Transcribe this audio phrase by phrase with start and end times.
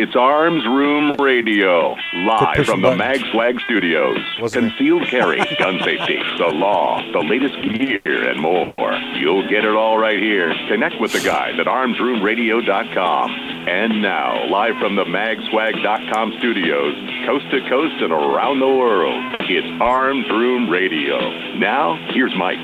[0.00, 2.96] It's Arms Room Radio, live from the.
[2.96, 4.16] Mag Swag Studios.
[4.40, 4.68] Wasn't it?
[4.70, 8.72] Concealed carry, gun safety, the law, the latest gear, and more.
[9.18, 10.54] You'll get it all right here.
[10.68, 13.30] Connect with the guys at armsroomradio.com.
[13.68, 16.94] And now, live from the magswag.com studios,
[17.26, 21.18] coast to coast and around the world, it's Arms Room Radio.
[21.58, 22.56] Now, here's Mike.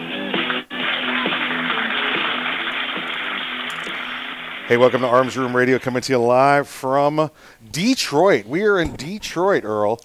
[4.67, 7.31] Hey, welcome to Arms Room Radio, coming to you live from
[7.71, 8.47] Detroit.
[8.47, 10.01] We are in Detroit, Earl.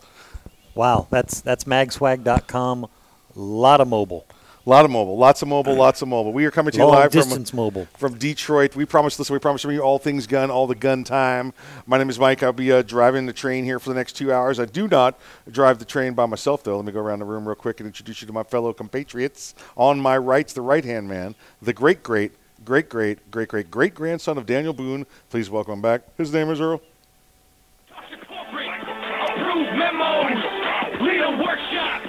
[0.76, 2.84] Wow, that's that's magswag.com.
[2.84, 2.90] A
[3.36, 4.28] lot of mobile.
[4.64, 6.32] A lot of mobile, lots of mobile, lots of mobile.
[6.32, 7.88] We are coming to you Long live distance from mobile.
[7.98, 8.76] from Detroit.
[8.76, 11.54] We promise, listen, we promise to bring you all things gun, all the gun time.
[11.88, 12.44] My name is Mike.
[12.44, 14.60] I'll be uh, driving the train here for the next two hours.
[14.60, 16.76] I do not drive the train by myself, though.
[16.76, 19.56] Let me go around the room real quick and introduce you to my fellow compatriots.
[19.76, 22.34] On my right's the right hand man, the great, great,
[22.66, 25.06] great, great, great, great, great grandson of Daniel Boone.
[25.30, 26.02] Please welcome him back.
[26.18, 26.82] His name is Earl.
[27.92, 30.32] Approved memos.
[31.02, 32.02] Lead a workshop.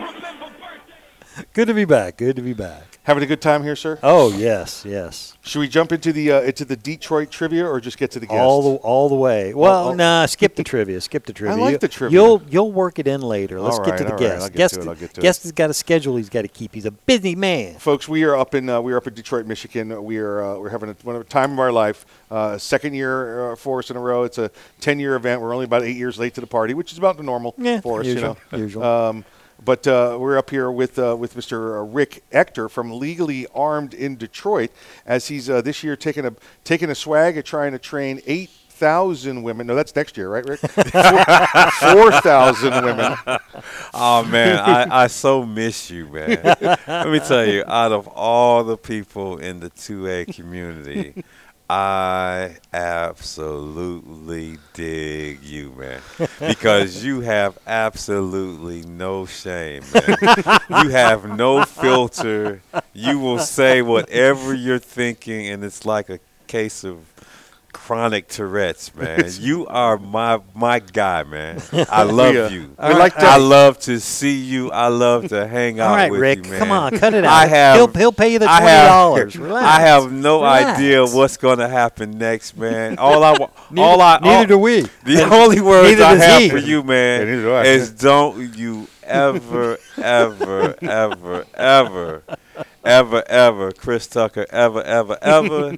[0.00, 1.44] Remember birthday.
[1.52, 2.16] Good to be back.
[2.16, 2.95] Good to be back.
[3.06, 4.00] Having a good time here, sir.
[4.02, 5.36] Oh yes, yes.
[5.42, 8.26] Should we jump into the uh, into the Detroit trivia or just get to the
[8.26, 8.40] guests?
[8.40, 9.54] All the all the way.
[9.54, 9.94] Well, oh.
[9.94, 10.26] nah.
[10.26, 11.00] Skip the trivia.
[11.00, 11.56] Skip the trivia.
[11.56, 12.18] I like the trivia.
[12.18, 13.60] You'll you'll work it in later.
[13.60, 14.42] Let's get to the all right, guest.
[14.42, 16.74] I'll guest, to it, to guest has got a schedule he's got to keep.
[16.74, 17.78] He's a busy man.
[17.78, 20.02] Folks, we are up in uh, we are up in Detroit, Michigan.
[20.02, 22.06] We are uh, we're having a, one of the time of our life.
[22.28, 24.24] Uh, second year uh, for us in a row.
[24.24, 24.50] It's a
[24.80, 25.40] ten year event.
[25.40, 27.82] We're only about eight years late to the party, which is about the normal Yeah,
[27.82, 28.06] for us.
[28.06, 28.82] usual, You know, usual.
[28.82, 29.24] Um,
[29.64, 31.88] but uh, we're up here with uh, with Mr.
[31.92, 34.70] Rick Ector from Legally Armed in Detroit,
[35.04, 36.34] as he's uh, this year taking a
[36.64, 39.66] taking a swag at trying to train eight thousand women.
[39.66, 40.60] No, that's next year, right, Rick?
[40.60, 43.16] Four thousand women.
[43.94, 46.40] Oh man, I, I so miss you, man.
[46.86, 51.24] Let me tell you, out of all the people in the 2A community,
[51.68, 56.00] I absolutely dig you, man.
[56.38, 60.16] Because you have absolutely no shame, man.
[60.70, 62.62] You have no filter.
[62.92, 66.98] You will say whatever you're thinking, and it's like a case of
[67.76, 69.24] chronic Tourette's, man.
[69.38, 71.60] You are my my guy, man.
[71.90, 72.74] I love We, uh, you.
[72.82, 74.70] we like to- I love to see you.
[74.72, 76.44] I love to hang out All right, with Rick.
[76.46, 76.58] you, man.
[76.58, 77.32] Come on, cut it out.
[77.32, 77.76] I have.
[77.76, 79.36] He'll, he'll pay you the twenty dollars.
[79.36, 79.66] Relax.
[79.78, 80.78] I have no Relax.
[80.78, 82.98] idea what's going to happen next, man.
[82.98, 84.80] All I, wa- Neither, all I, neither all, do we.
[85.04, 86.48] The only words neither I have he.
[86.50, 87.64] for you, man, I.
[87.66, 92.22] is don't you ever, ever, ever, ever,
[92.84, 95.76] ever, ever, Chris Tucker, ever, ever, ever,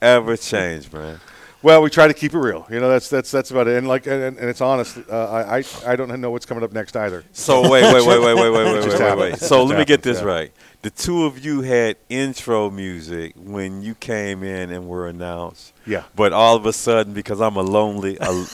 [0.00, 1.20] ever change, man.
[1.62, 2.66] Well, we try to keep it real.
[2.70, 3.76] You know, that's that's that's about it.
[3.76, 4.98] And like, and, and it's honest.
[5.08, 7.24] Uh, I, I I don't know what's coming up next either.
[7.32, 9.38] So wait, wait, wait, wait, wait, wait, wait, wait, wait, wait.
[9.38, 10.26] So let me get this yeah.
[10.26, 10.52] right.
[10.82, 15.72] The two of you had intro music when you came in and were announced.
[15.86, 16.02] Yeah.
[16.16, 18.46] But all of a sudden, because I'm a lonely, a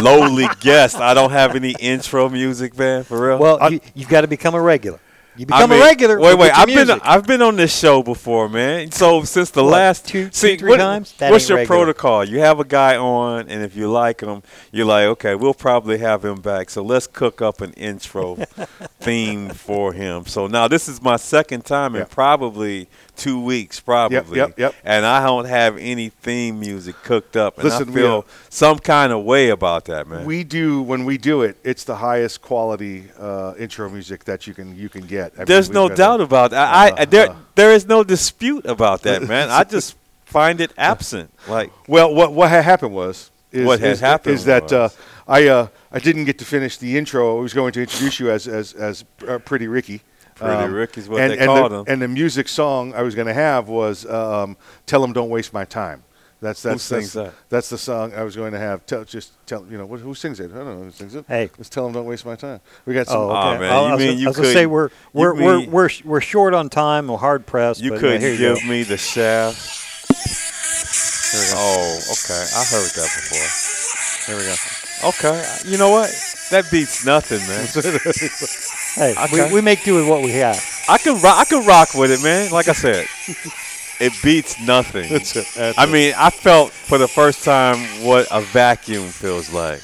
[0.00, 3.04] lowly guest, I don't have any intro music, man.
[3.04, 3.38] For real.
[3.38, 5.00] Well, you, you've got to become a regular.
[5.40, 6.20] You I become mean, a regular.
[6.20, 6.50] Wait, wait.
[6.52, 6.90] I've been.
[7.02, 8.90] I've been on this show before, man.
[8.92, 11.14] So since the What, last two- two, three what- times?
[11.18, 11.78] What's your regular.
[11.78, 12.24] protocol?
[12.26, 15.96] You have a guy on, and if you like him, you're like, okay, we'll probably
[15.96, 16.68] have him back.
[16.68, 18.34] So let's cook up an intro
[19.00, 20.26] theme for him.
[20.26, 22.06] So now this is my second time in Yeah.
[22.10, 22.88] probably
[23.20, 24.38] two weeks, probably.
[24.38, 24.74] yep, yep.
[24.82, 28.78] And I don't have any theme music cooked up, and Listen, I we, feel some
[28.78, 30.24] kind of way about that, man.
[30.24, 31.56] We do when we do it.
[31.62, 35.32] It's the highest quality uh, intro music that you can you can get.
[35.38, 36.68] I There's we've no got a- doubt about that.
[36.68, 37.36] I, I Uh, there uh.
[37.54, 39.50] there is no dispute about that, man.
[39.50, 41.30] I just find it absent.
[41.46, 44.88] Like Well, what what happened was is, What had is, happened is that uh,
[45.28, 47.38] I uh, I didn't get to finish the intro.
[47.38, 50.00] I was going to introduce you as as as uh, Pretty Ricky.
[50.40, 51.84] Um, Pretty Ricky's what and, they and called the, him.
[51.88, 54.56] And the music song I was going to have was um,
[54.86, 56.04] "Tell 'em Don't Waste My Time."
[56.42, 57.48] That's Who that's sings that's, that?
[57.50, 58.86] that's the song I was going to have.
[58.86, 60.50] Tell just tell you know what, who sings it?
[60.50, 61.26] I don't know who sings it.
[61.28, 61.50] Hey.
[61.58, 62.60] let's tell them don't waste my time.
[62.86, 63.18] We got some.
[63.18, 63.60] Oh, Aw, okay.
[63.60, 65.70] man, I, you I was, mean you I was gonna say we're we're we're, mean-
[65.70, 67.08] we're we're short on time.
[67.08, 67.82] We're hard pressed.
[67.82, 69.76] You but, couldn't here you give me the shaft.
[71.54, 72.44] Oh, okay.
[72.56, 74.26] I heard that before.
[74.26, 75.08] There we go.
[75.10, 75.46] Okay.
[75.66, 76.10] You know what?
[76.50, 77.66] That beats nothing, man.
[78.94, 79.48] Hey, Okay.
[79.48, 80.58] we, we make do with what we have.
[80.88, 82.50] I can rock, I can rock with it, man.
[82.50, 83.06] Like I said,
[84.00, 85.08] it beats nothing.
[85.10, 85.46] That's it.
[85.56, 85.90] That's I it.
[85.90, 89.80] mean, I felt for the first time what a vacuum feels like.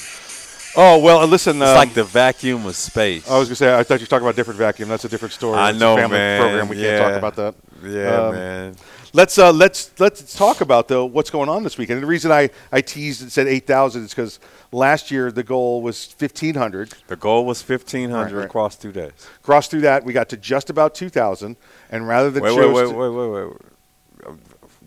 [0.79, 1.57] Oh well, uh, listen.
[1.63, 3.31] It's um, like the vacuum of space.
[3.31, 3.75] I was gonna say.
[3.75, 4.89] I thought you were talking about a different vacuum.
[4.91, 5.57] That's a different story.
[5.57, 6.41] I It's know, a family man.
[6.43, 6.69] Program.
[6.69, 7.55] We can't talk about that.
[7.83, 8.77] yeah, um, man.
[9.15, 11.97] Let's uh, let's let's talk about though what's going on this weekend.
[11.99, 14.39] And the reason I I teased and said eight thousand is because
[14.77, 16.93] last year the goal was fifteen hundred.
[17.09, 18.47] The goal was fifteen hundred Right, right.
[18.47, 19.13] across two days.
[19.43, 21.57] Crossed through that, we got to just about two thousand.
[21.91, 24.37] And rather than Wait, wait, wait, wait, wait, wait.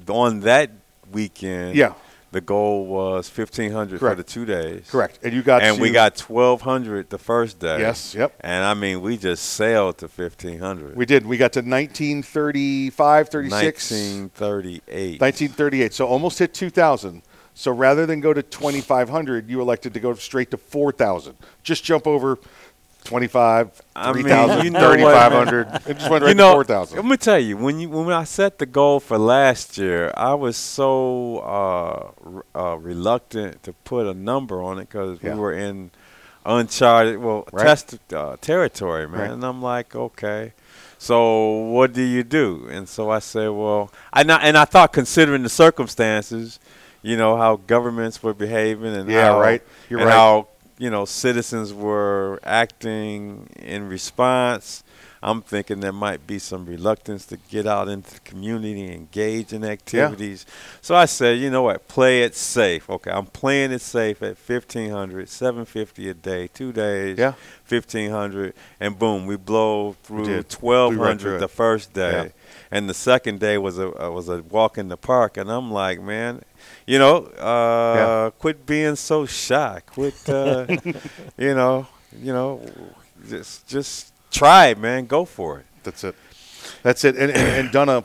[0.10, 0.72] On that
[1.12, 1.94] weekend, yeah,
[2.32, 4.90] the goal was fifteen hundred for the two days.
[4.90, 5.20] correct.
[5.24, 7.80] And you got and to, we got twelve hundred the first day.
[7.80, 8.36] yes, yep.
[8.42, 10.96] And I mean, we just sailed to fifteen hundred.
[10.96, 11.26] We did.
[11.26, 15.22] We got to 1935, 36, 1938.
[15.22, 15.94] 1938.
[15.94, 17.22] So almost hit 2,000.
[17.60, 21.36] So rather than go to 2,500, you elected to go straight to 4,000.
[21.62, 22.40] Just jump over
[23.04, 26.96] 25, I 3,000, you know 3,500, and just went right you know, to 4,000.
[26.96, 30.36] Let me tell you, when you when I set the goal for last year, I
[30.36, 32.12] was so uh,
[32.58, 35.34] uh, reluctant to put a number on it because Yeah.
[35.34, 35.92] we were in
[36.46, 37.66] uncharted, well, Right.
[37.66, 39.20] test uh, territory, man.
[39.20, 39.32] Right.
[39.32, 40.54] And I'm like, okay.
[40.98, 42.70] So what do you do?
[42.72, 46.58] And so I said, well, I not, and I thought considering the circumstances,
[47.02, 49.62] you know how governments were behaving and Yeah, how, right.
[49.90, 50.16] You're and right.
[50.16, 50.48] how
[50.78, 54.84] you know citizens were acting in response.
[55.22, 59.66] I'm thinking there might be some reluctance to get out into the community, engage in
[59.66, 60.46] activities.
[60.80, 62.90] So I said, you know what, play it safe.
[62.90, 67.34] Okay, I'm playing it safe at 1500, 750 a day, two days, Yeah.
[67.68, 72.12] 1500, and boom, we blow through right 1200 through the first day.
[72.12, 72.30] Yeah.
[72.72, 75.70] And the second day was a uh, was a walk in the park, and I'm
[75.70, 76.44] like, man,
[76.86, 78.30] you know, uh, Yeah.
[78.40, 79.82] quit being so shy.
[79.88, 80.66] Quit, uh,
[81.38, 81.88] you know,
[82.22, 82.62] you know,
[83.28, 85.06] just just try man.
[85.06, 85.66] Go for it.
[85.84, 86.16] That's it.
[86.84, 87.16] That's it.
[87.16, 88.04] And, and, and done a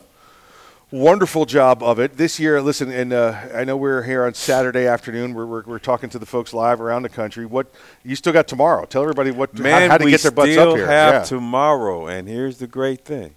[0.90, 2.62] wonderful job of it this year.
[2.62, 5.34] Listen, and uh, I know we're here on Saturday afternoon.
[5.34, 7.44] We're, we're, we're talking to the folks live around the country.
[7.46, 7.72] What
[8.04, 8.84] you still got tomorrow?
[8.86, 10.56] Tell everybody what Man, how, how to get their butts up here.
[10.56, 11.22] Man, we still have yeah.
[11.24, 13.34] tomorrow, and here's the great thing: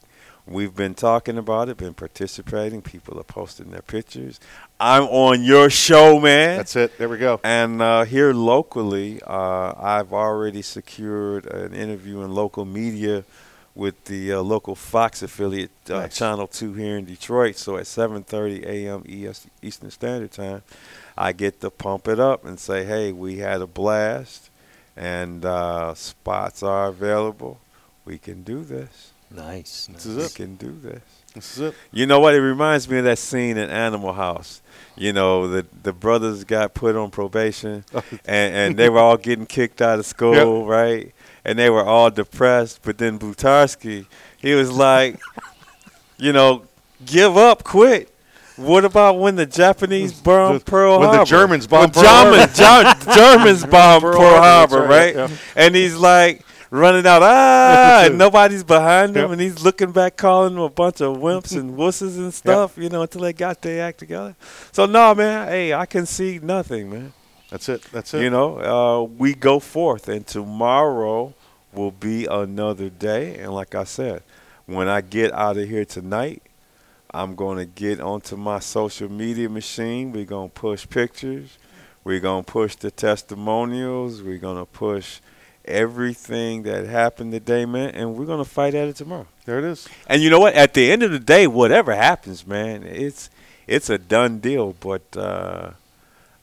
[0.47, 2.81] we've been talking about it, been participating.
[2.81, 4.39] People are posting their pictures.
[4.79, 6.57] I'm on your show, man.
[6.57, 6.97] That's it.
[6.97, 7.39] There we go.
[7.43, 13.23] And uh, here locally, uh, I've already secured an interview in local media
[13.75, 16.17] with the uh, local Fox affiliate, uh, Nice.
[16.17, 17.55] Channel 2 here in Detroit.
[17.57, 19.03] So at 7:30 a.m.
[19.07, 20.63] ES- Eastern Standard Time,
[21.17, 24.49] I get to pump it up and say, "Hey, we had a blast,
[24.95, 27.59] and uh, spots are available.
[28.03, 29.11] We can do this.
[29.31, 29.87] Nice.
[29.87, 30.05] This nice.
[30.05, 30.35] is We it.
[30.35, 31.01] can do this."
[31.33, 31.75] This is it.
[31.91, 32.33] You know what?
[32.33, 34.61] It reminds me of that scene in Animal House.
[34.95, 39.17] You know, the the brothers got put on probation, oh, and, and they were all
[39.17, 41.13] getting kicked out of school, right?
[41.45, 42.79] And they were all depressed.
[42.81, 44.07] But then Blutarsky,
[44.37, 45.19] he was like,
[46.17, 46.63] you know,
[47.05, 48.13] give up, quit.
[48.55, 51.29] What about when the Japanese bombed Pearl when the Harbor?
[51.29, 55.29] Germans bombed When Pearl Germans, Ger- Germans bombed Pearl Pearl, Harbor, Harbor, right, right?
[55.29, 55.37] yeah.
[55.55, 59.31] And he's like running out, ah, and nobody's behind him, Yep.
[59.31, 62.89] and he's looking back, calling them a bunch of wimps and wusses and stuff, you
[62.89, 64.35] know, until they got their act together.
[64.71, 67.13] So no, man, hey, I can see nothing, man.
[67.49, 67.81] That's it.
[67.91, 68.21] That's it.
[68.23, 71.33] You know, uh, we go forth, and tomorrow
[71.73, 73.37] will be another day.
[73.37, 74.23] And like I said,
[74.65, 76.43] when I get out of here tonight,
[77.11, 80.11] I'm going to get onto my social media machine.
[80.11, 81.57] We're going to push pictures.
[82.03, 84.21] We're going to push the testimonials.
[84.21, 85.19] We're going to push
[85.67, 87.89] everything that happened today, man.
[87.91, 89.27] And we're going to fight at it tomorrow.
[89.45, 89.87] there it is.
[90.07, 90.53] And you know what?
[90.53, 93.29] At the end of the day, whatever happens, man, it's
[93.67, 94.75] it's a done deal.
[94.79, 95.71] But uh,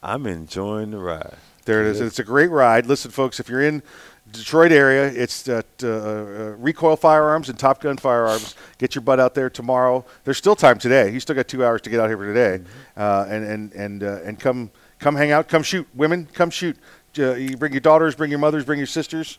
[0.03, 1.37] I'm enjoying the ride.
[1.65, 2.01] There it is.
[2.01, 2.87] It's a great ride.
[2.87, 3.83] Listen, folks, if you're in
[4.31, 8.55] Detroit area, it's at uh, uh, Recoil Firearms and Top Gun Firearms.
[8.79, 10.05] Get your butt out there tomorrow.
[10.25, 11.11] There's still time today.
[11.11, 12.65] You still got two hours to get out here for today,
[12.97, 15.49] uh, and and and uh, and come come hang out.
[15.49, 16.27] Come shoot, women.
[16.33, 16.77] Come shoot.
[17.19, 19.39] Uh, you bring your daughters, bring your mothers, bring your sisters.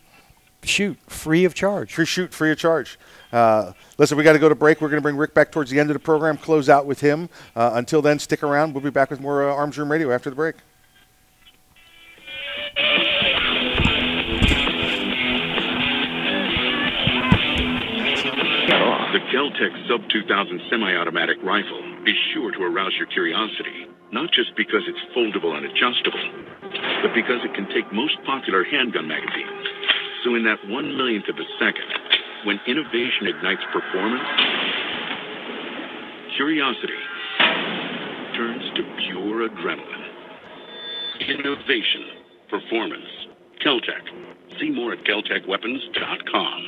[0.63, 1.93] Shoot, free of charge.
[1.93, 2.97] Free shoot, free of charge.
[3.31, 4.81] Uh, listen, we got to go to break.
[4.81, 6.37] We're going to bring Rick back towards the end of the program.
[6.37, 7.29] Close out with him.
[7.55, 8.73] Uh, until then, stick around.
[8.73, 10.55] We'll be back with more uh, Arms Room Radio after the break.
[19.13, 23.87] The Keltec Sub 2000 semi automatic rifle is sure to arouse your curiosity.
[24.11, 26.19] not just because it's foldable and adjustable,
[27.01, 29.67] but because it can take most popular handgun magazines.
[30.23, 31.85] So in that one millionth of a second,
[32.45, 34.25] when innovation ignites performance,
[36.37, 36.99] curiosity
[38.35, 40.05] turns to pure adrenaline.
[41.29, 42.03] Innovation,
[42.49, 43.05] performance,
[43.63, 44.03] Keltec.
[44.59, 46.59] See more at keltecweapons.com.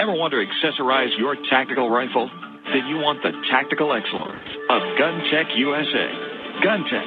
[0.00, 2.30] Ever want to accessorize your tactical rifle?
[2.72, 4.40] Then you want the tactical excellence
[4.70, 6.08] of GunTec USA.
[6.64, 7.06] GunTec,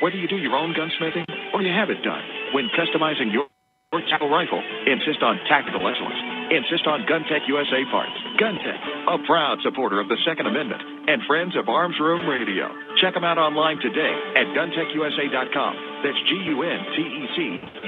[0.00, 3.46] Whether you do your own gunsmithing or you have it done, when customizing your
[3.92, 6.22] your tactical rifle, insist on tactical excellence.
[6.54, 8.14] Insist on GunTec USA parts.
[8.38, 8.78] GunTec,
[9.10, 10.80] a proud supporter of the Second Amendment
[11.10, 12.70] and friends of Arms Room Radio.
[13.02, 15.74] Check them out online today at guntecusa.com.
[16.06, 17.38] That's G-U-N-T-E-C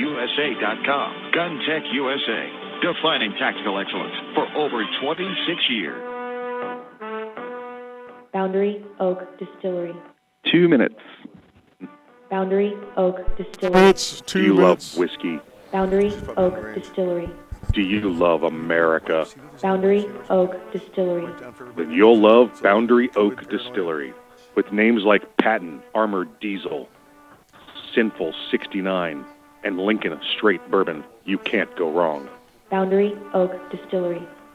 [0.02, 1.08] USA.com.
[1.30, 2.42] GunTec USA,
[2.82, 6.02] defining tactical excellence for over 26 years.
[8.32, 9.94] Boundary Oak Distillery.
[10.50, 10.98] Two minutes.
[12.32, 13.90] Boundary Oak Distillery.
[13.90, 14.96] It's two Do you minutes.
[14.96, 15.38] love whiskey?
[15.70, 17.28] Boundary Oak Distillery.
[17.74, 19.26] Do you love America?
[19.60, 21.30] Boundary Oak Distillery.
[21.76, 24.14] Then you'll love Boundary Oak Distillery.
[24.54, 26.88] With names like Patton Armored Diesel,
[27.94, 29.26] Sinful 69,
[29.62, 32.30] and Lincoln Straight Bourbon, you can't go wrong.
[32.70, 34.26] Boundary Oak Distillery.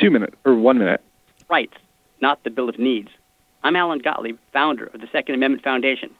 [0.00, 1.02] Two minutes or one minute.
[1.50, 1.74] rights,
[2.22, 3.08] not the Bill of Needs.
[3.62, 6.10] I'm Alan Gottlieb, founder of the Second Amendment Foundation.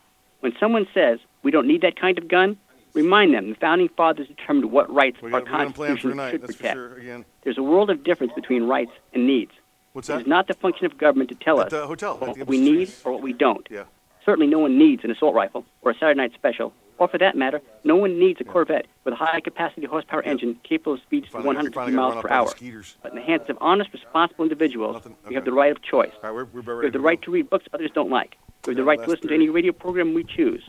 [0.41, 2.59] When someone says we don't need that kind of gun,
[2.93, 5.97] remind them the founding fathers determined what rights We our got, we got a plan
[5.97, 6.31] for Constitution tonight.
[6.33, 6.75] should That's for protect.
[6.77, 6.95] sure.
[6.99, 9.53] Again, There's a world of difference between rights and needs.
[9.95, 10.21] What's It that?
[10.23, 12.61] is not the function of government to tell At us the hotel, what the we
[12.61, 13.67] need or what we don't.
[13.71, 13.85] Yeah.
[14.27, 17.35] Certainly, no one needs an assault rifle or a Saturday night special, or for that
[17.35, 21.47] matter, no one needs a Corvette with a high-capacity horsepower engine capable of speeds Finally-
[21.47, 22.85] 150 miles per up on the hour.
[23.03, 26.13] But in the hands of honest, responsible individuals, Nothing- we have the right of choice.
[26.23, 28.37] Right, we're, we're We have the to right to read books others don't like.
[28.67, 30.63] We have the right to listen to any radio program we choose.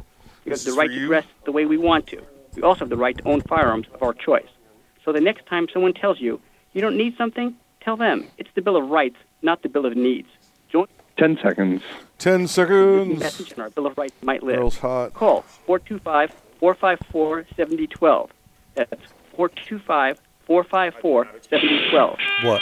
[0.46, 2.22] We This have the right to dress the way we want to.
[2.56, 4.48] We also have the right to own firearms of our choice.
[5.04, 6.40] So the next time someone tells you
[6.72, 9.98] you don't need something, tell them it's the Bill of Rights, not the Bill of
[9.98, 10.30] Needs.
[11.18, 11.82] Join Ten seconds.
[12.18, 13.20] Ten seconds.
[13.20, 14.60] message and our Bill of Rights might live.
[14.60, 15.14] Earl's hot.
[15.14, 18.32] Call 425 454 7012.
[18.76, 18.92] That's
[19.36, 22.18] 425 454 7012.
[22.44, 22.62] What?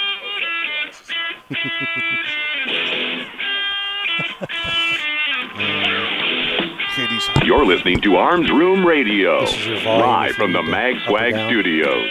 [7.43, 11.33] You're listening to Arms Room Radio, This is your volume live from the Mag Swag.
[11.33, 12.09] Studios.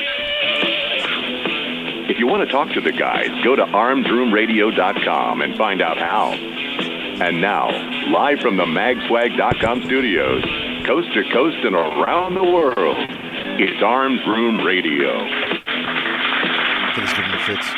[2.19, 6.33] If you want to talk to the guys, go to armsroomradio.com and find out how.
[6.33, 7.69] And now,
[8.11, 10.43] live from the magswag.com studios,
[10.85, 12.97] coast to coast and around the world,
[13.61, 15.13] it's Arms Room Radio.
[16.97, 17.69] Kitty's giving me fits.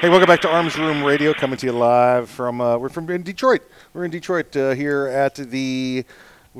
[0.00, 3.08] Hey, welcome back to Arms Room Radio, coming to you live from uh, we're from
[3.10, 3.62] in Detroit.
[3.92, 6.04] We're in Detroit uh, here at the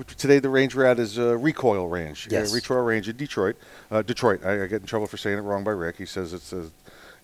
[0.02, 2.28] today the range we're at is uh, Recoil Range.
[2.30, 2.52] Yes.
[2.52, 3.56] Uh, Recoil Range in Detroit.
[3.90, 4.44] Uh, Detroit.
[4.44, 5.96] I, I get in trouble for saying it wrong by Rick.
[5.96, 6.70] He says it's a,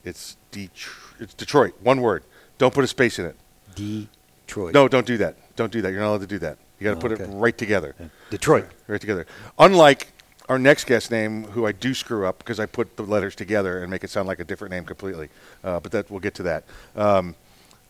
[0.04, 1.20] it's Detroit.
[1.20, 1.74] It's Detroit.
[1.82, 2.24] One word.
[2.58, 3.36] Don't put a space in it.
[3.74, 4.74] Detroit.
[4.74, 5.36] No, don't do that.
[5.56, 5.90] Don't do that.
[5.90, 6.58] You're not allowed to do that.
[6.78, 7.24] You got to put okay.
[7.24, 7.94] it right together.
[8.30, 8.66] Detroit.
[8.86, 9.26] Right together.
[9.58, 10.12] Unlike
[10.48, 13.82] our next guest name, who I do screw up because I put the letters together
[13.82, 15.28] and make it sound like a different name completely.
[15.62, 16.64] Uh, but that we'll get to that.
[16.96, 17.36] Um,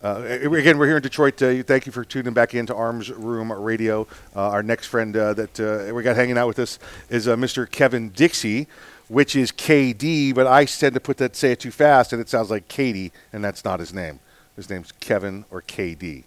[0.03, 1.41] uh, again, we're here in Detroit.
[1.43, 4.07] Uh, thank you for tuning back into Arms Room Radio.
[4.35, 6.79] Uh, our next friend uh, that uh, we got hanging out with us
[7.11, 7.71] is uh, Mr.
[7.71, 8.67] Kevin Dixie,
[9.11, 12.29] which is KD, but I tend to put that say it too fast, and it
[12.29, 14.21] sounds like Katie, and that's not his name.
[14.55, 16.23] His name's Kevin or KD.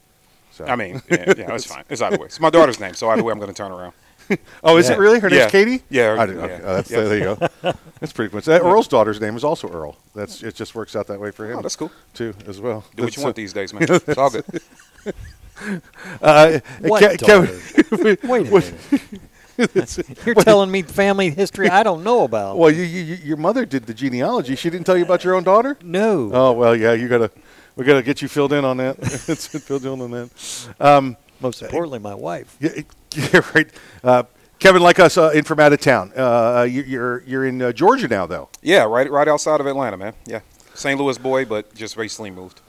[0.51, 0.65] So.
[0.65, 1.85] I mean, yeah, yeah, that's fine.
[1.89, 2.25] It's either way.
[2.25, 3.93] It's my daughter's name, so either way, I'm going to turn around.
[4.63, 5.19] oh, is it really?
[5.19, 5.49] Her name's Yeah.
[5.49, 5.81] Katie.
[5.89, 6.59] Yeah, I didn't, okay.
[6.63, 7.01] Oh, that's, Yeah.
[7.01, 7.73] There you go.
[7.99, 8.45] That's pretty much.
[8.45, 9.95] That Earl's daughter's name is also Earl.
[10.13, 10.55] That's it.
[10.55, 11.59] Just works out that way for him.
[11.59, 11.91] Oh, that's cool.
[12.13, 12.81] too, as well.
[12.95, 13.83] Do what That's, you want uh, these days, man.
[13.89, 14.45] It's all good.
[16.21, 17.47] Uh, What Ke- daughter?
[17.47, 18.73] Kevin, Wait a what-
[20.25, 22.57] You're telling me family history I don't know about.
[22.57, 24.55] Well, you, you, you- your mother did the genealogy.
[24.55, 25.77] She didn't tell you about your own daughter.
[25.83, 26.29] No.
[26.33, 26.93] Oh well, yeah.
[26.93, 27.31] You gotta.
[27.75, 28.97] We gotta get you filled in on that.
[29.65, 30.67] Filled in on that.
[30.79, 32.55] Um, Most importantly, my wife.
[32.59, 32.69] Yeah,
[33.15, 33.67] yeah right.
[34.03, 34.23] Uh,
[34.59, 36.13] Kevin, like us, uh, in from out of town.
[36.15, 38.49] Uh, you, you're you're in uh, Georgia now, though.
[38.61, 40.13] Yeah, right, right outside of Atlanta, man.
[40.27, 40.41] Yeah,
[40.75, 40.99] St.
[40.99, 42.61] Louis boy, but just recently moved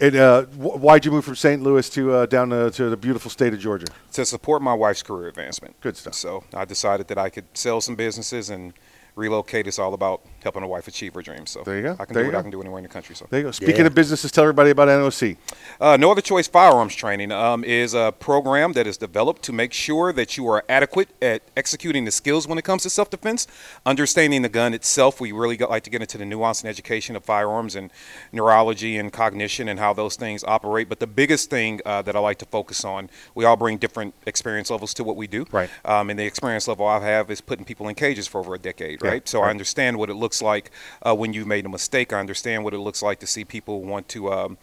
[0.00, 1.60] And uh, why'd you move from St.
[1.60, 3.86] Louis to uh, down to, to the beautiful state of Georgia?
[4.12, 5.80] to support my wife's career advancement.
[5.80, 6.14] Good stuff.
[6.14, 8.72] So I decided that I could sell some businesses and
[9.16, 9.66] relocate.
[9.66, 11.50] It's all about helping a wife achieve her dreams.
[11.50, 11.96] So There you go.
[11.98, 12.38] I can There do you what go.
[12.38, 13.14] I can do anywhere in the country.
[13.14, 13.50] So There you go.
[13.50, 15.36] Speaking of businesses, tell everybody about NOC.
[15.80, 19.72] Uh, no Other Choice Firearms Training um, is a program that is developed to make
[19.72, 23.46] sure that you are adequate at executing the skills when it comes to self defense,
[23.86, 25.20] understanding the gun itself.
[25.20, 27.90] We really got, like to get into the nuance and education of firearms and
[28.32, 30.88] neurology and cognition and how those things operate.
[30.88, 34.14] But the biggest thing uh, that I like to focus on, we all bring different
[34.26, 35.46] experience levels to what we do.
[35.50, 35.70] Right.
[35.84, 38.58] Um, and the experience level I have is putting people in cages for over a
[38.58, 39.28] decade, Yeah, right?
[39.28, 40.70] So I understand what it looks like
[41.06, 42.12] uh, when you've made a mistake.
[42.12, 44.58] I understand what it looks like to see people want to, um,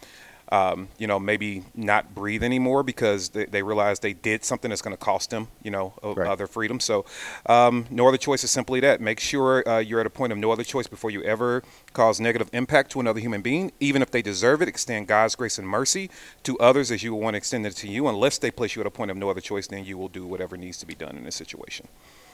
[0.52, 4.80] um, you know, maybe not breathe anymore because they, they realize they did something that's
[4.80, 6.28] going to cost them, you know, Right.
[6.28, 6.78] uh, their freedom.
[6.78, 7.04] So
[7.46, 9.00] um, no other choice is simply that.
[9.00, 12.20] Make sure uh, you're at a point of no other choice before you ever cause
[12.20, 14.68] negative impact to another human being, even if they deserve it.
[14.68, 16.10] Extend God's grace and mercy
[16.44, 18.06] to others as you will want to extend it to you.
[18.06, 20.24] Unless they place you at a point of no other choice, then you will do
[20.24, 21.88] whatever needs to be done in this situation.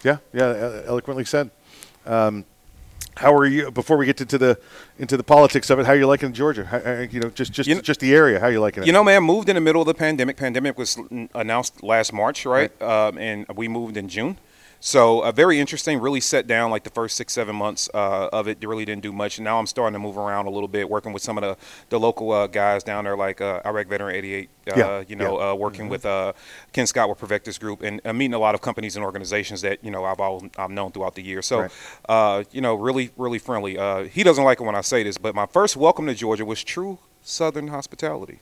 [0.04, 1.50] Yeah, yeah, eloquently said.
[2.04, 2.44] Um,
[3.16, 3.70] how are you?
[3.70, 4.58] Before we get into the
[4.98, 6.64] into the politics of it, how are you liking Georgia?
[6.64, 8.40] How, uh, you know, just just just the area.
[8.40, 8.86] How are you liking it?
[8.86, 10.36] You know, man, moved in the middle of the pandemic.
[10.36, 10.98] Pandemic was
[11.34, 12.70] announced last March, right?
[12.80, 14.38] Um, and we moved in June.
[14.84, 16.00] So uh, very interesting.
[16.00, 18.58] Really set down like the first six, seven months uh, of it.
[18.66, 19.38] Really didn't do much.
[19.38, 21.56] And now I'm starting to move around a little bit, working with some of the
[21.90, 24.50] the local uh, guys down there, like uh, Iraq Veteran 88.
[24.50, 25.50] Uh, Yeah, You know, yeah.
[25.50, 26.32] uh, working with uh,
[26.72, 29.84] Ken Scott with Provectus Group, and uh, meeting a lot of companies and organizations that
[29.84, 31.42] you know I've all I've known throughout the year.
[31.42, 31.70] So, Right.
[32.08, 33.78] uh, you know, really, really friendly.
[33.78, 36.44] Uh, he doesn't like it when I say this, but my first welcome to Georgia
[36.44, 38.40] was true Southern hospitality.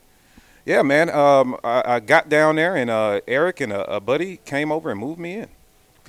[0.64, 1.10] Yeah, man.
[1.10, 4.90] Um, I, I got down there, and uh, Eric and a, a buddy came over
[4.90, 5.48] and moved me in.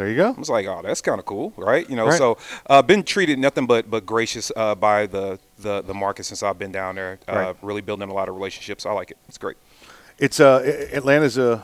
[0.02, 0.30] There you go.
[0.30, 1.88] I was like, oh, that's kind of cool, right?
[1.88, 2.18] You know, Right.
[2.18, 6.42] so uh, been treated nothing but but gracious uh, by the, the the market since
[6.42, 7.20] I've been down there.
[7.30, 7.56] Uh, Right.
[7.62, 8.84] Really building a lot of relationships.
[8.88, 9.18] I like it.
[9.28, 9.58] It's great.
[10.18, 11.64] It's uh, Atlanta's a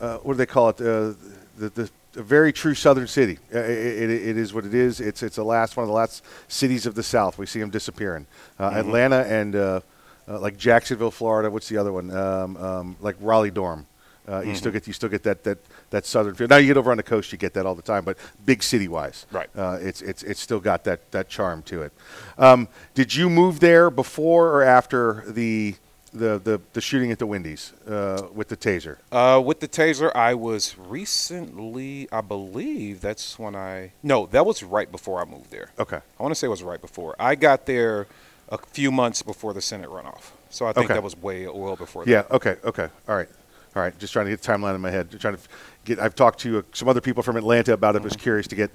[0.00, 0.80] uh, what do they call it?
[0.80, 1.14] Uh,
[1.56, 3.38] the, the a very true Southern city.
[3.54, 5.00] Uh, it, it, it is what it is.
[5.00, 7.38] It's it's the last one of the last cities of the South.
[7.38, 8.26] We see them disappearing.
[8.58, 8.76] Uh, Mhm.
[8.80, 9.80] Atlanta and uh,
[10.26, 11.48] uh, like Jacksonville, Florida.
[11.48, 12.10] What's the other one?
[12.10, 13.86] Um, um, like Raleigh Durham.
[14.28, 14.74] Uh, You still Mhm.
[14.74, 15.58] get you still get that that
[15.90, 16.48] that southern feel.
[16.48, 18.04] Now you get over on the coast, you get that all the time.
[18.04, 19.48] But big city wise, Right.
[19.56, 21.92] Uh, it's it's it's still got that that charm to it.
[22.36, 25.76] Um, did you move there before or after the
[26.12, 28.96] the the, the shooting at the Wendy's uh, with the taser?
[29.12, 33.92] Uh, with the taser, I was recently, I believe that's when I.
[34.02, 35.70] No, that was right before I moved there.
[35.78, 35.96] Okay.
[36.18, 37.14] I want to say it was right before.
[37.18, 38.06] I got there
[38.48, 40.30] a few months before the Senate runoff.
[40.50, 40.94] So I think Okay.
[40.94, 42.22] that was way well before Yeah.
[42.22, 42.30] that.
[42.32, 42.56] Okay.
[42.64, 42.88] Okay.
[43.08, 43.28] All right.
[43.76, 43.96] All right.
[43.98, 45.10] Just trying to get the timeline in my head.
[45.20, 45.42] Trying to
[45.84, 45.98] get.
[46.00, 48.00] I've talked to uh, some other people from Atlanta about it.
[48.00, 48.70] I was curious to get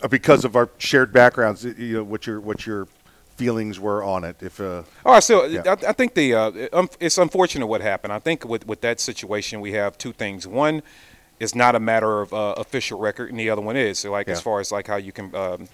[0.00, 1.66] uh, because of our shared backgrounds.
[1.66, 2.86] uh, You know what your what your
[3.36, 4.36] feelings were on it.
[4.40, 5.62] If uh, Oh, I still, Yeah.
[5.66, 8.12] I, I think the uh, um, it's unfortunate what happened.
[8.12, 10.46] I think with with that situation, we have two things.
[10.46, 10.82] One
[11.40, 14.28] is not a matter of uh, official record, and the other one is so like
[14.28, 15.68] as far as like how you can um,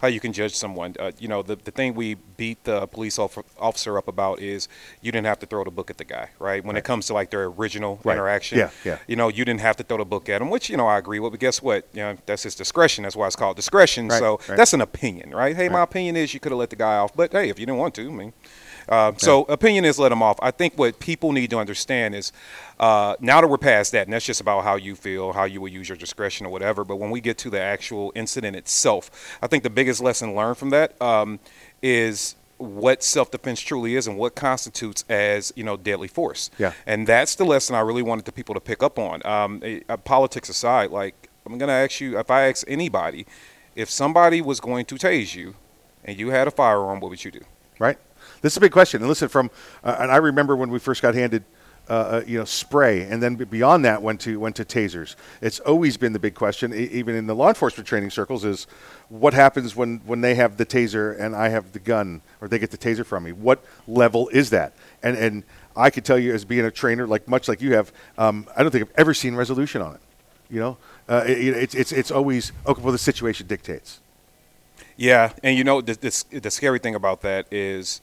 [0.00, 0.94] how you can judge someone.
[0.98, 4.68] Uh, you know, the the thing we beat the police officer up about is
[5.00, 6.62] you didn't have to throw the book at the guy, right?
[6.64, 8.14] When it comes to like their original Right.
[8.14, 8.98] interaction, Yeah, yeah.
[9.06, 10.98] You know, you didn't have to throw the book at him, which you know I
[10.98, 11.32] agree with.
[11.32, 11.86] But guess what?
[11.94, 13.04] You know, that's his discretion.
[13.04, 14.08] That's why it's called discretion.
[14.08, 14.56] Right, So right.
[14.56, 15.56] that's an opinion, right?
[15.56, 17.64] Hey, my opinion is you could have let the guy off, but hey, if you
[17.66, 18.32] didn't want to, I mean.
[18.88, 20.38] Uh, so opinion is let them off.
[20.40, 22.32] I think what people need to understand is
[22.78, 25.60] uh, now that we're past that, and that's just about how you feel, how you
[25.60, 26.84] will use your discretion or whatever.
[26.84, 30.58] But when we get to the actual incident itself, I think the biggest lesson learned
[30.58, 31.40] from that um,
[31.82, 36.50] is what self-defense truly is and what constitutes as you know deadly force.
[36.58, 36.72] Yeah.
[36.86, 39.24] And that's the lesson I really wanted the people to pick up on.
[39.26, 39.62] Um,
[40.04, 43.26] politics aside, like I'm gonna ask you, if I ask anybody,
[43.74, 45.54] if somebody was going to tase you,
[46.04, 47.42] and you had a firearm, what would you do?
[47.78, 47.98] right?
[48.46, 49.02] This is a big question.
[49.02, 49.50] And listen, from
[49.82, 51.42] uh, and I remember when we first got handed,
[51.90, 55.16] uh, uh, you know, spray, and then beyond that went to went to tasers.
[55.40, 58.68] It's always been the big question, e- even in the law enforcement training circles, is
[59.08, 62.60] what happens when when they have the taser and I have the gun, or they
[62.60, 63.32] get the taser from me.
[63.32, 64.74] What level is that?
[65.02, 65.42] And and
[65.76, 68.62] I could tell you, as being a trainer, like much like you have, um, I
[68.62, 70.00] don't think I've ever seen resolution on it.
[70.50, 70.76] You know,
[71.08, 72.80] Uh, it, it's it's it's always okay.
[72.80, 73.98] Well, the situation dictates.
[74.96, 78.00] Yeah, and you know the, the the scary thing about that is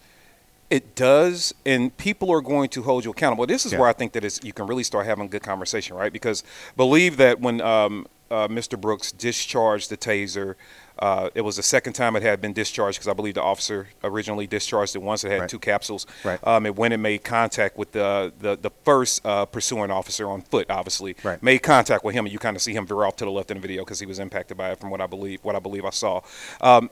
[0.74, 3.46] it does, and people are going to hold you accountable.
[3.46, 3.80] This is Yeah.
[3.80, 6.12] where I think that you can really start having a good conversation, right?
[6.12, 6.44] Because
[6.76, 8.80] believe that when um, uh, Mr.
[8.82, 10.56] Brooks discharged the taser,
[10.98, 13.90] uh, it was the second time it had been discharged because I believe the officer
[14.04, 15.24] originally discharged it once.
[15.24, 15.50] It had Right.
[15.50, 16.08] two capsules.
[16.24, 16.40] Right.
[16.44, 20.42] Um, it went and made contact with the the, the first uh, pursuing officer on
[20.42, 20.72] foot.
[20.72, 21.42] Obviously, Right.
[21.44, 23.52] made contact with him, and you kind of see him veer off to the left
[23.52, 25.40] in the video because he was impacted by it, from what I believe.
[25.44, 26.22] What I believe I saw.
[26.62, 26.90] Um,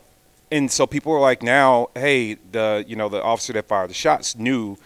[0.52, 3.94] and so people are like now, hey, the you know the officer that fired the
[3.94, 4.78] shots knew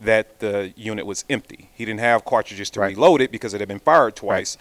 [0.00, 1.70] that the unit was empty.
[1.74, 4.58] He didn't have cartridges to reload it because it had been fired twice.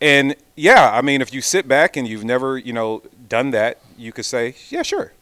[0.00, 3.80] And yeah, I mean, if you sit back and you've never you know done that,
[3.96, 5.12] you could say, yeah, sure.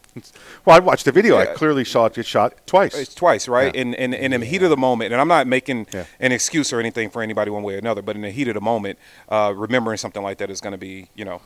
[0.65, 1.37] Well, I watched the video.
[1.37, 2.95] I clearly saw it get shot twice.
[2.97, 3.73] It's twice, right?
[3.75, 3.81] Yeah.
[3.81, 5.85] And, and, and in the heat of the moment, and I'm not making
[6.19, 8.55] an excuse or anything for anybody one way or another, but in the heat of
[8.55, 8.97] the moment,
[9.29, 11.41] uh, remembering something like that is going to be, you know,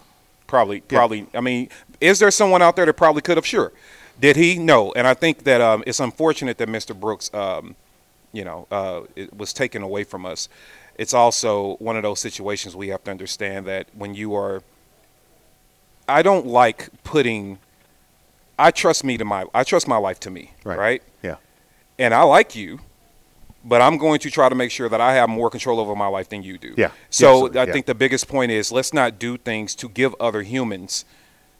[0.52, 1.26] probably, probably.
[1.34, 1.70] I mean,
[2.02, 3.46] is there someone out there that probably could have?
[3.46, 3.72] Sure.
[4.20, 4.60] Did he?
[4.60, 4.92] No.
[4.92, 6.94] And I think that um, it's unfortunate that Mr.
[6.94, 7.76] Brooks, um,
[8.34, 10.50] you know, uh, it was taken away from us.
[10.98, 14.62] It's also one of those situations we have to understand that when you are,
[16.08, 17.58] I don't like putting.
[18.60, 19.46] I trust me to my.
[19.54, 20.52] I trust my life to me.
[20.66, 20.78] Right.
[20.78, 21.04] right?
[21.24, 21.38] Yeah.
[21.98, 22.82] and I like you,
[23.64, 26.08] but I'm going to try to make sure that I have more control over my
[26.08, 26.74] life than you do.
[26.78, 26.92] Yeah.
[27.10, 27.72] So Absolutely, I yeah.
[27.74, 31.06] think the biggest point is let's not do things to give other humans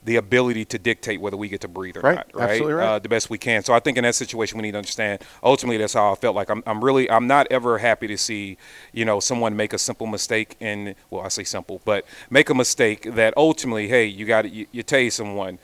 [0.04, 2.16] the ability to dictate whether we get to breathe or Right.
[2.16, 2.34] not.
[2.34, 2.50] Right.
[2.50, 2.86] Absolutely right.
[2.88, 3.62] Uh, the best we can.
[3.62, 5.22] So I think in that situation we need to understand.
[5.44, 6.34] Ultimately, that's how I felt.
[6.34, 8.56] Like I'm, I'm really, I'm not ever happy to see,
[8.92, 12.54] you know, someone make a simple mistake and well, I say simple, but make a
[12.54, 15.60] mistake that ultimately, hey, you got you, you tase someone.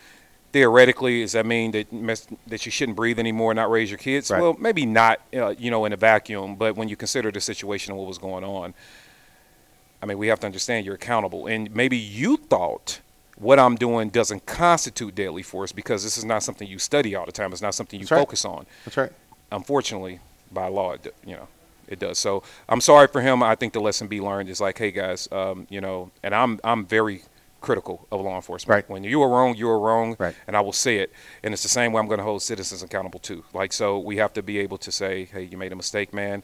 [0.50, 4.30] Theoretically, does that mean that mes- that you shouldn't breathe anymore, not raise your kids?
[4.30, 4.40] Right.
[4.40, 6.56] Well, maybe not, uh, you know, in a vacuum.
[6.56, 8.72] But when you consider the situation and what was going on,
[10.02, 11.46] I mean, we have to understand you're accountable.
[11.46, 13.00] And maybe you thought
[13.36, 17.26] what I'm doing doesn't constitute deadly force because this is not something you study all
[17.26, 17.52] the time.
[17.52, 18.20] It's not something you That's right.
[18.20, 18.66] focus on.
[18.84, 19.12] That's right.
[19.52, 21.48] Unfortunately, by law, it, you know,
[21.86, 22.18] it does.
[22.18, 23.42] So I'm sorry for him.
[23.42, 26.60] I think the lesson be learned is like, hey guys, um, you know, and I'm
[26.64, 27.22] I'm very
[27.60, 28.74] critical of law enforcement.
[28.74, 28.88] Right.
[28.90, 30.16] When you are wrong, you are wrong.
[30.18, 30.34] Right.
[30.46, 31.12] And I will say it.
[31.42, 33.44] And it's the same way I'm going to hold citizens accountable too.
[33.52, 36.42] Like so, we have to be able to say, hey, you made a mistake, man.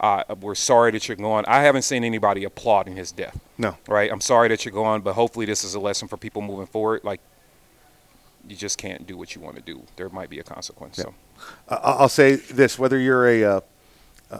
[0.00, 1.44] Uh, we're sorry that you're gone.
[1.46, 3.38] I haven't seen anybody applauding his death.
[3.58, 3.76] No.
[3.88, 4.10] Right.
[4.10, 7.04] I'm sorry that you're gone, but hopefully this is a lesson for people moving forward.
[7.04, 7.20] Like,
[8.48, 9.84] you just can't do what you want to do.
[9.96, 10.96] There might be a consequence.
[10.96, 11.14] So.
[11.68, 13.60] I- I'll say this: whether you're a uh,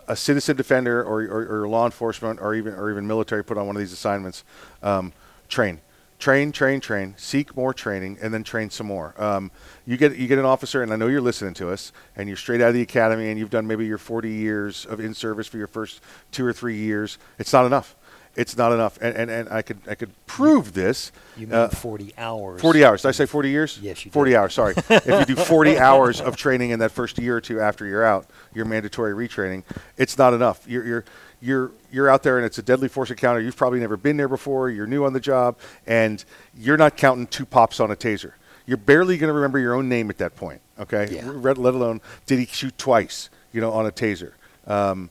[0.09, 3.67] a citizen defender or, or, or law enforcement or even or even military put on
[3.67, 4.45] one of these assignments,
[4.83, 5.13] um,
[5.49, 5.81] train,
[6.25, 7.15] train, train, train.
[7.19, 9.15] Seek more training and then train some more.
[9.23, 9.51] Um,
[9.85, 12.39] you get you get an officer, and I know you're listening to us, and you're
[12.39, 15.47] straight out of the academy, and you've done maybe your 40 years of in service
[15.47, 16.01] for your first
[16.33, 17.19] two or three years.
[17.39, 17.95] It's not enough.
[18.37, 21.13] It's not enough, and and, and I could I could prove this.
[21.37, 22.61] You mean uh, 40 hours.
[22.63, 23.03] 40 hours.
[23.03, 23.79] Did I say 40 years?
[23.83, 24.37] Yes, you 40 did.
[24.39, 24.75] hours, sorry.
[24.89, 28.05] if you do 40 hours of training in that first year or two after you're
[28.05, 29.63] out, your mandatory retraining,
[29.99, 30.67] it's not enough.
[30.67, 31.05] You're, you're,
[31.45, 33.41] you're, you're out there and it's a deadly force encounter.
[33.41, 34.71] You've probably never been there before.
[34.71, 36.25] You're new on the job, and
[36.57, 38.33] you're not counting two pops on a taser.
[38.67, 41.09] You're barely going to remember your own name at that point, okay?
[41.11, 41.31] Yeah.
[41.31, 44.33] Let, let alone did he shoot twice, you know, on a taser.
[44.67, 45.11] Um,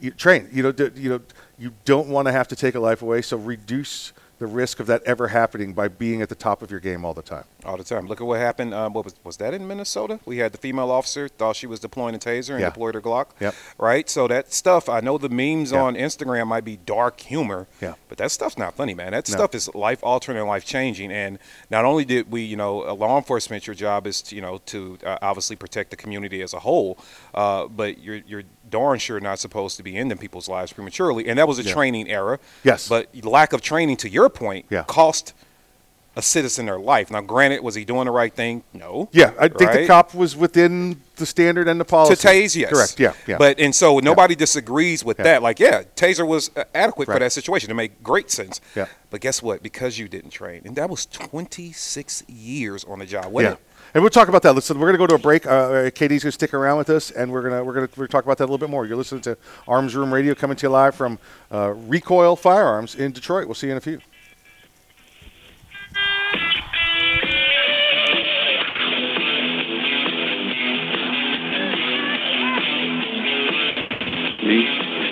[0.00, 0.48] you train.
[0.52, 1.20] You know, d- you know,
[1.58, 3.22] you don't want to have to take a life away.
[3.22, 6.80] So reduce the risk of that ever happening by being at the top of your
[6.80, 7.44] game all the time.
[7.64, 8.06] All the time.
[8.06, 8.72] Look at what happened.
[8.72, 10.20] Um, what was was that in Minnesota?
[10.24, 12.70] We had the female officer thought she was deploying a taser and Yeah.
[12.70, 13.26] deployed her Glock.
[13.40, 13.54] Yep.
[13.78, 14.08] Right.
[14.08, 14.88] So that stuff.
[14.88, 15.82] I know the memes Yeah.
[15.82, 17.66] on Instagram might be dark humor.
[17.80, 17.94] Yeah.
[18.08, 19.10] But that stuff's not funny, man.
[19.12, 19.34] That No.
[19.34, 21.10] stuff is life altering and life changing.
[21.10, 21.38] And
[21.70, 24.98] not only did we, you know, law enforcement, your job is, to, you know, to
[25.04, 26.96] uh, obviously protect the community as a whole,
[27.34, 31.26] uh, but you're you're darn sure not supposed to be ending people's lives prematurely.
[31.28, 31.72] And that was a Yeah.
[31.72, 32.38] training error.
[32.62, 32.86] Yes.
[32.88, 34.84] But lack of training, to your point, Yeah.
[34.86, 35.32] cost
[36.18, 37.12] a citizen their life.
[37.12, 38.64] Now, granted, was he doing the right thing?
[38.74, 39.08] No.
[39.12, 42.16] Yeah, I think the cop was within the standard and the policy.
[42.16, 42.98] to tase, yes, Correct.
[42.98, 43.12] Yeah.
[43.28, 43.38] Yeah.
[43.38, 45.24] But and so nobody disagrees with Yeah.
[45.24, 45.42] that.
[45.42, 47.14] Like, yeah, taser was uh, adequate Right.
[47.14, 47.70] for that situation.
[47.70, 48.60] It made great sense.
[48.74, 48.86] Yeah.
[49.10, 49.62] But guess what?
[49.62, 53.32] Because you didn't train, and that was 26 years on the job.
[53.34, 53.52] yeah.
[53.52, 53.58] It?
[53.94, 54.54] And we'll talk about that.
[54.54, 55.46] Listen, we're going to go to a break.
[55.46, 57.86] Uh, uh, Katie's going to stick around with us, and we're going to we're going
[57.88, 58.84] to talk about that a little bit more.
[58.86, 61.18] You're listening to Arms Room Radio coming to you live from
[61.52, 63.46] uh, Recoil Firearms in Detroit.
[63.46, 64.00] We'll see you in a few.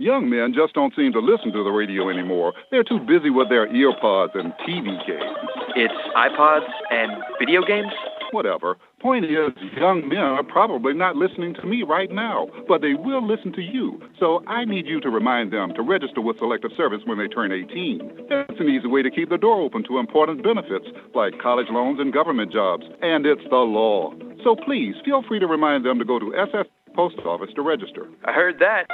[0.00, 2.52] Young men just don't seem to listen to the radio anymore.
[2.70, 5.36] They're too busy with their earpods and TV games.
[5.74, 7.90] It's iPods and video games?
[8.30, 8.76] Whatever.
[9.00, 13.26] Point is, young men are probably not listening to me right now, but they will
[13.26, 14.00] listen to you.
[14.20, 17.50] So I need you to remind them to register with Selective Service when they turn
[17.50, 18.26] 18.
[18.28, 21.98] That's an easy way to keep the door open to important benefits like college loans
[21.98, 22.84] and government jobs.
[23.02, 24.14] And it's the law.
[24.44, 28.06] So please feel free to remind them to go to SS Post Office to register.
[28.24, 28.86] I heard that.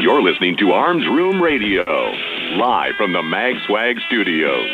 [0.00, 1.82] You're listening to Arms Room Radio,
[2.56, 4.68] live from the Mag Swag Studios.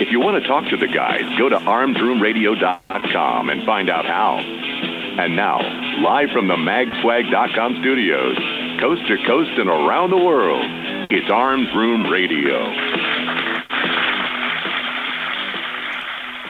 [0.00, 4.38] If you want to talk to the guys, go to armsroomradio.com and find out how.
[4.38, 5.60] And now,
[6.02, 8.36] live from the magswag.com studios,
[8.80, 10.64] coast to coast and around the world,
[11.10, 13.51] it's Arms Room Radio.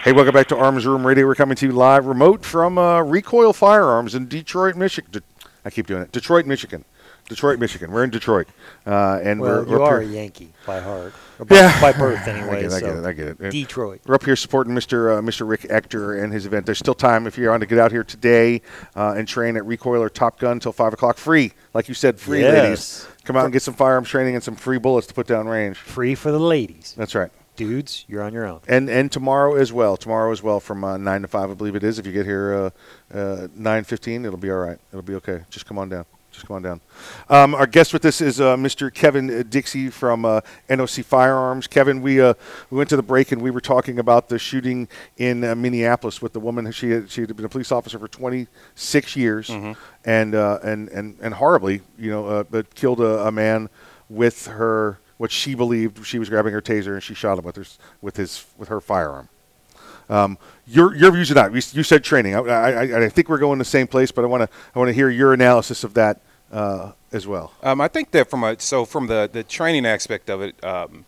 [0.03, 1.27] Hey, welcome back to Arms Room Radio.
[1.27, 5.11] We're coming to you live remote from uh, Recoil Firearms in Detroit, Michigan.
[5.13, 5.23] De-
[5.65, 6.11] I keep doing it.
[6.11, 6.85] Detroit, Michigan.
[7.29, 7.93] Detroit, Michigan.
[7.93, 8.49] We're in Detroit,
[8.85, 11.15] uh, and Well, we're, you we're are a Yankee by heart.
[11.39, 12.59] By, Yeah, by birth, anyway.
[12.59, 13.05] I get, it, I so get it.
[13.07, 13.51] I get it.
[13.53, 14.01] Detroit.
[14.05, 15.17] We're up here supporting Mr.
[15.19, 15.49] Uh, Mr.
[15.49, 16.67] Rick Ector and his event.
[16.67, 18.61] There's still time if you're on to get out here today
[18.97, 21.53] uh, and train at Recoil or Top Gun until five o'clock, free.
[21.75, 22.65] Like you said, free, Yes.
[22.65, 23.09] ladies.
[23.25, 25.77] Come out and get some firearms training and some free bullets to put down range.
[25.77, 26.93] Free for the ladies.
[26.99, 27.31] That's right.
[27.57, 28.61] Dudes, you're on your own.
[28.67, 29.97] And and tomorrow as well.
[29.99, 31.99] Tomorrow as well from uh, nine to five, I believe it is.
[31.99, 32.73] If you get here
[33.13, 34.79] uh, uh, nine fifteen, it'll be all right.
[34.91, 35.43] It'll be okay.
[35.51, 36.07] Just come on down.
[36.31, 36.81] Just come on down.
[37.29, 38.93] Um, our guest with this is uh, Mr.
[38.93, 41.67] Kevin Dixie from uh, NOC Firearms.
[41.67, 42.33] Kevin, we uh,
[42.71, 44.89] we went to the break and we were talking about the shooting
[45.19, 46.65] in uh, Minneapolis with the woman.
[46.65, 49.51] who- She had, she had been a police officer for 26 years,
[50.07, 53.69] and uh, and and and horribly, you know, uh, but killed a, a man
[54.09, 57.55] with her what she believed she was grabbing her taser and she shot him with
[57.55, 57.65] her
[58.01, 59.29] with his with her firearm.
[60.11, 61.51] Um, your your views on that?
[61.53, 62.35] You, you said training.
[62.35, 64.79] I, I, I- I think we're going the same place, but I want to I
[64.81, 67.53] want to hear your analysis of that uh, as well.
[67.63, 71.05] Um, I think that from a so from the the training aspect of it, um,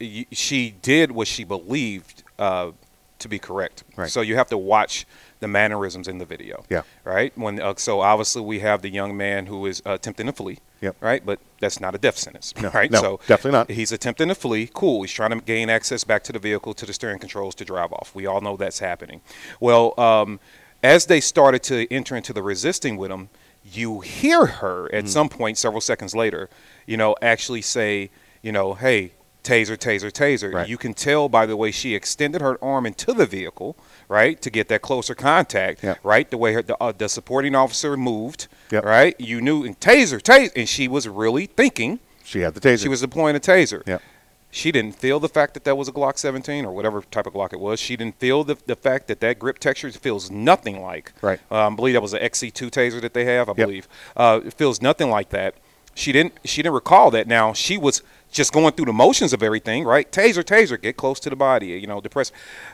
[0.00, 2.72] y- she did what she believed uh,
[3.20, 3.84] to be correct.
[3.96, 4.10] Right.
[4.10, 5.06] So you have to watch
[5.38, 6.64] the mannerisms in the video.
[6.68, 6.82] Yeah.
[7.04, 7.32] Right.
[7.38, 10.58] When uh, so obviously we have the young man who is uh, attempting to flee.
[10.80, 10.96] Yep.
[11.00, 11.24] Right.
[11.24, 12.52] But that's not a death sentence.
[12.60, 12.90] No, Right.
[12.90, 13.70] no, so definitely not.
[13.70, 14.68] He's attempting to flee.
[14.72, 15.02] Cool.
[15.02, 17.92] He's trying to gain access back to the vehicle, to the steering controls, to drive
[17.92, 18.14] off.
[18.14, 19.20] We all know that's happening.
[19.58, 20.38] Well, um,
[20.82, 23.30] as they started to enter into the resisting with him,
[23.64, 25.08] you hear her at Mhm.
[25.08, 26.48] some point, several seconds later,
[26.86, 28.10] you know, actually say,
[28.42, 29.12] you know, hey,
[29.46, 30.66] taser, taser, taser.
[30.68, 33.76] You can tell by the way she extended her arm into the vehicle,
[34.08, 37.96] right, to get that closer contact, right, the way her, the, uh, the supporting officer
[37.96, 39.18] moved, right.
[39.20, 42.00] You knew and taser, taser, and she was really thinking.
[42.24, 42.82] She had the taser.
[42.82, 43.86] She was deploying a taser.
[43.86, 43.98] Yeah.
[44.50, 47.34] She didn't feel the fact that that was a Glock 17 or whatever type of
[47.34, 47.78] Glock it was.
[47.78, 51.12] She didn't feel the, the fact that that grip texture feels nothing like.
[51.20, 51.40] Right.
[51.50, 53.50] Um, I believe that was an XC2 taser that they have.
[53.50, 55.56] I believe uh, it feels nothing like that.
[55.94, 56.34] She didn't.
[56.44, 57.26] She didn't recall that.
[57.26, 58.02] Now she was
[58.36, 59.84] just going through the motions of everything.
[59.84, 60.10] Right.
[60.10, 61.68] Taser, taser, get close to the body.
[61.68, 62.30] You know, depress.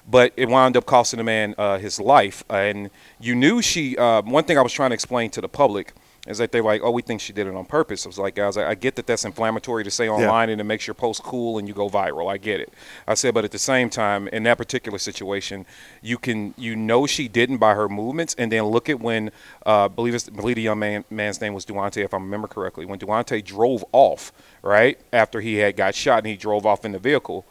[0.09, 2.44] But it wound up costing the man uh, his life.
[2.51, 3.96] and you knew she.
[3.96, 5.94] Uh, one thing I was trying to explain to the public
[6.29, 8.07] is that they're like, oh, we think she did it on purpose.
[8.07, 10.65] I was like, guys, I, I get that that's inflammatory to say online and it
[10.65, 12.31] makes your post cool and you go viral.
[12.31, 12.73] I get it.
[13.09, 15.67] I said, but at the same time, in that particular situation,
[16.01, 19.33] you can you know she didn't by her movements, and then look at when
[19.67, 22.87] uh, believe it's, believe the young man, man's name was Daunte, if I remember correctly,
[22.87, 24.33] when Daunte drove off
[24.63, 27.45] right after he had got shot and he drove off in the vehicle,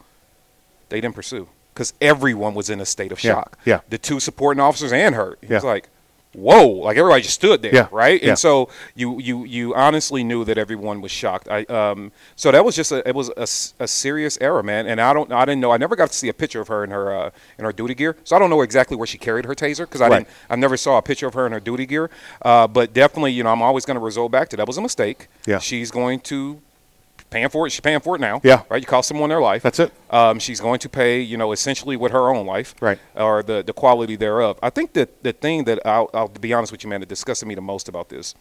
[0.88, 3.58] they didn't pursue because everyone was in a state of shock.
[3.64, 3.74] yeah.
[3.74, 3.80] yeah.
[3.90, 5.36] the two supporting officers and her.
[5.42, 5.88] He was like
[6.34, 8.22] whoa like everybody just stood there Yeah, right?
[8.22, 8.30] Yeah.
[8.30, 11.48] and so you you you honestly knew that everyone was shocked.
[11.50, 14.86] I um so that was just a it was a, a serious error man.
[14.86, 16.84] And i don't i didn't know i never got to see a picture of her
[16.84, 18.16] in her uh in her duty gear.
[18.24, 20.18] So i don't know exactly where she carried her taser because i Right.
[20.20, 22.08] didn't i never saw a picture of her in her duty gear.
[22.40, 24.82] Uh but definitely you know i'm always going to resort back to that was a
[24.82, 25.28] mistake.
[25.46, 25.58] Yeah.
[25.58, 26.60] she's going to
[27.32, 28.62] paying for it she's paying for it now Yeah.
[28.68, 29.92] right you cost someone their life That's it.
[30.10, 32.98] um, she's going to pay, you know, essentially with her own life, Right.
[33.16, 34.58] or the the quality thereof.
[34.62, 37.48] I think that the thing that I'll, I'll be honest with you, man, that disgusted
[37.48, 38.34] me the most about this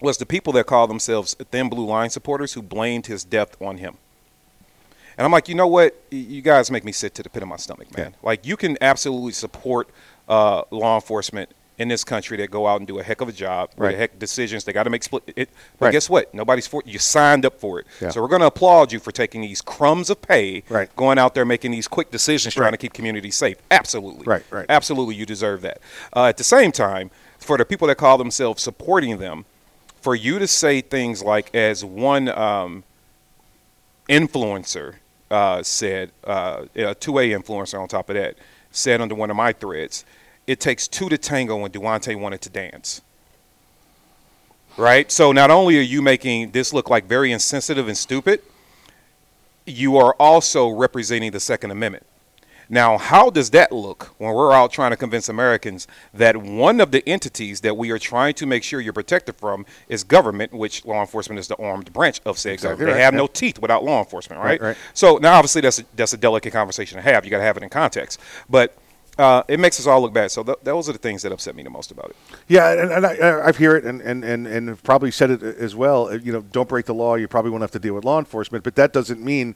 [0.00, 3.76] was the people that call themselves thin blue line supporters who blamed his death on
[3.78, 3.96] him.
[5.18, 5.94] And I'm like, you know what?
[6.10, 8.14] You guys make me sit to the pit of my stomach, man.
[8.22, 9.90] Like, you can absolutely support
[10.28, 13.32] uh, law enforcement in this country that go out and do a heck of a
[13.32, 13.96] job, Right.
[13.96, 14.64] heck decisions.
[14.64, 15.22] They got to make split.
[15.34, 15.92] It, but Right.
[15.92, 16.32] guess what?
[16.34, 16.98] Nobody's for you.
[16.98, 17.86] Signed up for it.
[18.02, 18.10] Yeah.
[18.10, 20.94] So we're going to applaud you for taking these crumbs of pay, Right.
[20.94, 22.70] going out there making these quick decisions, trying Right.
[22.72, 23.56] to keep communities safe.
[23.70, 24.24] Absolutely.
[24.26, 24.66] Right, right.
[24.68, 25.78] Absolutely, you deserve that.
[26.14, 29.46] Uh, at the same time, for the people that call themselves supporting them,
[30.02, 32.84] for you to say things like, as one um,
[34.08, 34.96] influencer
[35.30, 38.34] uh, said, uh, a 2A influencer on top of that,
[38.70, 40.04] said under one of my threads,
[40.50, 43.02] it takes two to tango when Daunte wanted to dance.
[44.76, 45.08] Right?
[45.12, 48.40] So not only are you making this look like very insensitive and stupid,
[49.64, 52.04] you are also representing the Second Amendment.
[52.68, 56.90] Now, how does that look when we're out trying to convince Americans that one of
[56.90, 60.84] the entities that we are trying to make sure you're protected from is government, which
[60.84, 62.88] law enforcement is the armed branch of said Exactly government?
[62.88, 63.20] right, They have yeah.
[63.20, 64.60] no teeth without law enforcement, right?
[64.60, 64.76] Right, right.
[64.94, 67.24] So now, obviously, that's a, that's a delicate conversation to have.
[67.24, 68.76] You got to have it in context, but
[69.20, 70.30] uh, it makes us all look bad.
[70.30, 72.16] So th- those are the things that upset me the most about it.
[72.48, 75.30] Yeah, and, and I, I- I've heard it, and, and, and, and have probably said
[75.30, 76.08] it as well.
[76.08, 77.14] Uh, You know, don't break the law.
[77.16, 79.54] You probably won't have to deal with law enforcement, but that doesn't mean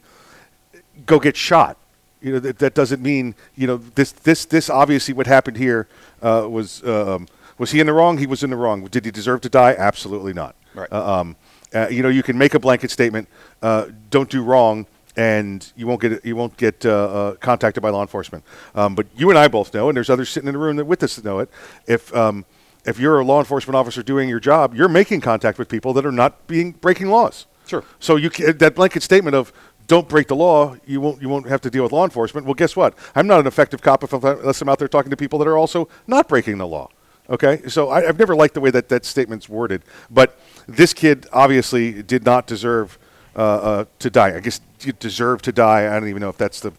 [1.07, 1.77] go get shot.
[2.23, 5.87] You know, that, that doesn't mean you know this this this obviously what happened here
[6.23, 7.27] uh, was um,
[7.59, 8.19] was he in the wrong?
[8.19, 8.85] He was in the wrong.
[8.87, 9.75] Did he deserve to die?
[9.77, 10.55] Absolutely not.
[10.75, 10.91] Right.
[10.91, 11.37] Uh, um,
[11.75, 13.29] uh, you know, you can make a blanket statement.
[13.63, 14.87] Uh, don't do wrong.
[15.17, 18.45] And you won't get you won't get uh, uh, contacted by law enforcement.
[18.75, 20.87] Um, but you and I both know, and there's others sitting in the room that
[20.87, 21.49] with us that know it.
[21.87, 22.45] If um,
[22.85, 26.05] if you're a law enforcement officer doing your job, you're making contact with people that
[26.05, 27.47] are not being breaking laws.
[27.67, 27.85] Sure.
[27.99, 29.53] So you can, that blanket statement of
[29.87, 32.47] don't break the law, you won't you won't have to deal with law enforcement.
[32.47, 32.95] Well, guess what?
[33.15, 35.49] I'm not an effective cop if I'm, unless I'm out there talking to people that
[35.49, 36.89] are also not breaking the law.
[37.31, 41.27] Okay, so I, I've never liked the way that that statement's worded, but this kid
[41.33, 42.99] obviously did not deserve
[43.35, 44.37] uh, uh, to die.
[44.37, 44.61] I guess
[44.93, 45.87] deserve to die.
[45.87, 46.73] I don't even know if that's the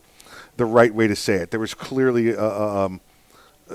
[0.58, 1.52] the right way to say it.
[1.52, 3.02] There was clearly uh, um,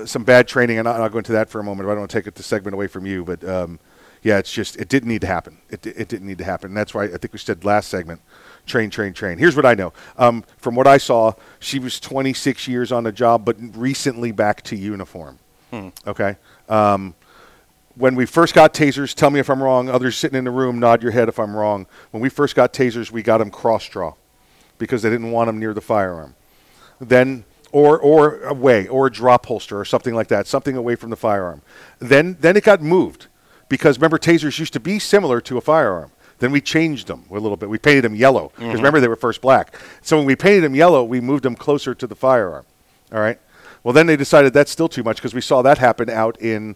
[0.05, 1.87] some bad training, and I'll, I'll go into that for a moment.
[1.87, 3.79] But I don't want to take it the segment away from you, but um,
[4.23, 5.57] yeah, it's just it didn't need to happen.
[5.69, 6.71] It, it didn't need to happen.
[6.71, 8.21] And that's why I think we said last segment,
[8.65, 9.37] train, train, train.
[9.37, 9.93] Here's what I know.
[10.17, 14.61] Um, from what I saw, she was 26 years on the job, but recently back
[14.63, 15.39] to uniform.
[15.71, 15.89] Hmm.
[16.05, 16.37] Okay.
[16.69, 17.15] Um,
[17.95, 19.89] when we first got tasers, tell me if I'm wrong.
[19.89, 21.87] Others sitting in the room, nod your head if I'm wrong.
[22.11, 24.13] When we first got tasers, we got them cross draw
[24.81, 26.35] because they didn't want them near the firearm.
[26.99, 31.09] Then, or or away, or a drop holster, or something like that, something away from
[31.09, 31.61] the firearm.
[31.99, 33.27] Then then it got moved
[33.69, 36.11] because remember tasers used to be similar to a firearm.
[36.39, 37.69] Then we changed them a little bit.
[37.69, 38.83] We painted them yellow because Mhm.
[38.83, 39.75] remember they were first black.
[40.01, 42.65] So when we painted them yellow, we moved them closer to the firearm.
[43.13, 43.39] All right.
[43.83, 46.75] Well, then they decided that's still too much because we saw that happen out in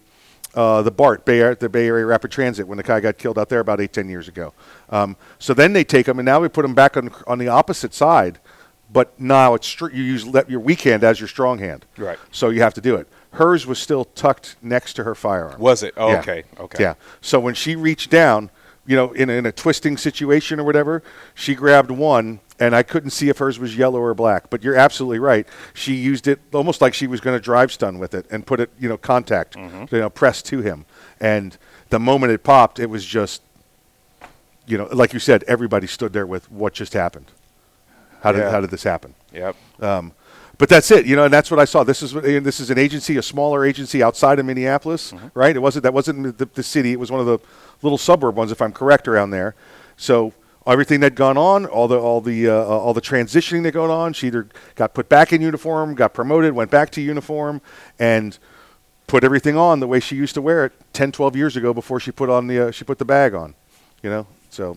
[0.56, 3.38] uh, the BART, Bay Area, the Bay Area Rapid Transit, when the guy got killed
[3.38, 4.52] out there about eight, ten years ago.
[4.90, 7.48] Um, so then they take them, and now we put them back on, on the
[7.48, 8.38] opposite side,
[8.92, 11.84] but now it's str- you use your weak hand as your strong hand.
[11.98, 12.18] Right.
[12.30, 13.06] So you have to do it.
[13.32, 15.60] Hers was still tucked next to her firearm.
[15.60, 15.92] Was it?
[15.96, 16.20] Oh, Yeah.
[16.20, 16.82] okay, okay.
[16.82, 16.94] Yeah.
[17.20, 18.50] So when she reached down,
[18.86, 21.02] you know, in, in a twisting situation or whatever,
[21.34, 24.48] she grabbed one, and I couldn't see if hers was yellow or black.
[24.50, 25.46] But you're absolutely right.
[25.74, 28.60] She used it almost like she was going to drive stun with it and put
[28.60, 29.90] it, you know, contact, Mhm.
[29.92, 30.84] you know, press to him.
[31.20, 31.56] And
[31.90, 33.42] the moment it popped, it was just,
[34.66, 37.26] you know, like you said, everybody stood there with what just happened.
[38.22, 38.50] How did Yeah.
[38.50, 39.14] how did this happen?
[39.32, 39.56] Yep.
[39.80, 40.12] Um,
[40.58, 41.84] but that's it, you know, and that's what I saw.
[41.84, 45.54] This is this is an agency, a smaller agency outside of Minneapolis, right?
[45.54, 46.92] It wasn't that wasn't the, the city.
[46.92, 47.38] It was one of the
[47.82, 49.54] little suburb ones, if I'm correct, around there.
[49.96, 50.32] So
[50.66, 54.12] everything that gone on, all the all the uh, all the transitioning that going on,
[54.14, 57.60] she either got put back in uniform, got promoted, went back to uniform,
[57.98, 58.38] and
[59.06, 62.00] put everything on the way she used to wear it 10, 12 years ago before
[62.00, 63.54] she put on the uh, she put the bag on.
[64.02, 64.76] You know, so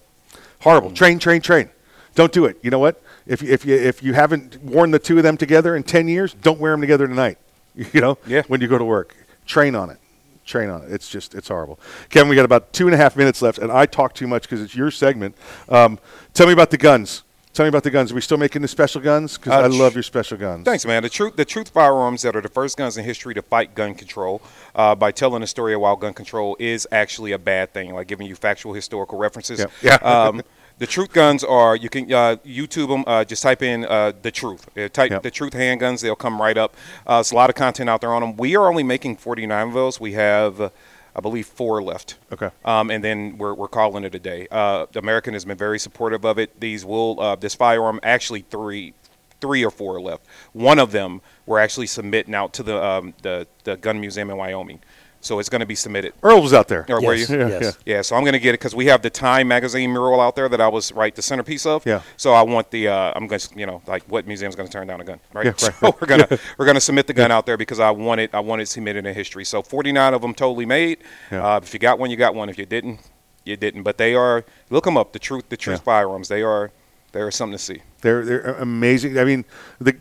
[0.62, 0.92] horrible.
[0.92, 1.70] Train, train, train.
[2.16, 2.58] Don't do it.
[2.62, 3.02] You know what?
[3.30, 6.08] If you, if you if you haven't worn the two of them together in ten
[6.08, 7.38] years, don't wear them together tonight.
[7.94, 8.42] You know, Yeah.
[8.48, 9.16] when you go to work,
[9.46, 9.98] train on it.
[10.46, 10.92] Train on it.
[10.92, 11.80] It's just it's horrible.
[12.10, 14.42] Kevin, we got about two and a half minutes left, and I talk too much
[14.42, 15.36] because it's your segment.
[15.70, 16.00] Um,
[16.34, 17.24] tell me about the guns.
[17.54, 18.12] Tell me about the guns.
[18.12, 19.38] Are we still making the special guns?
[19.38, 20.66] Because Uh, I love your special guns.
[20.66, 21.04] Thanks, man.
[21.04, 23.94] The truth, the truth firearms that are the first guns in history to fight gun
[23.96, 24.42] control
[24.76, 28.08] uh, by telling the story of why gun control is actually a bad thing, like
[28.08, 29.60] giving you factual historical references.
[29.60, 29.72] Yep.
[29.84, 29.96] Yeah.
[29.96, 30.42] Um,
[30.80, 33.04] the truth guns are you can uh, YouTube them.
[33.06, 34.68] Uh, just type in uh, the truth.
[34.78, 35.24] Uh, type Yep.
[35.24, 36.02] the truth handguns.
[36.02, 36.76] They'll come right up.
[37.06, 38.38] Uh, there's a lot of content out there on them.
[38.38, 40.00] We are only making 49 of those.
[40.00, 40.60] We have.
[40.60, 40.70] Uh,
[41.16, 42.18] I believe four left.
[42.32, 42.50] Okay.
[42.64, 44.48] Um, and then we're, we're calling it a day.
[44.50, 46.58] Uh, the American has been very supportive of it.
[46.60, 48.94] These will uh, this firearm actually three
[49.42, 50.26] three or four left.
[50.54, 54.38] One of them we're actually submitting out to the um, the the gun museum in
[54.38, 54.80] Wyoming.
[55.22, 56.14] So it's going to be submitted.
[56.24, 56.86] Earl was out there.
[56.88, 57.22] Or were you?
[57.22, 57.78] Yes, Yeah, yes.
[57.86, 60.36] Yeah, so I'm going to get it because we have the Time magazine mural out
[60.36, 61.86] there that I was right the centerpiece of.
[61.86, 62.02] Yeah.
[62.16, 64.72] So I want the uh, I'm going to you know like what museum's going to
[64.72, 65.46] turn down a gun, right?
[65.46, 66.02] Yeah, right, so right.
[66.02, 66.38] we're gonna Yeah.
[66.58, 69.06] we're gonna submit the gun out there because I want it I want it submitted
[69.06, 69.44] in history.
[69.44, 71.00] So 49 of them totally made.
[71.32, 71.46] Yeah.
[71.46, 72.50] Uh, if you got one, you got one.
[72.50, 73.02] If you didn't,
[73.44, 73.84] you didn't.
[73.84, 75.12] But they are look them up.
[75.12, 76.30] The truth the truth firearms.
[76.30, 76.72] They are
[77.12, 77.82] they are something to see.
[78.02, 79.18] They're they're amazing.
[79.18, 79.44] I mean,
[79.80, 79.98] the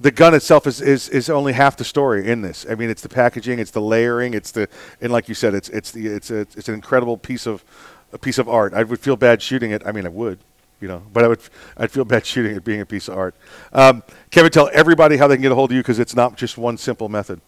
[0.00, 2.64] the gun itself is, is, is only half the story in this.
[2.68, 4.68] I mean, it's the packaging, it's the layering, it's the
[5.00, 7.62] and like you said, it's it's the it's a, it's an incredible piece of
[8.12, 8.72] a piece of art.
[8.72, 9.82] I would feel bad shooting it.
[9.84, 10.38] I mean, I would,
[10.80, 11.40] you know, but I would
[11.76, 13.34] I'd feel bad shooting it being a piece of art.
[13.72, 16.36] Um, Kevin, tell everybody how they can get a hold of you because it's not
[16.36, 17.40] just one simple method.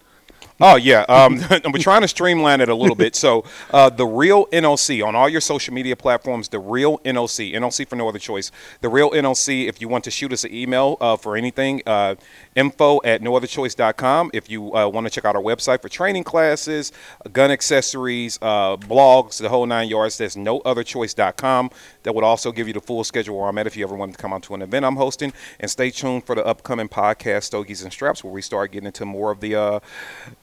[0.61, 1.41] Oh yeah, um,
[1.73, 3.17] we're trying to streamline it a little bit.
[3.17, 7.89] So uh, the real NOC on all your social media platforms, the real NOC, NOC
[7.89, 8.51] for no other choice.
[8.81, 9.69] The real NOC.
[9.69, 12.17] If you want to shoot us an email uh, for anything, uh,
[12.55, 14.31] info at nootherchoice.com.
[14.33, 16.93] If you uh, want to check out our website for training classes,
[17.33, 21.71] gun accessories, uh, blogs, the whole nine yards, that's nootherchoice.com.
[22.05, 24.17] That would also give you the full schedule where I'm at if you ever wanted
[24.17, 25.33] to come out to an event I'm hosting.
[25.61, 29.05] And stay tuned for the upcoming podcast, Stogies and Straps, where we start getting into
[29.05, 29.81] more of the uh,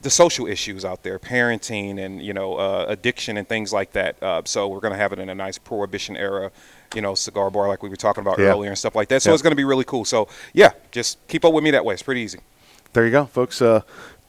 [0.00, 4.22] the social issues out there, parenting and you know uh, addiction and things like that.
[4.22, 6.50] Uh, so we're going to have it in a nice prohibition era,
[6.94, 8.46] you know, cigar bar like we were talking about Yeah.
[8.46, 9.22] earlier and stuff like that.
[9.22, 9.34] So Yeah.
[9.34, 10.04] it's going to be really cool.
[10.04, 11.94] So yeah, just keep up with me that way.
[11.94, 12.40] It's pretty easy.
[12.92, 13.62] There you go, folks.
[13.62, 13.82] Uh,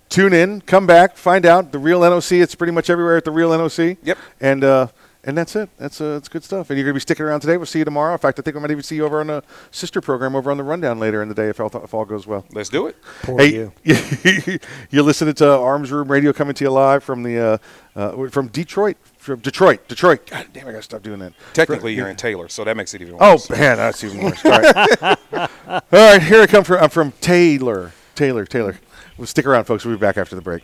[0.10, 2.42] tune in, come back, find out the real NOC.
[2.42, 3.98] It's pretty much everywhere at the real NOC.
[4.04, 4.18] Yep.
[4.40, 4.88] And uh,
[5.24, 5.70] and that's it.
[5.78, 6.70] That's uh, that's good stuff.
[6.70, 7.58] And you're gonna be sticking around today.
[7.58, 8.14] We'll see you tomorrow.
[8.14, 10.50] In fact, I think we might even see you over on a sister program over
[10.50, 12.46] on the rundown later in the day if all, if all goes well.
[12.52, 12.96] Let's do it.
[13.22, 13.74] Poor hey, you.
[14.90, 17.58] you're listening to Arms Room Radio coming to you live from the uh,
[17.96, 18.98] uh, from Detroit.
[19.18, 20.26] From Detroit, Detroit.
[20.26, 21.34] God damn, I gotta stop doing that.
[21.54, 24.44] Technically, you're in Taylor, so that makes it even Oh man, that's even worse.
[24.44, 25.02] All right,
[25.32, 26.22] all right.
[26.22, 26.84] Here I come from.
[26.84, 27.92] I'm from Taylor.
[28.16, 28.46] Taylor.
[28.46, 28.80] Taylor.
[29.18, 29.86] Well, stick around, folks.
[29.86, 30.64] We'll be back after the break.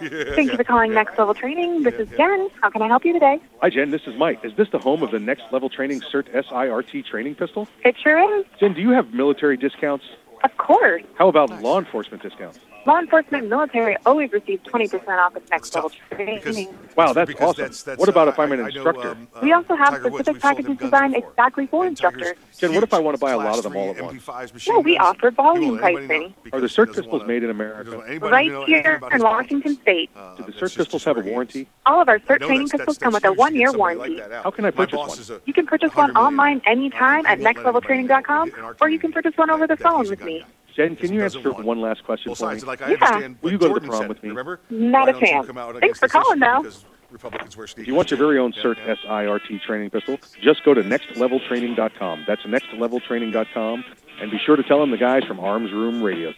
[0.00, 1.82] Thank you for calling Next Level Training.
[1.82, 2.50] This is Jen.
[2.60, 3.40] How can I help you today?
[3.60, 3.90] Hi, Jen.
[3.90, 4.44] This is Mike.
[4.44, 7.68] Is this the home of the Next Level Training CERT SIRT training pistol?
[7.84, 8.44] It sure is.
[8.60, 10.04] Jen, do you have military discounts?
[10.42, 11.02] Of course.
[11.14, 12.58] How about law enforcement discounts?
[12.86, 16.68] Law enforcement and military always receive 20% off at Next Level Training.
[16.96, 17.62] Wow, that's because awesome.
[17.62, 19.08] that's- that's, what about uh, if I'm an I- I know, instructor?
[19.10, 21.30] um, we also have Tiger specific we've packages designed before.
[21.30, 22.34] exactly for instructors.
[22.58, 24.22] Jen, what if I want to buy a lot of them all at once?
[24.22, 26.34] MP5s Yeah, we offer volume Will anybody pricing.
[26.52, 27.98] Are the SIRT pistols made in America?
[28.20, 30.10] Right here in Washington State.
[30.36, 31.66] Do the SIRT pistols have a warranty?
[31.86, 34.16] All of our I SIRT training that's- pistols come with a one-year warranty.
[34.16, 34.44] like that out.
[34.44, 35.40] How can I purchase one?
[35.46, 39.76] You can purchase one online anytime at nextleveltraining.com, or you can purchase one over the
[39.76, 40.44] phone with me.
[40.76, 42.54] Jen, can you answer one last question Both for me?
[42.54, 42.66] sides.
[42.66, 42.94] Like I Yeah.
[42.94, 44.28] understand Will you what go to the Jordan prom said, with me?
[44.30, 44.60] Remember?
[44.70, 45.46] Not Why a don't chance.
[45.46, 46.62] come out Thanks for calling, though.
[46.62, 50.74] Because Republicans wear If you want your very own CERT SIRT training pistol, just go
[50.74, 52.24] to nextleveltraining.com.
[52.26, 53.84] That's nextleveltraining.com.
[54.20, 56.32] And be sure to tell them the guys from Arms Room Radio.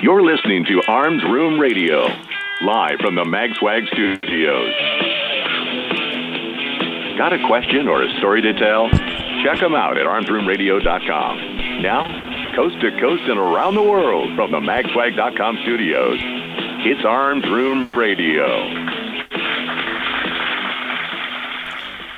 [0.00, 2.06] You're listening to Arms Room Radio,
[2.62, 4.72] live from the MagSwag studios.
[7.18, 8.88] Got a question or a story to tell?
[9.42, 11.82] Check them out at armsroomradio.com.
[11.82, 12.04] Now,
[12.54, 16.18] coast to coast and around the world from the magswag.com studios,
[16.86, 18.46] it's Arms Room Radio.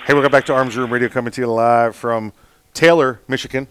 [0.07, 2.33] Hey, welcome back to Arms Room Radio, coming to you live from
[2.75, 3.69] Taylor, Michigan.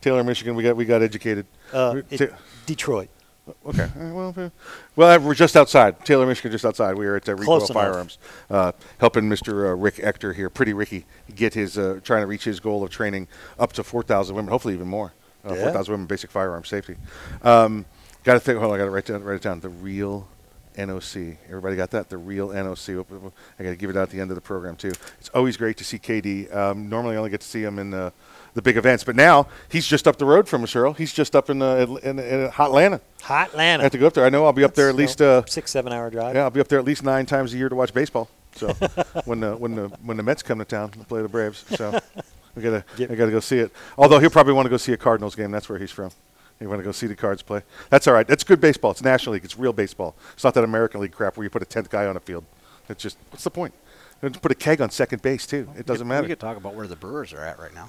[0.00, 0.54] Taylor, Michigan.
[0.54, 1.44] We got we got educated.
[1.74, 2.32] Uh, Ta- it-
[2.64, 3.10] Detroit.
[3.66, 3.88] Okay.
[3.98, 4.50] All right, well, uh,
[4.96, 6.96] well, we're just outside Taylor, Michigan, just outside.
[6.96, 7.70] We are at uh, Recoil Close.
[7.70, 8.18] Firearms,
[8.48, 9.70] uh, helping Mr.
[9.70, 12.90] Uh, Rick Ector here, Pretty Ricky, get his uh, trying to reach his goal of
[12.90, 13.26] training
[13.58, 15.12] up to 4,000 women, hopefully even more.
[15.44, 15.62] Uh, Yeah.
[15.64, 16.96] 4,000 women basic firearm safety.
[17.42, 17.86] Um,
[18.24, 18.58] got to think.
[18.58, 19.24] Hold on, I got to write down.
[19.24, 19.60] Write it down.
[19.60, 20.28] The real
[20.76, 21.38] NOC.
[21.48, 22.08] Everybody got that?
[22.10, 23.32] The real NOC.
[23.58, 24.92] I got to give it out at the end of the program too.
[25.18, 26.54] It's always great to see KD.
[26.54, 28.12] Um, normally, I only get to see him in the
[28.54, 30.92] the big events, but now he's just up the road from us, Earl.
[30.92, 33.00] He's just up in uh, in, in Hot Atlanta.
[33.22, 34.24] Hot I have to go up there.
[34.24, 36.34] I know I'll be up there at least uh, six, seven hour drive.
[36.34, 38.28] yeah, I'll be up there at least nine times a year to watch baseball.
[38.56, 38.72] So
[39.24, 41.98] when the when the when the Mets come to town to play the Braves, so
[42.54, 43.72] we gotta I gotta go see it.
[43.96, 45.50] Although he'll probably want to go see a Cardinals game.
[45.50, 46.10] That's where he's from.
[46.58, 47.62] He want to go see the Cards play.
[47.88, 48.26] That's all right.
[48.26, 48.90] That's good baseball.
[48.90, 49.44] It's National League.
[49.44, 50.14] It's real baseball.
[50.34, 52.44] It's not that American League crap where you put a tenth guy on a field.
[52.88, 53.72] It's just what's the point?
[54.22, 55.68] Just put a keg on second base too.
[55.78, 56.22] It doesn't We matter.
[56.24, 57.88] We could talk about where the Brewers are at right now.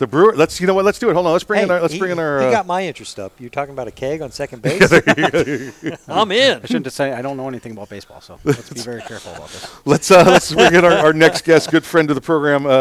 [0.00, 0.34] The Brewer.
[0.34, 0.86] Let's you know what?
[0.86, 1.12] Let's do it.
[1.12, 1.32] Hold on.
[1.32, 1.78] Let's bring Hey, in our.
[1.82, 2.40] Let's he, bring in our.
[2.40, 3.32] he uh, got my interest up.
[3.38, 4.90] You're talking about a keg on second base.
[6.08, 6.60] I'm in.
[6.62, 9.50] I shouldn't say I don't know anything about baseball, so let's be very careful about
[9.50, 9.70] this.
[9.84, 12.70] Let's uh, let's bring in our, our next guest, good friend of the program, uh,
[12.70, 12.72] uh,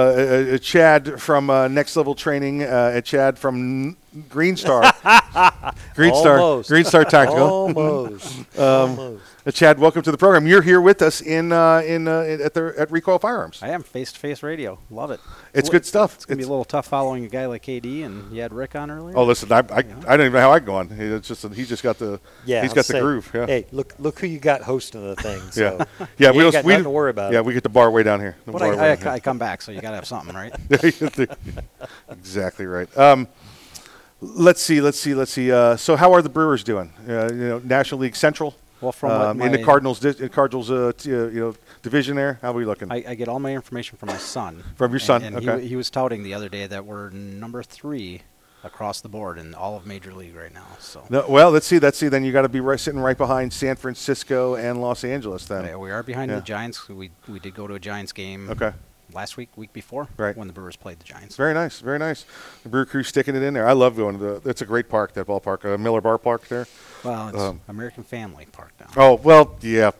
[0.53, 3.97] uh, Chad from uh, Next Level Training, uh, Chad from
[4.29, 4.81] Green Star,
[5.95, 7.47] Green Star, Green Star Tactical.
[7.49, 8.39] Almost.
[8.57, 8.65] um,
[8.99, 9.23] Almost.
[9.49, 10.45] Uh, Chad, welcome to the program.
[10.45, 13.59] You're here with us in uh, in uh, at the at Recoil Firearms.
[13.63, 14.77] I am face to face radio.
[14.91, 15.19] Love it.
[15.55, 16.13] It's li- good stuff.
[16.15, 18.75] It's gonna be a little tough following a guy like KD, and you had Rick
[18.75, 19.17] on earlier.
[19.17, 20.91] Oh, listen, I, I, I don't even know how I go on.
[20.91, 23.31] It's just he's just got the Yeah, he's I'll got the say, groove.
[23.33, 23.47] Yeah.
[23.47, 25.41] Hey, look look who you got hosting the thing.
[25.59, 26.31] So yeah, yeah.
[26.31, 27.33] we don't got we nothing to worry about.
[27.33, 28.37] Yeah, we get the bar way down here.
[28.45, 29.09] The but bar I, I, here.
[29.09, 30.53] I come back, so you gotta have something, right?
[32.09, 32.95] exactly right.
[32.97, 33.27] Um,
[34.21, 35.51] let's see, let's see, let's see.
[35.51, 36.93] Uh, so, how are the Brewers doing?
[37.07, 38.55] Uh, you know, National League Central.
[38.81, 42.15] Well, from um, in the Cardinals, di- uh, Cardinals, uh, t- uh, you know, division
[42.15, 42.39] there.
[42.41, 42.91] How are we looking?
[42.91, 44.63] I, I get all my information from my son.
[44.75, 45.61] From your son, and okay.
[45.61, 48.21] He, he was touting the other day that we're number three
[48.63, 50.65] across the board in all of Major League right now.
[50.79, 51.79] So No, well, let's see.
[51.79, 52.09] Let's see.
[52.09, 55.45] Then you got to be right, sitting right behind San Francisco and Los Angeles.
[55.45, 56.37] Then Yeah, we are behind Yeah.
[56.39, 56.87] the Giants.
[56.89, 58.49] We we did go to a Giants game.
[58.49, 58.71] Okay.
[59.13, 60.35] Last week, week before, Right.
[60.37, 61.35] when the Brewers played the Giants.
[61.35, 62.25] Very nice, very nice.
[62.63, 63.67] The Brew Crew sticking it in there.
[63.67, 64.49] I love going to the.
[64.49, 66.67] It's a great park, that ballpark, uh, Miller Bar Park there.
[67.03, 68.87] Well, it's Um, American Family Park now.
[68.95, 69.91] Oh well, yeah.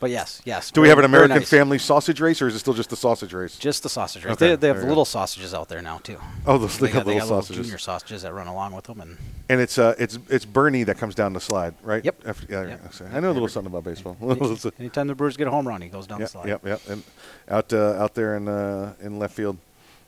[0.00, 0.70] But yes, yes.
[0.70, 1.50] Do we have an American nice.
[1.50, 3.58] family sausage race, or is it still just the sausage race?
[3.58, 4.34] Just the sausage race.
[4.34, 5.04] Okay, They, they have little go.
[5.04, 6.18] sausages out there now too.
[6.46, 7.66] Oh, those- they they got, they little got sausages.
[7.66, 9.16] junior sausages that run along with them, and
[9.48, 12.04] And it's uh, it's it's Bernie that comes down the slide, right?
[12.04, 12.22] Yep.
[12.26, 12.94] After, yeah, Yep.
[13.02, 13.16] okay.
[13.16, 14.16] I know a little something about baseball.
[14.78, 16.48] anytime the Brewers get a home run, he goes down Yep, the slide.
[16.48, 16.80] Yep, yep.
[16.88, 17.02] And
[17.48, 19.58] out uh, out there in uh, in left field.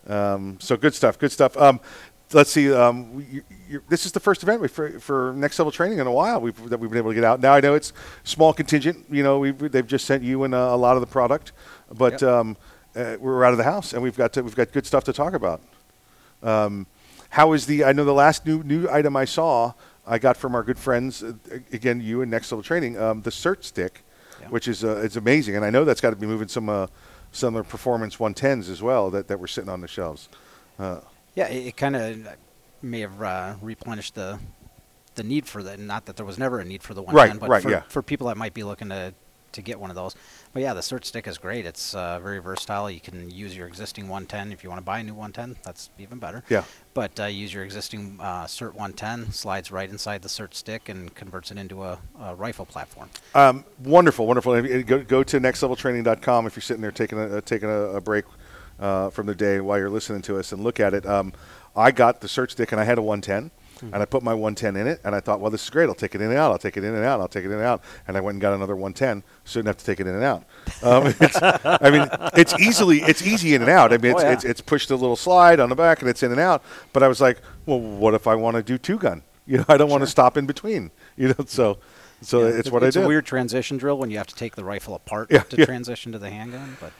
[0.08, 1.18] Um, so good stuff.
[1.18, 1.56] Good stuff.
[1.56, 1.78] Um,
[2.32, 2.72] let's see.
[2.72, 6.06] Um, you, you, this is the first event we, for, for next level training in
[6.06, 7.40] a while we've, that we've been able to get out.
[7.40, 7.92] Now I know it's
[8.24, 9.04] small contingent.
[9.10, 11.52] You know, we've, they've just sent you in a, a lot of the product,
[11.92, 12.22] but Yep.
[12.22, 12.56] um,
[12.96, 15.12] uh, we're out of the house and we've got to, we've got good stuff to
[15.12, 15.60] talk about.
[16.42, 16.86] Um,
[17.30, 17.84] how is the?
[17.84, 19.74] I know the last new new item I saw
[20.06, 21.34] I got from our good friends uh,
[21.72, 24.02] again you and Next Level Training um, the SIRT Stick,
[24.48, 26.88] which is uh, it's amazing and I know that's got to be moving some uh,
[27.30, 30.28] some of the Performance 110s as well that, that were sitting on the shelves.
[31.30, 32.28] Uh, Yeah, it, it kind of
[32.82, 34.38] may have uh, replenished the
[35.16, 35.76] the need for the.
[35.76, 37.70] Not that there was never a need for the one Right, ten, but right, for,
[37.70, 37.82] yeah.
[37.88, 39.14] for people that might be looking to
[39.52, 40.14] to get one of those.
[40.52, 41.66] But yeah, the SIRT Stick is great.
[41.66, 42.90] It's uh, very versatile.
[42.90, 45.60] You can use your existing 110 if you want to buy a new 110.
[45.64, 46.42] That's even better.
[46.48, 46.64] Yeah.
[46.94, 51.14] But uh, use your existing uh, SIRT 110, slides right inside the SIRT Stick, and
[51.14, 53.10] converts it into a, a rifle platform.
[53.34, 54.60] Um, wonderful, wonderful.
[54.82, 58.24] Go, go to nextleveltraining.com if you're sitting there taking a, uh, taking a, a break
[58.80, 61.06] uh, from the day while you're listening to us and look at it.
[61.06, 61.32] Um,
[61.76, 63.50] I got the SIRT stick and I had a 110.
[63.80, 63.94] Hmm.
[63.94, 65.88] And I put my 110 in it, and I thought, well, this is great.
[65.88, 66.50] I'll take it in and out.
[66.52, 67.18] I'll take it in and out.
[67.18, 67.82] I'll take it in and out.
[68.06, 70.14] And I went and got another 110, so I didn't have to take it in
[70.16, 70.44] and out.
[70.82, 72.06] Um, it's, I mean,
[72.36, 73.90] it's easily it's easy in and out.
[73.94, 74.32] I mean, it's, Oh, yeah.
[74.34, 76.62] it's it's pushed a little slide on the back, and it's in and out.
[76.92, 79.22] But I was like, well, what if I want to do two gun?
[79.46, 80.90] You know, I don't want to stop in between.
[81.16, 81.78] You know, so
[82.20, 83.00] so Yeah, it's it- what it's I did.
[83.00, 85.64] It's a weird transition drill when you have to take the rifle apart Yeah, to
[85.64, 86.76] transition to the handgun.
[86.80, 86.92] But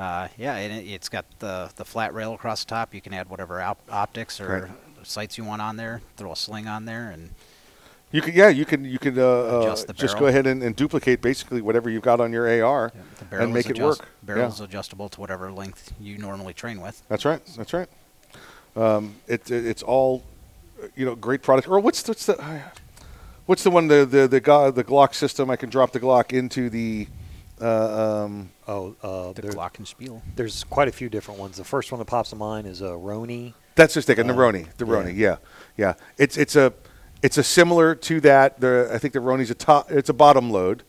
[0.00, 2.94] uh, yeah, and it, it's got the the flat rail across the top.
[2.94, 4.72] You can add whatever op- optics or Correct.
[5.06, 6.00] sights you want on there.
[6.16, 7.30] Throw a sling on there, and
[8.12, 10.62] You can, yeah, you can, you can uh, uh, Adjust the just go ahead and,
[10.62, 12.92] and duplicate basically whatever you've got on your AR
[13.30, 14.08] barrel and make is it work.
[14.22, 14.64] Barrel Yeah.
[14.64, 17.02] adjustable to whatever length you normally train with.
[17.08, 17.40] That's right.
[17.56, 17.88] That's right.
[18.76, 20.22] Um, it, it, it's all,
[20.96, 21.68] you know, great product.
[21.68, 22.62] Or what's what's the
[23.46, 25.50] what's the one the the the, the Glock system?
[25.50, 27.06] I can drop the Glock into the.
[27.60, 30.20] Uh, um, oh, uh, The there- Glockenspiel.
[30.36, 31.56] There's quite a few different ones.
[31.56, 33.54] The first one that pops to mind is a Roni.
[33.74, 34.66] That's just like a Uh, Neroni.
[34.78, 35.36] The Roni, yeah.
[35.76, 36.72] yeah, It's it's a
[37.22, 38.60] it's a similar to that.
[38.60, 39.90] The I think the Roni's a top.
[39.90, 40.82] It's a bottom load,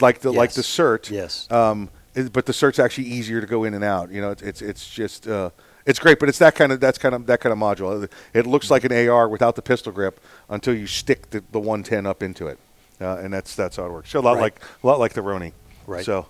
[0.00, 1.10] like the like the SIRT.
[1.10, 1.50] Yes.
[1.50, 4.10] Um, it- but the SIRT's actually easier to go in and out.
[4.10, 5.50] You know, it's it's, it's just uh,
[5.86, 6.18] it's great.
[6.20, 8.08] But it's that kind of that's kind of that kind of module.
[8.34, 12.06] It looks like an AR without the pistol grip until you stick the, the 110
[12.06, 12.58] up into it,
[13.00, 14.10] uh, and that's that's how it works.
[14.10, 14.42] So a lot Right.
[14.42, 15.52] like a lot like the Roni.
[15.90, 16.04] Right.
[16.04, 16.26] So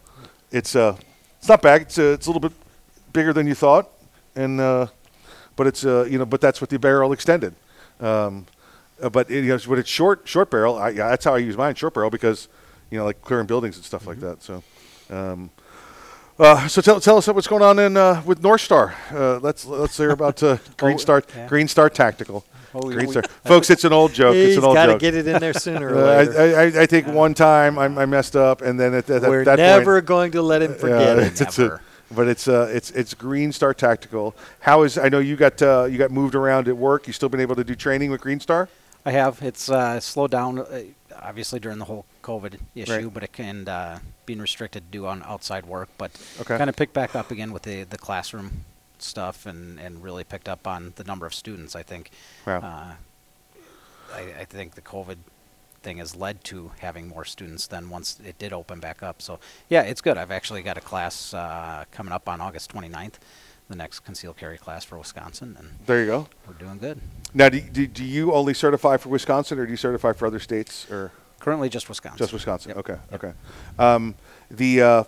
[0.51, 0.97] it's uh
[1.39, 1.83] it's not bad.
[1.83, 2.53] It's uh, it's a little bit
[3.13, 3.89] bigger than you thought,
[4.35, 4.87] and uh,
[5.57, 7.55] but it's uh, you know, but that's with the barrel extended.
[8.01, 8.47] Um,
[9.03, 10.79] uh, but it, you know, but it's short short barrel.
[10.79, 12.49] I, yeah, that's how I use mine, short barrel, because
[12.91, 14.09] you know, like clearing buildings and stuff Mm-hmm.
[14.09, 14.43] like that.
[14.43, 14.63] So,
[15.11, 15.51] um,
[16.41, 18.95] uh, so tell tell us what's going on in uh, with North Star.
[19.13, 21.47] Uh, let's let's hear about uh, Green Star yeah.
[21.49, 22.45] Green Star Tactical.
[22.75, 23.69] Oh, Green we- Star, folks.
[23.71, 24.35] It's an old joke.
[24.35, 25.01] He's it's an old gotta joke.
[25.01, 26.41] get it in there sooner or Uh, later.
[26.41, 29.45] I, I, I think one time I, I messed up, and then at, at, We're
[29.45, 31.41] that never point, going to let him forget yeah, it.
[31.41, 31.81] it's a-
[32.13, 34.35] but it's uh, it's it's Green Star Tactical.
[34.61, 37.07] How is I know you got uh, you got moved around at work.
[37.07, 38.69] You still been able to do training with Green Star?
[39.07, 39.41] I have.
[39.43, 40.83] It's uh, slowed down, uh,
[41.23, 43.15] obviously during the whole COVID issue, Right.
[43.15, 43.99] but it can uh,
[44.31, 45.89] being restricted to do on outside work.
[45.99, 46.11] But
[46.41, 46.57] Okay.
[46.57, 48.65] kind of picked back up again with the the classroom
[48.99, 51.75] stuff, and and really picked up on the number of students.
[51.75, 52.11] I think.
[52.47, 52.59] Wow.
[52.69, 52.93] Uh,
[54.15, 55.17] I, I think the COVID
[55.83, 59.21] thing has led to having more students than once it did open back up.
[59.23, 60.17] So yeah, it's good.
[60.19, 63.15] I've actually got a class uh, coming up on August 29th,
[63.69, 66.29] the next concealed carry class for Wisconsin, and There you go.
[66.47, 67.01] we're doing good.
[67.33, 70.41] Now, do, do, do you only certify for Wisconsin, or do you certify for other
[70.41, 72.19] states, or Currently, just Wisconsin.
[72.19, 72.73] just Wisconsin?
[72.77, 73.33] Okay, okay.
[73.79, 74.15] Um,
[74.51, 75.05] the uh,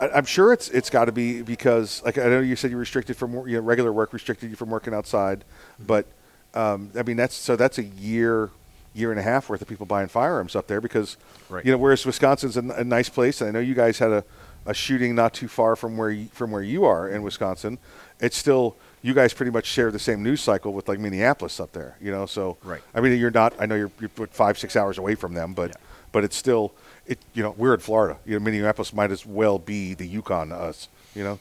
[0.00, 2.76] I, I'm sure it's it's got to be because, like, I know you said you
[2.76, 5.44] restricted from you know, regular work, restricted you from working outside,
[5.84, 6.06] but
[6.54, 8.50] um, I mean that's so that's a year,
[8.94, 11.16] year and a half worth of people buying firearms up there because,
[11.48, 11.64] Right.
[11.64, 14.24] you know, whereas Wisconsin's a nice place, and I know you guys had a,
[14.66, 17.78] a shooting not too far from where you, from where you are in Wisconsin,
[18.20, 21.72] it's still you guys pretty much share the same news cycle with like Minneapolis up
[21.72, 22.24] there, you know.
[22.26, 22.80] So Right.
[22.94, 23.52] I mean, you're not.
[23.60, 25.76] I know you're you're five six hours away from them, but
[26.10, 26.72] but it's still
[27.06, 27.18] it.
[27.34, 28.16] You know, we're in Florida.
[28.24, 30.88] You know, Minneapolis might as well be the Yukon to us.
[31.14, 31.38] You know.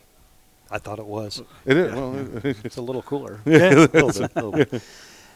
[0.69, 1.41] I thought it was.
[1.65, 1.91] It is.
[1.91, 1.95] Yeah.
[1.95, 3.39] Well, it's a little cooler.
[3.45, 4.83] Yeah, a little bit, little bit.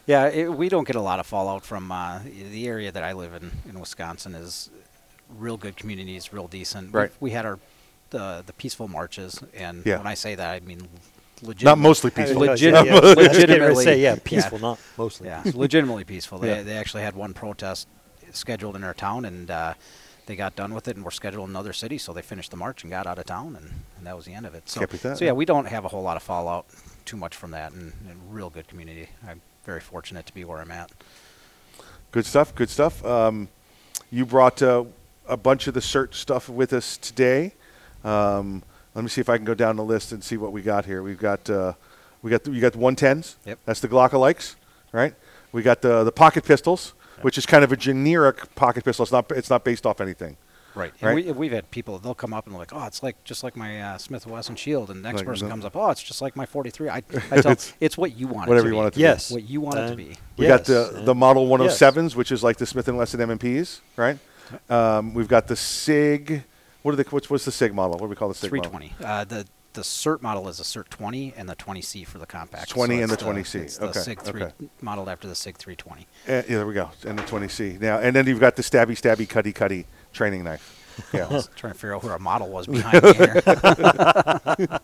[0.08, 3.14] Yeah, it, we don't get a lot of fallout from uh, the area that I
[3.14, 4.36] live in in Wisconsin.
[4.36, 4.70] Is
[5.38, 6.94] real good communities, real decent.
[6.94, 7.10] Right.
[7.10, 7.60] We've- We had our
[8.10, 9.98] the the peaceful marches, and Yeah.
[10.00, 10.88] when I say that, I mean
[11.42, 11.64] legit.
[11.66, 12.42] Not mostly peaceful.
[12.42, 12.96] Legit- Yeah, yeah.
[12.96, 15.62] I was getting ready to legitimately, say, yeah, peaceful, not mostly Yeah, peaceful.
[15.62, 16.38] legitimately peaceful.
[16.40, 16.64] They Yeah.
[16.64, 17.88] they actually had one protest
[18.32, 19.74] scheduled in our town, and uh,
[20.26, 21.98] they got done with it, and were scheduled in another city.
[21.98, 24.34] So they finished the march and got out of town, and, and that was the
[24.34, 24.68] end of it.
[24.70, 25.34] So, Can't that, so yeah, yeah.
[25.34, 26.66] we don't have a whole lot of fallout
[27.06, 29.08] too much from that, and, and real good community.
[29.28, 30.92] I'm very fortunate to be where I'm at.
[32.12, 32.54] Good stuff.
[32.56, 33.04] Good stuff.
[33.06, 33.50] Um,
[34.12, 34.86] you brought uh,
[35.28, 37.54] a bunch of the SIRT stuff with us today.
[38.04, 38.64] Um,
[38.98, 40.86] let me see if I can go down the list and see what we got
[40.86, 41.04] here.
[41.04, 41.74] We've got uh,
[42.24, 43.36] we got the, you got the 110s.
[43.46, 43.60] Yep.
[43.64, 44.56] That's the Glockalikes,
[44.92, 45.14] right?
[45.52, 49.04] We got the the pocket pistols, which is kind of a generic pocket pistol.
[49.04, 50.36] It's not it's not based off anything.
[50.74, 50.94] Right.
[51.02, 51.18] Right.
[51.18, 53.44] And we, we've had people, they'll come up and they're like, oh, it's like just
[53.44, 54.92] like my uh, Smith & Wesson Shield.
[54.92, 55.54] And the next Like, person no.
[55.54, 56.90] comes up, oh, it's just like my 43.
[56.90, 56.98] I,
[57.32, 58.78] I tell It's it's what you want whatever it to you be.
[58.78, 59.02] want it to be.
[59.02, 59.32] Yes.
[59.32, 60.18] What you want it to be.
[60.38, 61.80] We Yes, got the the Model yes.
[61.80, 64.20] 107s, which is like the Smith and Wesson M&Ps, right?
[64.70, 66.44] Um, we've got the Sig.
[66.88, 67.98] What are the what's, what's the Sig model?
[68.00, 68.72] What do we call the Sig model?
[68.72, 69.06] 320.
[69.06, 72.70] Uh, the the SIRT model is a SIRT 20 and the 20C for the compact.
[72.70, 73.56] 20 and it's the 20C.
[73.56, 74.54] It's the SIG 3 okay.
[74.80, 76.04] modeled after the SIG 320.
[76.04, 76.90] Uh, yeah, there we go.
[77.06, 77.82] And the 20C.
[77.82, 80.76] Now, and then you've got the stabby, stabby, cutty, cutty training knife.
[81.14, 81.28] Yeah.
[81.30, 83.42] I was trying to figure out who our model was behind me here.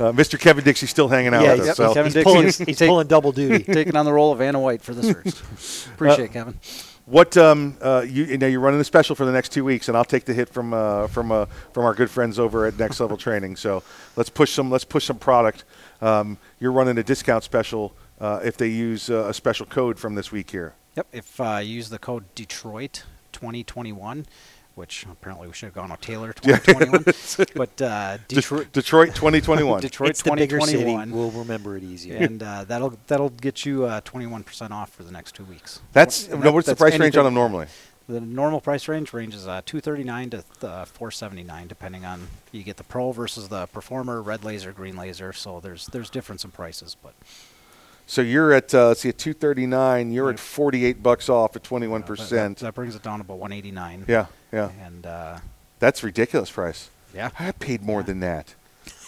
[0.00, 0.38] Uh, Mr.
[0.40, 1.76] Kevin Dixie still hanging out Yeah, with he's- us.
[1.76, 1.94] So.
[1.94, 3.62] Kevin He's Dixie pulling- is he's take- pulling double duty.
[3.62, 5.86] taking on the role of Vanna White for the SIRT.
[5.94, 6.58] Appreciate it, Kevin.
[7.06, 9.88] What um uh you, you know you're running a special for the next two weeks,
[9.88, 12.78] and I'll take the hit from uh from uh from our good friends over at
[12.78, 13.56] Next Level Training.
[13.56, 13.82] So
[14.14, 15.64] let's push some let's push some product.
[16.00, 20.14] Um, you're running a discount special uh, if they use uh, a special code from
[20.14, 20.74] this week here.
[20.96, 21.06] Yep.
[21.12, 24.26] If uh, you use the code Detroit 2021,
[24.74, 27.04] which apparently we should have gone with Taylor 2021,
[27.54, 29.80] but uh, De- Detroit Detroit 2021.
[29.82, 30.78] Detroit It's the bigger city.
[30.84, 31.10] 2021.
[31.10, 32.16] We'll remember it easier.
[32.16, 35.80] and uh, that'll that'll get you uh, 21% off for the next two weeks.
[35.92, 37.66] That's And no, what's the that's price range on them normally?
[38.08, 42.84] The normal price range ranges uh, 239 to uh, 479, depending on you get the
[42.84, 45.32] Pro versus the Performer, red laser, green laser.
[45.32, 47.14] So there's there's difference in prices, but
[48.06, 50.10] So you're at uh, let's see at 239.
[50.10, 52.58] You're at 48 bucks off at 21 that, percent.
[52.58, 54.06] that brings it down to about 189.
[54.08, 54.70] Yeah, yeah.
[54.84, 55.38] And uh,
[55.78, 56.90] That's ridiculous price.
[57.14, 57.30] Yeah.
[57.38, 58.54] I paid more than that.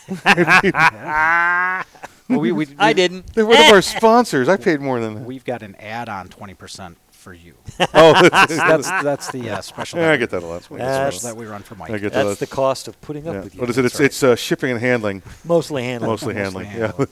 [2.26, 3.34] Well, we- we- I didn't.
[3.34, 4.48] They're one of our sponsors.
[4.48, 5.24] I paid more than that.
[5.24, 7.54] We've got an add-on 20% for you.
[7.92, 9.98] Oh, that's that's, that's the uh, special.
[9.98, 10.62] Yeah, I get that a lot.
[10.62, 11.90] the That's- special that we run for Mike.
[11.90, 12.38] I get That's that.
[12.38, 13.40] the cost of putting up Yeah.
[13.42, 13.60] with you.
[13.60, 13.84] What is it?
[13.84, 14.06] It's right.
[14.06, 15.22] it's uh, shipping and handling.
[15.44, 16.10] Mostly handling.
[16.10, 17.08] Mostly Mostly handling.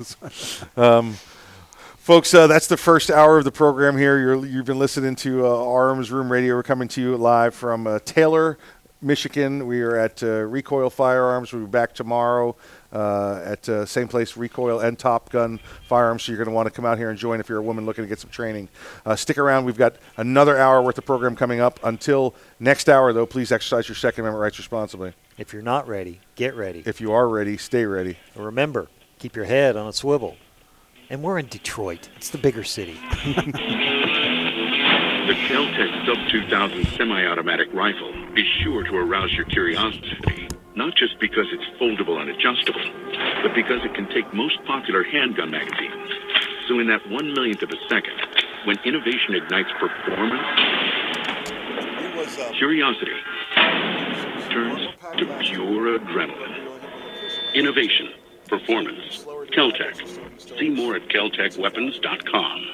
[0.76, 0.96] Yeah.
[0.98, 1.16] um,
[2.02, 4.18] folks, uh, that's the first hour of the program here.
[4.18, 6.56] You're, you've been listening to uh, Arms Room Radio.
[6.56, 8.58] We're coming to you live from uh, Taylor,
[9.00, 9.68] Michigan.
[9.68, 11.52] We are at uh, Recoil Firearms.
[11.52, 12.56] We'll be back tomorrow
[12.92, 16.24] uh, at uh, same place, Recoil and Top Gun Firearms.
[16.24, 17.86] So you're going to want to come out here and join if you're a woman
[17.86, 18.68] looking to get some training.
[19.06, 19.64] Uh, stick around.
[19.64, 21.78] We've got another hour worth of program coming up.
[21.84, 25.12] Until next hour, though, please exercise your Second Amendment rights responsibly.
[25.38, 26.82] If you're not ready, get ready.
[26.84, 28.16] If you are ready, stay ready.
[28.34, 28.88] Remember,
[29.20, 30.36] keep your head on a swivel.
[31.12, 32.08] And we're in Detroit.
[32.16, 32.96] It's the bigger city.
[35.22, 41.46] The Keltec Sub 2000 semi-automatic rifle is sure to arouse your curiosity, not just because
[41.52, 42.82] it's foldable and adjustable,
[43.40, 46.10] but because it can take most popular handgun magazines.
[46.66, 48.18] So in that one millionth of a second,
[48.64, 50.42] when innovation ignites performance,
[52.58, 53.14] curiosity
[54.50, 54.88] turns
[55.18, 56.68] to pure adrenaline.
[57.54, 58.10] Innovation,
[58.48, 60.21] performance, Keltec.
[60.38, 62.66] See more at keltecweapons.com.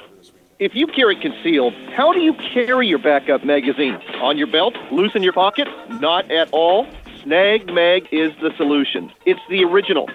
[0.59, 3.95] If you carry concealed, how do you carry your backup magazine?
[4.21, 4.75] On your belt?
[4.91, 5.67] Loose in your pocket?
[6.01, 6.85] Not at all?
[7.23, 9.11] Snag Mag is the solution.
[9.25, 10.09] It's the original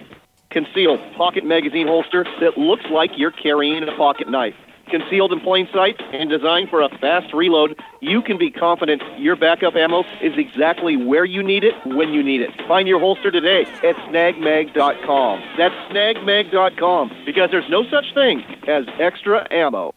[0.51, 4.55] concealed pocket magazine holster that looks like you're carrying a pocket knife.
[4.91, 9.37] Concealed in plain sight and designed for a fast reload, you can be confident your
[9.37, 12.51] backup ammo is exactly where you need it when you need it.
[12.69, 15.43] Find your holster today at snagmag.com.
[15.57, 19.95] That's snagmag.com because there's no such thing as extra ammo.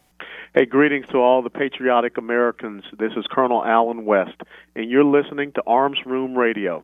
[0.53, 2.83] Hey, greetings to all the patriotic Americans.
[2.97, 4.41] This is Colonel Allen West,
[4.75, 6.83] and you're listening to Arms Room Radio.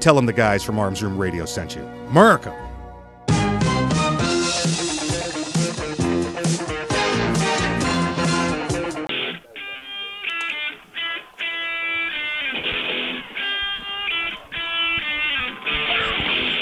[0.00, 1.82] Tell them the guys from Arms Room Radio sent you.
[2.08, 2.54] America!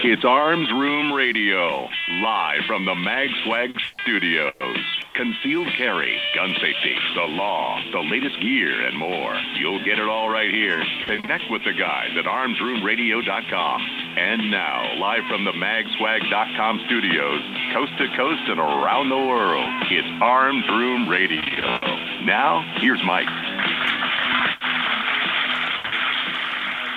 [0.08, 1.88] It's Arms Room Radio,
[2.22, 3.70] live from the Mag Swag
[4.00, 4.52] Studios.
[5.16, 9.34] Concealed carry, gun safety, the law, the latest gear, and more.
[9.56, 10.84] You'll get it all right here.
[11.06, 13.80] Connect with the guys at armsroomradio.com.
[14.18, 17.40] And now, live from the magswag.com studios,
[17.72, 21.40] coast to coast and around the world, it's Arms Room Radio.
[22.24, 23.28] Now, here's Mike.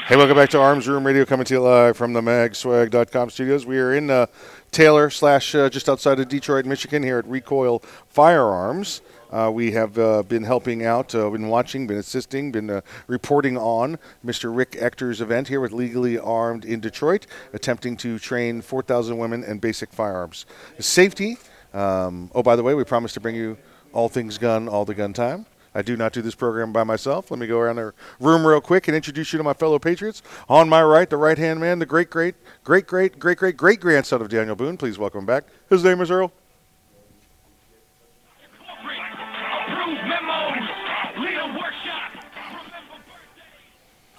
[0.09, 3.67] Hey, welcome back to Arms Room Radio, coming to you live from the magswag.com studios.
[3.67, 4.25] We are in uh,
[4.71, 9.03] Taylor slash uh, just outside of Detroit, Michigan, here at Recoil Firearms.
[9.29, 13.55] Uh, we have uh, been helping out, uh, been watching, been assisting, been uh, reporting
[13.55, 14.49] on Mr.
[14.51, 19.59] Rick Ector's event here with Legally Armed in Detroit, attempting to train 4,000 women in
[19.59, 20.47] basic firearms
[20.79, 21.37] safety.
[21.71, 23.59] Um, oh, by the way, we promised to bring you
[23.93, 25.45] all things gun, all the gun time.
[25.79, 27.31] I do not do this program by myself.
[27.31, 30.21] Let me go around the room real quick and introduce you to my fellow patriots.
[30.49, 33.79] On my right, the right hand man, the great, great, great, great, great, great, great
[33.79, 34.75] grandson of Daniel Boone.
[34.75, 35.45] Please welcome back.
[35.69, 36.33] His name is Earl.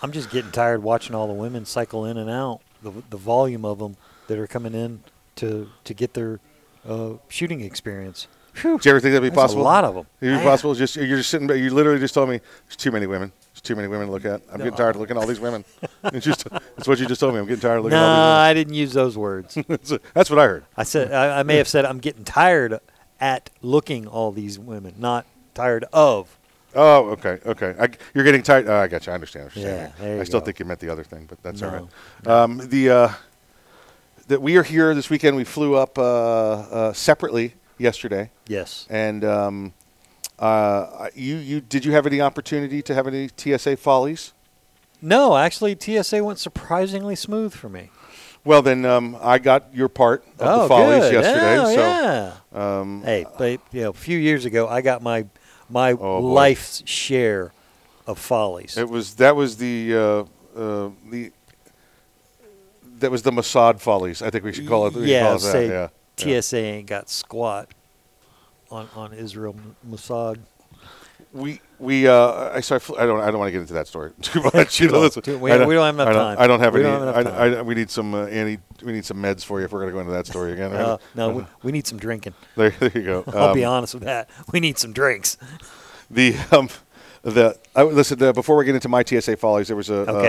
[0.03, 2.63] I'm just getting tired watching all the women cycle in and out.
[2.83, 3.99] The the volume of them
[4.29, 5.03] that are coming in
[5.37, 6.41] to to get their
[6.89, 8.29] uh, shooting experience.
[8.63, 9.63] Whew, Do you ever think that'd be that's possible?
[9.63, 10.07] A lot of them.
[10.21, 10.75] It'd be possible.
[10.75, 11.49] Just you're just sitting.
[11.49, 13.33] You literally just told me there's too many women.
[13.53, 14.43] There's too many women to look at.
[14.53, 15.65] I'm getting tired of looking at all these women.
[16.05, 17.41] it's just that's what you just told me.
[17.41, 18.37] I'm getting tired of looking No, at all these women.
[18.43, 19.55] I didn't use those words.
[20.15, 20.65] that's what I heard.
[20.77, 22.79] I said I, I may have said I'm getting tired
[23.21, 26.37] at looking all these women, not tired of.
[26.75, 27.75] Oh, okay, okay.
[27.81, 28.69] I, you're getting tired.
[28.69, 29.11] Oh, I got you.
[29.11, 29.47] I understand.
[29.47, 30.47] What you're Yeah, you I still go.
[30.47, 31.89] think you meant the other thing, but that's all No,
[32.25, 32.33] right.
[32.33, 33.09] Um, the uh,
[34.29, 35.37] that we are here this weekend.
[35.37, 38.31] We flew up uh, uh, separately yesterday.
[38.47, 38.87] Yes.
[38.91, 39.73] And um,
[40.39, 44.33] uh, you you did you have any opportunity to have any TSA follies?
[45.03, 47.91] No, actually, TSA went surprisingly smooth for me.
[48.45, 51.13] Well, then um, I got your part of oh, the follies good.
[51.13, 51.59] yesterday.
[51.59, 52.79] Oh, so yeah.
[52.81, 55.27] um, hey, but you know, a few years ago, I got my
[55.69, 56.21] my Oh, boy.
[56.21, 57.53] life's share
[58.07, 58.77] of follies.
[58.77, 61.33] It was that was the uh, uh, the
[62.99, 64.23] that was the Mossad follies.
[64.23, 64.95] I think we should call it.
[64.95, 65.53] we should yeah, call it that.
[65.53, 65.89] say yeah.
[66.27, 66.41] Yeah.
[66.41, 67.69] TSA ain't got squat
[68.71, 69.55] on on Israel
[69.89, 70.39] Mossad.
[71.33, 74.11] We we uh, I sorry I don't I don't want to get into that story
[74.21, 74.81] too much.
[74.81, 75.09] You know.
[75.09, 76.37] Too- we- don't- we don't have enough I don't, time.
[76.41, 76.91] I don't have We any.
[76.91, 77.59] don't have enough I, time.
[77.59, 78.61] I, we need some uh, anti.
[78.83, 80.73] We need some meds for you if we're going to go into that story again.
[80.73, 82.35] Uh, no, we, we need some drinking.
[82.57, 83.25] There, there you go.
[83.35, 84.29] I'll be Um, honest with that.
[84.53, 85.37] We need some drinks.
[86.11, 86.69] The um,
[87.23, 88.19] the I, listen.
[88.19, 90.23] The, before we get into my TSA follies, there was a uh,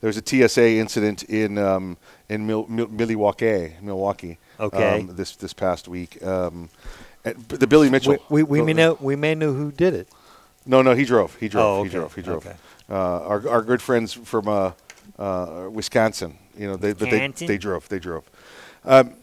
[0.00, 1.96] there was a TSA incident in um,
[2.28, 4.38] in Mil, Mil, Milwaukee, Milwaukee.
[4.58, 5.00] Okay.
[5.00, 6.70] Um, this this past week, um,
[7.24, 8.16] b- the Billy Mitchell.
[8.28, 10.08] We, we, we uh, may know we may know who did it.
[10.66, 11.34] No, no, he drove.
[11.36, 11.80] He drove.
[11.80, 12.14] Oh, He drove.
[12.14, 12.46] He drove.
[12.46, 12.56] Okay.
[12.90, 12.94] Uh,
[13.26, 14.72] our our good friends from uh,
[15.18, 16.38] uh, Wisconsin.
[16.56, 17.88] You know, they but they, they drove.
[17.88, 18.24] They drove.
[18.84, 19.14] Um,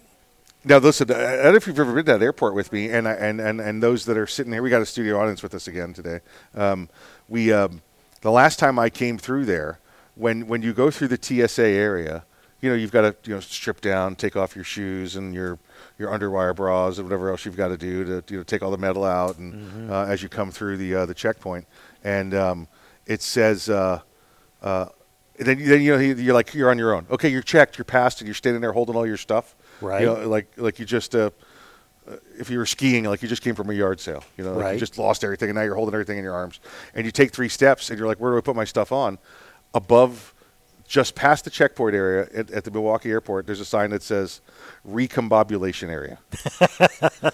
[0.64, 2.90] now listen, I I don't know if you've ever been to that airport with me,
[2.90, 5.44] and I, and, and and those that are sitting here, we got a studio audience
[5.44, 6.22] with us again today.
[6.56, 6.90] Um,
[7.28, 7.82] we um,
[8.22, 9.80] the last time I came through there,
[10.16, 12.24] when when you go through the TSA area,
[12.62, 15.60] you know you've got to you know strip down, take off your shoes and your
[16.00, 18.72] your underwire bras and whatever else you've got to do to you know take all
[18.72, 19.90] the metal out and Mhm.
[19.90, 21.66] uh, as you come through the uh, the checkpoint,
[22.04, 22.68] and um,
[23.06, 23.70] it says.
[23.70, 24.00] Uh,
[24.62, 24.88] uh,
[25.38, 27.06] then, then you know you- you're like you're on your own.
[27.12, 29.54] Okay, you're checked, you're passed, and you're standing there holding all your stuff.
[29.82, 30.00] Right.
[30.02, 31.32] You know, like like you just uh,
[32.38, 34.24] if you were skiing, like you just came from a yard sale.
[34.38, 36.60] You know, like you just lost everything, and now you're holding everything in your arms.
[36.94, 39.18] And you take three steps, and you're like, where do I put my stuff on?
[39.74, 40.34] Above,
[40.88, 44.42] just past the checkpoint area at, at the Milwaukee airport, there's a sign that says
[44.88, 46.20] recombobulation area.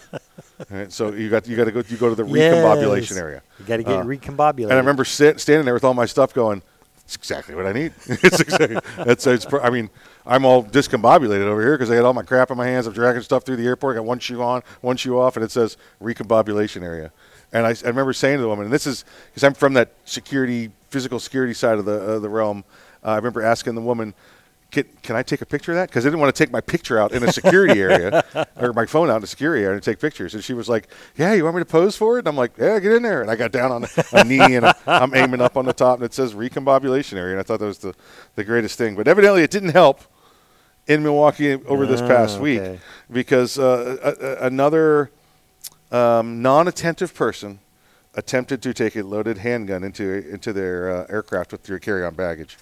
[0.69, 3.41] Right, so you got you got to go you go to the recombobulation area.
[3.59, 4.65] You gotta get Uh, recombobulated.
[4.65, 6.61] And I remember sit, standing there with all my stuff going.
[6.97, 7.93] that's exactly what I need.
[8.05, 8.77] it's exactly.
[8.97, 9.25] That's.
[9.25, 9.89] It's, I mean,
[10.25, 12.87] I'm all discombobulated over here because I got all my crap in my hands.
[12.87, 13.95] I'm dragging stuff through the airport.
[13.95, 17.11] I got one shoe on, one shoe off, and it says recombobulation area.
[17.51, 20.71] And I remember saying to the woman, and this is because I'm from that security,
[20.89, 22.63] physical security side of the uh, the realm.
[23.03, 24.13] Uh, I remember asking the woman,
[24.71, 25.89] can, can I take a picture of that?
[25.89, 28.23] Because I didn't want to take my picture out in a security area
[28.55, 30.33] or my phone out in a security area and take pictures.
[30.33, 32.19] And she was like, Yeah, you want me to pose for it?
[32.19, 33.21] And I'm like, Yeah, get in there.
[33.21, 36.05] And I got down on a knee and I'm aiming up on the top and
[36.05, 37.33] it says recombobulation area.
[37.33, 37.93] And I thought that was the,
[38.35, 38.95] the greatest thing.
[38.95, 40.01] But evidently it didn't help
[40.87, 42.61] in Milwaukee over this past Ah, week
[43.11, 45.11] because uh, a, a, another
[45.91, 47.59] um, non-attentive person
[48.15, 52.57] attempted to take a loaded handgun into into their uh, aircraft with their carry-on baggage.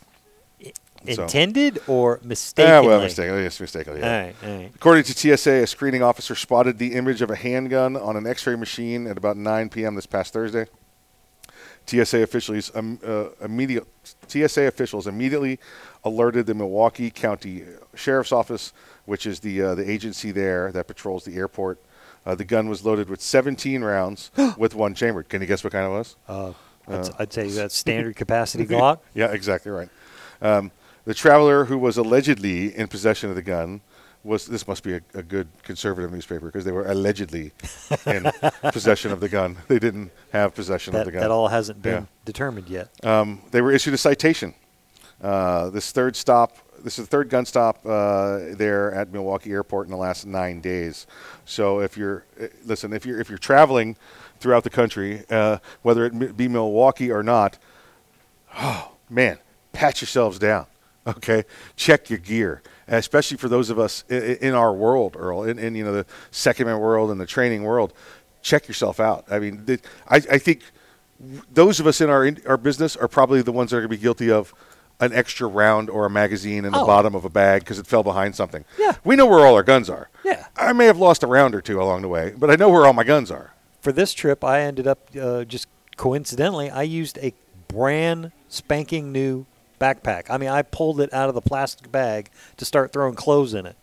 [1.14, 2.88] So- Intended or Yeah, mistakenly?
[2.88, 3.44] well, mistakenly.
[3.44, 4.00] Yes, mistakenly.
[4.02, 4.06] Yeah.
[4.18, 4.72] All right, all right.
[4.76, 8.56] According to TSA, a screening officer spotted the image of a handgun on an X-ray
[8.56, 9.96] machine at about 9 p.m.
[9.96, 10.66] this past Thursday.
[11.86, 13.88] TSA officials um, uh, immediate
[14.28, 15.58] TSA officials immediately
[16.04, 17.64] alerted the Milwaukee County
[17.96, 18.74] Sheriff's Office,
[19.06, 21.82] which is the uh, the agency there that patrols the airport.
[22.28, 25.30] Uh, the gun was loaded with 17 rounds with one chambered.
[25.30, 26.16] Can you guess what kind it was?
[26.28, 26.54] Uh,
[26.88, 29.00] I'd, I'd say that's standard capacity Glock.
[29.16, 29.90] yeah, exactly right.
[30.44, 30.72] Um,
[31.06, 33.82] the traveler who was allegedly in possession of the gun
[34.24, 37.52] was this must be a, a good conservative newspaper because they were allegedly
[38.06, 38.30] in
[38.72, 39.58] possession of the gun.
[39.70, 41.22] They didn't have possession That, of the gun.
[41.22, 42.06] that all hasn't been Yeah.
[42.26, 42.90] determined yet.
[43.04, 44.54] Um, they were issued a citation.
[45.22, 49.88] Uh, this third stop, this is the third gun stop uh, there at Milwaukee Airport
[49.88, 51.08] in the last nine days.
[51.46, 53.96] So if you're, uh, listen, if you're if you're traveling
[54.42, 57.58] throughout the country, uh, whether it be Milwaukee or not,
[58.58, 59.38] oh man,
[59.72, 60.66] pat yourselves down.
[61.18, 61.44] Okay,
[61.76, 65.76] check your gear, especially for those of us in, in our world, Earl, in, in
[65.76, 67.94] you know the second man world and the training world.
[68.42, 69.26] Check yourself out.
[69.30, 70.62] I mean, the, I, I think
[71.52, 73.90] those of us in our in, our business are probably the ones that are going
[73.92, 74.54] to be guilty of
[75.02, 76.86] an extra round or a magazine in the Oh.
[76.86, 78.66] bottom of a bag because it fell behind something.
[78.78, 80.10] Yeah, we know where all our guns are.
[80.26, 80.46] Yeah.
[80.58, 82.86] I may have lost a round or two along the way, but I know where
[82.86, 83.54] all my guns are.
[83.82, 87.34] For this trip, I ended up uh, just coincidentally, I used a
[87.70, 89.46] brand spanking new
[89.80, 90.30] backpack.
[90.30, 93.66] I mean, I pulled it out of the plastic bag to start throwing clothes in
[93.66, 93.76] it.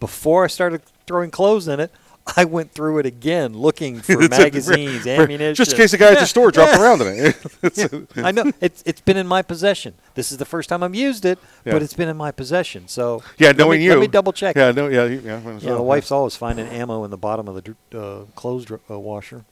[0.00, 1.92] Before I started throwing clothes in it,
[2.38, 5.54] I went through it again looking for a- magazines, ammunition.
[5.54, 8.06] Just in case the guy at the store dropped around in it.
[8.16, 9.94] Yeah, I know it's it's been in my possession.
[10.14, 11.72] This is the first time I've used it, Yeah.
[11.74, 12.88] but it's been in my possession.
[12.88, 13.90] So Yeah, knowing me, you.
[13.90, 14.56] let me double check.
[14.56, 17.98] Yeah, no, yeah, yeah, Yeah, the wife's always finding ammo in the bottom of the
[17.98, 19.44] uh, clothes dr- uh, washer.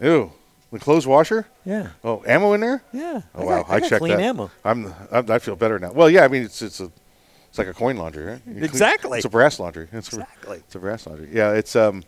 [0.00, 0.32] Ew.
[0.72, 1.46] The clothes washer?
[1.64, 1.88] Yeah.
[2.04, 2.82] Oh, ammo in there?
[2.92, 3.22] Yeah.
[3.34, 4.22] Oh I wow, got- I checked clean that.
[4.22, 4.50] ammo.
[4.64, 5.92] I'm, I'm I feel better now.
[5.92, 6.90] Well, yeah, I mean it's it's a
[7.48, 8.40] it's like a coin laundry, right?
[8.46, 9.18] You clean- Exactly.
[9.18, 9.88] It's a brass laundry.
[9.92, 10.58] It's Exactly.
[10.58, 11.28] A, it's a brass laundry.
[11.32, 12.04] Yeah, it's um.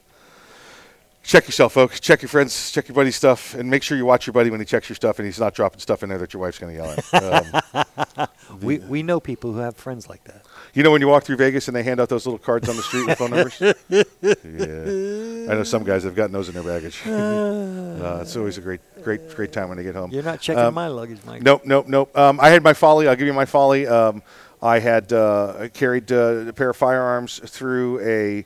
[1.23, 2.01] Check yourself, folks.
[2.01, 2.73] Check your friends.
[2.73, 4.97] Check your buddy's stuff, and make sure you watch your buddy when he checks your
[4.97, 7.87] stuff, and he's not dropping stuff in there that your wife's going to yell at.
[8.19, 8.29] Um,
[8.61, 10.43] we we know people who have friends like that.
[10.75, 12.77] You know when you walk through Vegas and they hand out those little cards on
[12.77, 13.59] the street with phone numbers?
[13.89, 15.53] yeah.
[15.53, 17.01] I know some guys have gotten those in their baggage.
[17.07, 20.11] uh, it's always a great, great, great time when they get home.
[20.11, 21.43] You're not checking Um, my luggage, Mike.
[21.43, 22.17] Nope, nope, nope.
[22.17, 23.09] Um, I had my folly.
[23.09, 23.87] I'll give you my folly.
[23.87, 24.23] Um,
[24.61, 28.45] I had uh, carried uh, a pair of firearms through a,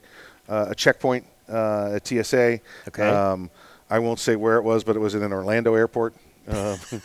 [0.51, 2.59] uh, a checkpoint uh, at TSA.
[2.87, 3.09] Okay.
[3.09, 3.49] Um,
[3.89, 6.13] I won't say where it was, but it was in an Orlando airport.
[6.47, 6.91] Um, let's,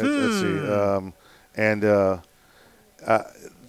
[0.00, 0.58] let's see.
[0.58, 0.72] Hmm.
[0.72, 1.12] Um,
[1.56, 2.18] and uh,
[3.06, 3.22] uh,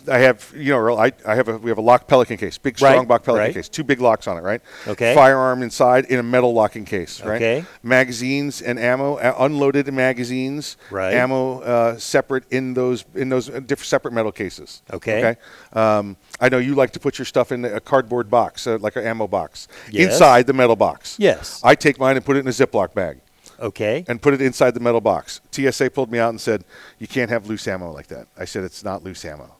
[0.07, 2.77] I have, you know, I, I have a, we have a locked Pelican case, big,
[2.77, 3.53] strong Right, locked Pelican right.
[3.53, 4.61] case, two big locks on it, right?
[4.87, 5.13] Okay.
[5.13, 7.35] Firearm inside in a metal locking case, right?
[7.35, 7.65] Okay.
[7.83, 11.13] Magazines and ammo, uh, unloaded magazines, Right.
[11.13, 14.81] Ammo uh, separate in those in those uh, different separate metal cases.
[14.93, 15.19] Okay.
[15.19, 15.39] Okay.
[15.73, 18.95] Um, I know you like to put your stuff in a cardboard box, uh, like
[18.95, 20.13] an ammo box, Yes.
[20.13, 21.15] inside the metal box.
[21.19, 21.61] Yes.
[21.63, 23.19] I take mine and put it in a Ziploc bag
[23.59, 24.05] Okay.
[24.07, 25.41] and put it inside the metal box.
[25.51, 26.63] TSA pulled me out and said,
[26.99, 29.56] "You can't have loose ammo like that." I said, "It's not loose ammo."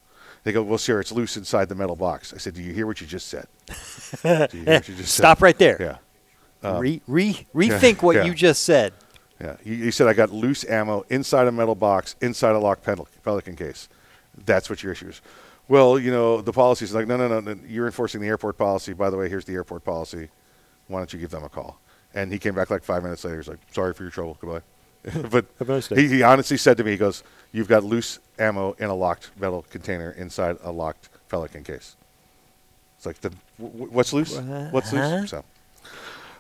[0.48, 2.88] They go, "Well, sir, it's loose inside the metal box." I said, "Do you hear
[2.88, 3.48] what you just said?"
[4.24, 5.44] Do you hear what you just Stop said?
[5.44, 5.78] right there.
[6.64, 6.70] Yeah.
[6.70, 8.24] Um, re, re, rethink what yeah.
[8.24, 8.94] you just said.
[9.42, 9.58] Yeah.
[9.66, 12.88] You, you said I got loose ammo inside a metal box, inside a locked
[13.26, 13.90] Pelican case.
[14.46, 15.22] That's what your issue is.
[15.68, 18.58] Well, you know, the policy is like, no, no, no, no, you're enforcing the airport
[18.58, 18.94] policy.
[18.94, 20.30] By the way, here's the airport policy.
[20.88, 21.78] Why don't you give them a call?
[22.14, 23.36] And he came back like five minutes later.
[23.36, 24.38] He's like, sorry for your trouble.
[24.40, 24.62] Goodbye.
[25.30, 27.22] but nice he, he honestly said to me, he goes,
[27.52, 31.96] you've got loose ammo in a locked metal container inside a locked Pelican case.
[32.98, 34.38] It's like, the, wh- what's loose?
[34.72, 35.16] What's Uh-huh.
[35.18, 35.30] loose?
[35.30, 35.44] So.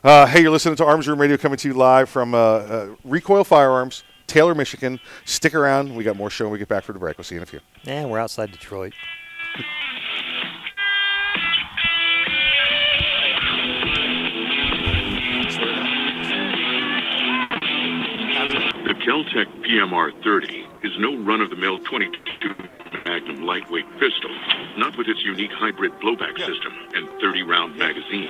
[0.03, 2.95] Uh, hey, you're listening to Arms Room Radio coming to you live from uh, uh,
[3.03, 4.99] Recoil Firearms, Taylor, Michigan.
[5.26, 5.93] Stick around.
[5.95, 7.18] We got more show when we get back for the break.
[7.18, 7.60] We'll see you in a few.
[7.86, 8.93] And we're outside Detroit.
[17.68, 22.53] The Keltec PMR 30 is no run of the mill 22
[23.05, 24.30] Magnum lightweight pistol,
[24.78, 28.30] not with its unique hybrid blowback system and 30 round magazine.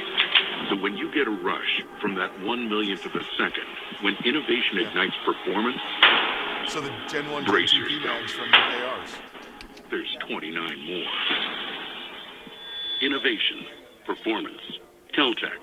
[0.70, 3.64] So when you get a rush from that one millionth of a second,
[4.02, 5.80] when innovation ignites performance,
[6.68, 8.04] So the Gen 1 Brace yourself.
[8.04, 9.10] mags from ARs.
[9.90, 11.12] there's 29 more.
[13.02, 13.66] Innovation,
[14.06, 14.62] performance,
[15.16, 15.58] Keltec.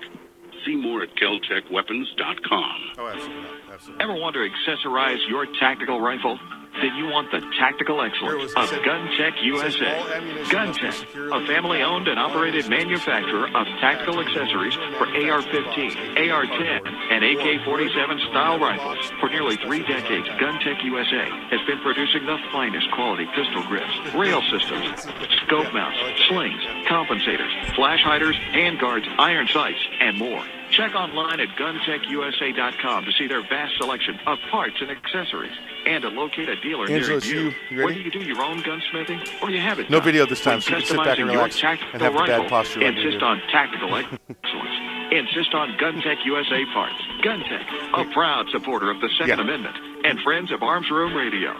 [0.65, 2.81] See more at keltecweapons.com.
[2.97, 3.45] Oh, absolutely.
[3.71, 4.03] absolutely.
[4.03, 6.39] Ever want to accessorize your tactical rifle?
[6.81, 10.03] Then you want the tactical excellence of GunTec USA.
[10.51, 16.45] Gun GunTec, a family owned and operated manufacturer of tactical accessories for AR 15, AR
[16.45, 19.11] 10, and AK 47 style rifles.
[19.19, 24.41] For nearly three decades, GunTec USA has been producing the finest quality pistol grips, rail
[24.51, 25.07] systems,
[25.45, 30.43] scope mounts, slings, compensators, flash hiders, hand guards, iron sights, and more.
[30.71, 35.51] Check online at guntecusa.com to see their vast selection of parts and accessories
[35.85, 37.41] and to locate a dealer Angela, near you.
[37.41, 37.53] you.
[37.69, 37.83] You ready?
[37.85, 40.55] Whether you do your own gunsmithing or you have it No done, video this time,
[40.55, 43.39] when so you can sit back and relax and have the bad posture Insist on
[43.51, 45.11] tactical excellence.
[45.11, 46.95] Insist on GunTec USA parts.
[47.23, 49.43] GunTec, a proud supporter of the Second Yeah.
[49.43, 51.53] Amendment and friends of Arms Room Radio.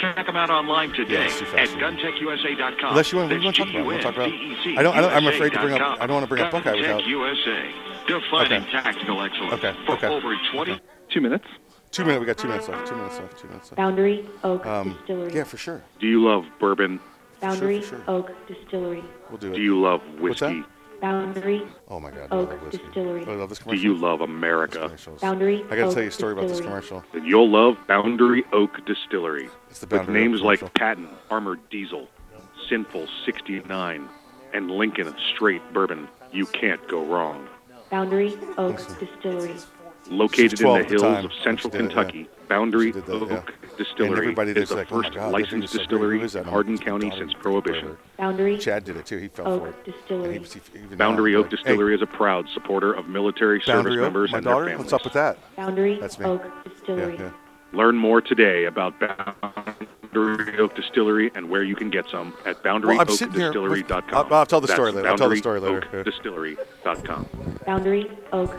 [0.00, 2.90] Check them out online today too at guntecusa.com.
[2.90, 3.78] Unless you want, what do you want to talk about?
[3.78, 4.28] You want to talk about?
[4.78, 4.96] I don't.
[4.96, 5.98] I don't I'm afraid to bring up.
[6.00, 7.00] I don't want to bring up Buckeye without.
[7.02, 7.72] GunTec USA,
[8.08, 8.70] defining Okay.
[8.72, 10.06] tactical excellence Okay, for okay.
[10.08, 10.80] over 20
[11.10, 11.46] Two minutes.
[11.90, 12.20] Two minutes.
[12.20, 12.86] We got two minutes left.
[12.88, 13.38] Two minutes left.
[13.38, 13.76] Two minutes left.
[13.76, 15.32] Boundary Oak Um, Distillery.
[15.34, 15.82] yeah, for sure.
[16.00, 17.00] Do you love bourbon?
[17.40, 18.02] Boundary sure.
[18.08, 19.02] Oak Distillery.
[19.30, 19.54] We'll do it.
[19.54, 20.50] Do you love What's that?
[20.54, 20.64] whiskey?
[21.00, 22.28] Boundary Oh my God.
[22.30, 22.84] I Oak love whiskey.
[22.84, 23.24] Distillery.
[23.26, 23.82] I love this commercial.
[23.82, 24.80] Do you love America?
[24.80, 25.20] Commercials.
[25.22, 27.02] Boundary I got to tell you a story about this commercial.
[27.14, 29.48] Then you'll love Boundary Oak Distillery.
[29.70, 30.74] It's the With Boundary Oak names like.
[30.74, 32.06] Patton, Armored Diesel,
[32.68, 34.08] Sinful 69,
[34.52, 36.08] and Lincoln Straight Bourbon.
[36.32, 37.48] You can't go wrong.
[37.90, 39.54] Boundary Oak Distillery.
[40.10, 43.08] Located in the at the hills of central she did it, Kentucky, Boundary She that,
[43.10, 43.66] Oak yeah.
[43.76, 46.24] Distillery everybody is that's the like, oh first God, licensed thing is so distillery Who
[46.24, 47.82] is in Hardin County daughter, since Prohibition.
[47.84, 47.98] whatever.
[48.16, 49.18] Boundary Chad did it too.
[49.18, 49.92] He fell for Oak it.
[49.92, 50.32] Distillery.
[50.32, 53.06] He was- he- even Boundary now, Oak like, hey, Distillery is a proud supporter of
[53.08, 54.64] military service Oak, members my and daughter.
[54.64, 54.92] their families.
[54.92, 55.38] What's up with that?
[55.56, 56.24] Boundary That's me.
[56.26, 57.16] Oak Yeah, Distillery.
[57.18, 57.30] yeah.
[57.72, 62.64] Learn more today about Boundary Boundary Oak Distillery and where you can get some at
[62.64, 63.52] Well, I'm sitting here.
[63.54, 65.08] I'll I'll tell the That's story later.
[65.08, 65.82] I'll tell the story later.
[65.92, 67.26] boundaryoakdistillery.com.
[67.66, 68.54] Boundary Oak.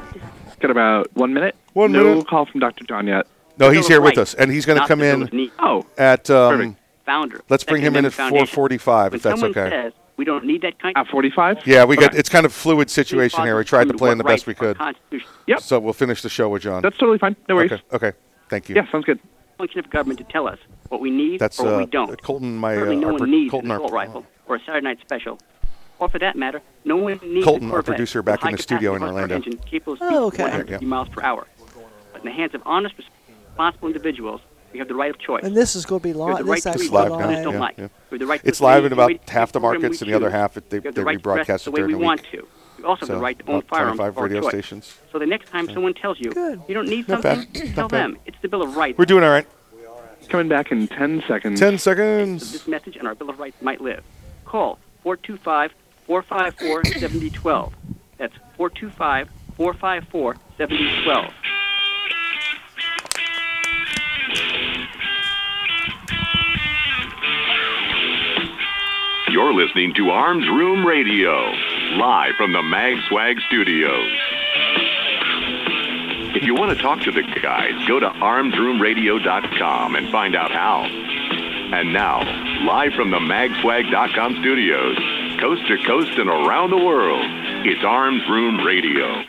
[0.59, 1.55] Got about one minute.
[1.73, 2.27] One no minute.
[2.27, 2.83] call from Dr.
[2.83, 3.25] John yet.
[3.57, 6.29] No, he's here with us, and he's going to come in Oh, at.
[6.29, 7.41] Um, Founder.
[7.49, 9.69] let's bring him in at 4:45, if that's okay.
[9.69, 10.95] Says we don't need that kind.
[10.95, 11.65] At 45.
[11.65, 12.13] Yeah, we got.
[12.13, 13.57] It's kind of fluid situation here.
[13.57, 14.77] We tried to plan the best we could.
[15.47, 15.61] Yep.
[15.61, 16.83] So we'll finish the show with John.
[16.83, 17.35] That's totally fine.
[17.47, 17.71] No worries.
[17.71, 17.83] Okay.
[17.93, 18.17] Okay.
[18.49, 18.75] Thank you.
[18.75, 19.19] Yeah, sounds good.
[19.57, 20.57] function of government to tell us
[20.89, 22.21] what we need That's or what uh, we don't.
[22.21, 24.55] Colton, my Certainly uh, no our one pro- needs Colton, an our, assault rifle or
[24.55, 25.37] a Saturday night special.
[25.99, 28.95] Or for that matter, no one needs Colton, a our producer back in the studio
[28.95, 29.35] in Orlando.
[29.35, 30.43] Engine capable of Oh, okay.
[30.43, 30.89] 150 Yeah.
[30.89, 31.45] miles per hour.
[32.13, 34.39] But in the hands of honest, responsible individuals,
[34.71, 35.43] we have the right of choice.
[35.43, 36.45] And this is going to be We live.
[36.47, 37.27] right This to actually It's live now.
[37.27, 37.77] we Yeah, like.
[37.77, 37.87] yeah.
[38.09, 40.33] We have the right It's live in about half the markets, and the other choose.
[40.33, 41.95] half it- they- We have the they right to dress rebroadcast the it way we
[41.95, 42.47] want to.
[42.79, 44.49] We also have the right to own firearms 25 radio choice.
[44.51, 44.97] stations.
[45.11, 46.31] So the next time someone tells you
[46.67, 47.75] you don't need Not something, bad.
[47.75, 48.01] tell Not bad.
[48.11, 48.97] them it's the Bill of Rights.
[48.97, 49.47] We're doing all right.
[50.29, 51.59] Coming back in 10 seconds.
[51.59, 52.51] 10 seconds.
[52.51, 54.03] This message and our Bill of Rights might live.
[54.45, 55.73] Call 425
[56.05, 57.73] 454 7012.
[58.17, 61.33] That's 425 454 7012.
[69.31, 71.51] You're listening to Arms Room Radio,
[71.97, 74.11] live from the Mag Swag Studios.
[76.35, 80.83] If you want to talk to the guys, go to armsroomradio.com and find out how.
[80.83, 82.19] And now,
[82.65, 84.97] live from the magswag.com studios,
[85.39, 87.25] coast to coast and around the world,
[87.65, 89.23] it's Arms Room Radio.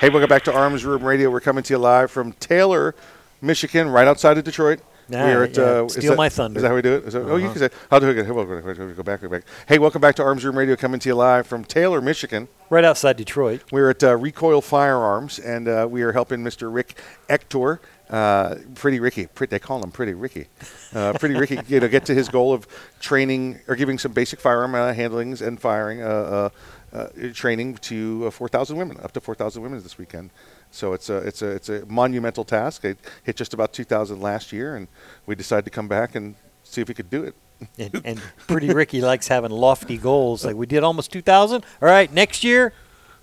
[0.00, 1.30] Hey, welcome back to Arms Room Radio.
[1.30, 2.94] We're coming to you live from Taylor,
[3.40, 4.80] Michigan, right outside of Detroit.
[5.08, 5.62] Yeah, we are at, yeah.
[5.62, 6.58] uh, Steal that- my thunder.
[6.58, 7.06] Is that how we do it?
[7.10, 7.52] that, Oh, you Uh-huh.
[7.58, 7.76] can say.
[7.90, 8.24] I'll do it again.
[8.24, 9.44] Hey, welcome, wait, wait, Go back, go back.
[9.68, 12.48] Hey, welcome back to Arms Room Radio, coming to you live from Taylor, Michigan.
[12.70, 13.62] Right outside Detroit.
[13.70, 16.72] We're at uh, Recoil Firearms, and uh, we are helping Mr.
[16.74, 16.98] Rick
[17.28, 17.80] Ector,
[18.10, 19.26] uh, Pretty Ricky.
[19.26, 20.48] Pretty, they call him Pretty Ricky.
[20.92, 22.66] Uh, Pretty Ricky, you know, get to his goal of
[22.98, 26.50] training or giving some basic firearm uh, handlings and firing uh,
[26.92, 30.30] uh, uh, training to uh, 4,000 women, up to 4,000 women this weekend.
[30.70, 32.84] So it's a it's a it's a monumental task.
[32.84, 34.88] It hit just about 2,000 last year, and
[35.24, 37.34] we decided to come back and see if we could do it.
[37.78, 40.44] And, and Pretty Ricky likes having lofty goals.
[40.44, 41.64] Like we did almost 2,000.
[41.80, 42.72] All right, next year,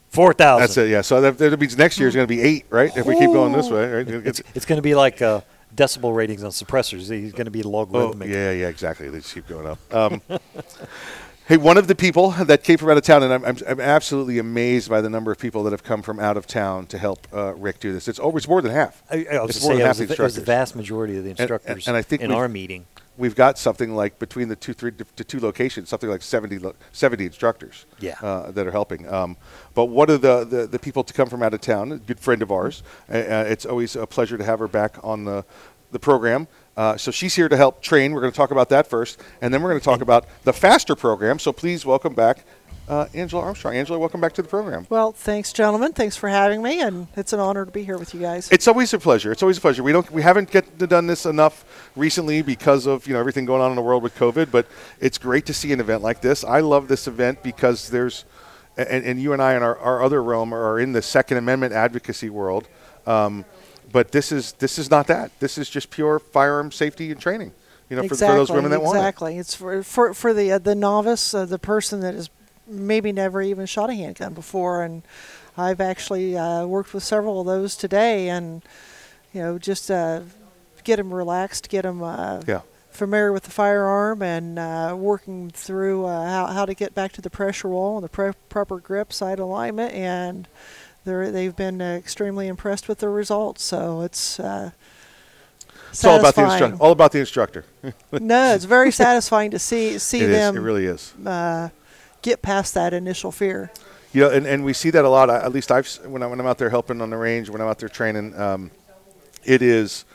[0.10, 0.62] 4,000.
[0.62, 0.90] That's it.
[0.90, 1.02] Yeah.
[1.02, 2.96] So that, that means next year is going to be eight, right?
[2.96, 4.08] If we keep going this way, right?
[4.08, 5.42] It's, it's going to be like uh,
[5.76, 7.12] decibel ratings on suppressors.
[7.12, 7.96] He's going to be logarithmic.
[7.96, 8.30] Oh, logarithmic.
[8.30, 9.10] yeah, yeah, exactly.
[9.10, 9.94] They just keep going up.
[9.94, 10.22] Um,
[11.48, 13.80] hey, one of the people that came from out of town, and I'm, I'm, I'm
[13.82, 16.98] absolutely amazed by the number of people that have come from out of town to
[16.98, 18.08] help uh, Rick do this.
[18.08, 18.38] It's over.
[18.38, 19.04] It's more than half.
[19.12, 21.24] I, I it's more to than half say, the the- it the vast majority of
[21.24, 22.86] the And- instructors and, I think in our meeting.
[23.16, 26.74] We've got something like between the two, three to two locations, something like 70, lo-
[26.94, 28.16] 70 instructors Yeah.
[28.24, 29.08] uh, that are helping.
[29.08, 29.38] Um,
[29.76, 32.20] but one of the, the, the people to come from out of town, a good
[32.20, 32.82] friend of ours,
[33.12, 35.46] uh, uh, it's always a pleasure to have her back on the,
[35.92, 36.48] the program.
[36.76, 38.14] Uh, so she's here to help train.
[38.14, 40.54] We're going to talk about that first, and then we're going to talk about the
[40.54, 41.40] faster program.
[41.40, 42.46] So please welcome back
[42.88, 43.76] uh, Angela Armstrong.
[43.76, 44.86] Angela, welcome back to the program.
[44.90, 45.94] Well, thanks, gentlemen.
[45.94, 48.50] Thanks for having me, and it's an honor to be here with you guys.
[48.52, 49.32] It's always a pleasure.
[49.32, 49.84] It's always a pleasure.
[49.84, 53.62] We don't we haven't get done this enough recently because of you know everything going
[53.62, 54.52] on in the world with COVID.
[54.52, 54.68] But
[55.00, 56.44] it's great to see an event like this.
[56.44, 58.26] I love this event because there's,
[58.78, 61.74] and, and you and I in our, our other realm are in the Second Amendment
[61.74, 62.68] advocacy world.
[63.06, 63.46] Um,
[63.94, 65.40] but this is this is not that.
[65.40, 67.54] This is just pure firearm safety and training.
[67.90, 69.00] You know, for, exactly, for those women that want it.
[69.00, 69.38] exactly.
[69.38, 72.30] It's for for for the uh, the novice, uh, the person that has
[72.68, 75.04] maybe never even shot a handgun before, and
[75.58, 78.64] I've actually uh, worked with several of those today, and
[79.32, 80.22] you know, just uh,
[80.84, 82.62] get them relaxed, get them uh, Yeah.
[82.90, 87.22] familiar with the firearm, and uh, working through uh, how how to get back to
[87.22, 90.48] the pressure wall and the pre- proper grip, side alignment, and.
[91.06, 94.72] They're, they've been uh, extremely impressed with the results, so it's uh,
[95.90, 96.78] It's all about the instructor.
[96.82, 97.66] All about the instructor.
[98.12, 100.38] no, it's very satisfying to see see It is.
[100.38, 100.58] them.
[100.58, 101.14] It really is.
[101.26, 101.70] Uh,
[102.22, 103.72] get past that initial fear.
[104.14, 105.30] You know, and, and we see that a lot.
[105.30, 107.68] At least I've when, I, when I'm out there helping on the range, when I'm
[107.68, 108.72] out there training, um,
[109.44, 110.06] it is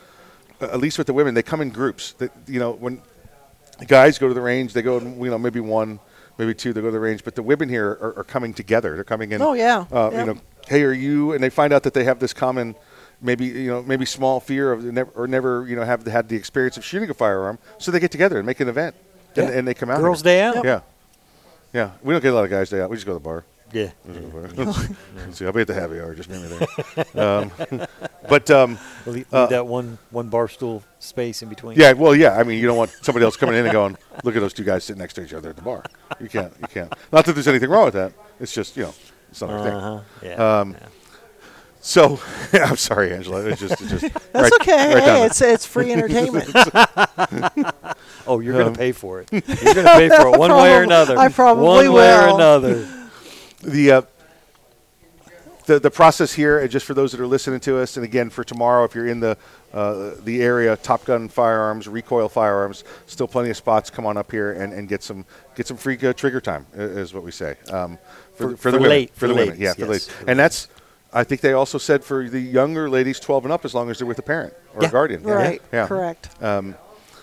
[0.61, 1.33] at least with the women.
[1.33, 2.13] They come in groups.
[2.13, 3.01] That you know, when
[3.87, 5.99] guys go to the range, they go you know maybe one,
[6.37, 6.73] maybe two.
[6.73, 8.95] They go to the range, but the women here are, are coming together.
[8.95, 9.41] They're coming in.
[9.41, 9.85] Oh, yeah.
[9.91, 10.27] Uh, Yep.
[10.27, 11.33] You know, hey, are you?
[11.33, 12.75] And they find out that they have this common.
[13.21, 16.37] Maybe you know, maybe small fear of never, or never you know have had the
[16.37, 18.95] experience of shooting a firearm, so they get together and make an event,
[19.35, 19.57] and, Yeah.
[19.57, 19.99] and they come out.
[19.99, 20.31] Girls' here.
[20.35, 20.55] day out?
[20.55, 20.63] Yep.
[20.65, 20.79] Yeah,
[21.73, 21.91] yeah.
[22.01, 22.89] We don't get a lot of guys' day out.
[22.89, 23.43] We just go to the bar.
[23.73, 23.91] Yeah.
[24.07, 24.73] We just go to the bar.
[25.25, 26.15] Let's see, I'll be at the happy hour.
[26.15, 26.47] Just meet me
[27.13, 27.21] there.
[27.21, 27.51] um,
[28.29, 31.77] but um, Leave, leave uh, that one one bar stool space in between.
[31.77, 32.37] yeah, well, yeah.
[32.37, 34.63] I mean, you don't want somebody else coming in and going, "Look at those two
[34.63, 35.83] guys sitting next to each other at the bar."
[36.21, 36.53] You can't.
[36.61, 36.93] You can't.
[37.11, 38.13] Not that there's anything wrong with that.
[38.39, 38.93] It's just you know,
[39.31, 39.99] it's not Uh-huh.
[40.19, 40.29] thing.
[40.29, 40.75] Yeah, Um,
[41.81, 42.19] So,
[42.53, 43.45] I'm sorry, Angela.
[43.45, 44.93] It's just, it's just That's right- okay.
[44.95, 46.49] right Hey, it's it's free entertainment.
[48.27, 49.29] oh, you're going Um, to pay for it.
[49.31, 49.41] You're
[49.73, 51.17] going to pay for it one way or another.
[51.17, 52.87] I probably one way or another.
[53.63, 54.01] the uh,
[55.65, 58.43] the the process here, just for those that are listening to us, and again for
[58.43, 59.37] tomorrow, if you're in the
[59.73, 63.89] uh, the area, Top Gun firearms, recoil firearms, still plenty of spots.
[63.91, 65.25] Come on up here and, and get some
[65.55, 67.55] get some free uh, trigger time, is what we say.
[67.71, 67.99] Um,
[68.43, 70.09] For- the- for the women, late- for for the women, ladies, yeah, for yes, ladies,
[70.27, 70.67] and that's.
[71.11, 73.97] I think they also said for the younger ladies, 12 and up, as long as
[73.97, 74.89] they're with a parent or Yeah.
[74.89, 75.23] a guardian.
[75.23, 75.87] Right, Yeah.
[75.87, 76.29] correct.
[76.39, 76.75] Um,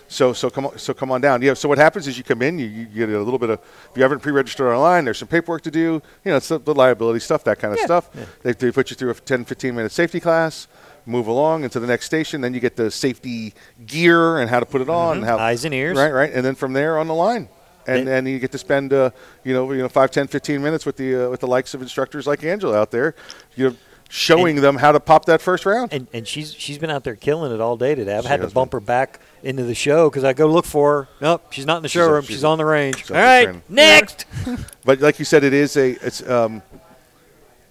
[0.09, 1.41] so so come on, so come on down.
[1.41, 1.53] Yeah.
[1.53, 3.59] So what happens is you come in, you, you get a little bit of.
[3.91, 6.01] If you haven't pre-registered online, there's some paperwork to do.
[6.25, 7.85] You know, it's the, the liability stuff, that kind of Yeah.
[7.85, 8.09] stuff.
[8.13, 8.23] Yeah.
[8.43, 10.67] They, they put you through a 10, 15 minute safety class.
[11.05, 12.41] Move along into the next station.
[12.41, 13.53] Then you get the safety
[13.85, 15.15] gear and how to put it on.
[15.15, 15.19] Mhm.
[15.19, 15.95] And how, Eyes and ears.
[15.97, 16.33] Right, right.
[16.33, 17.47] And then from there on the line.
[17.87, 19.11] And, and you get to spend, uh,
[19.43, 21.81] you know, you know, 5, 10, 15 minutes with the uh, with the likes of
[21.81, 23.15] instructors like Angela out there,
[23.55, 23.75] you know,
[24.09, 25.93] showing them how to pop that first round.
[25.93, 28.17] And, and she's she's been out there killing it all day today.
[28.17, 31.03] I've She had to bump her back into the show because I go look for
[31.03, 31.07] her.
[31.21, 32.23] Nope, she's not in the showroom.
[32.23, 32.97] she's She's, up- on the range.
[32.97, 33.63] she's All right, training.
[33.69, 34.25] next.
[34.85, 36.61] but like you said, it is a it's um,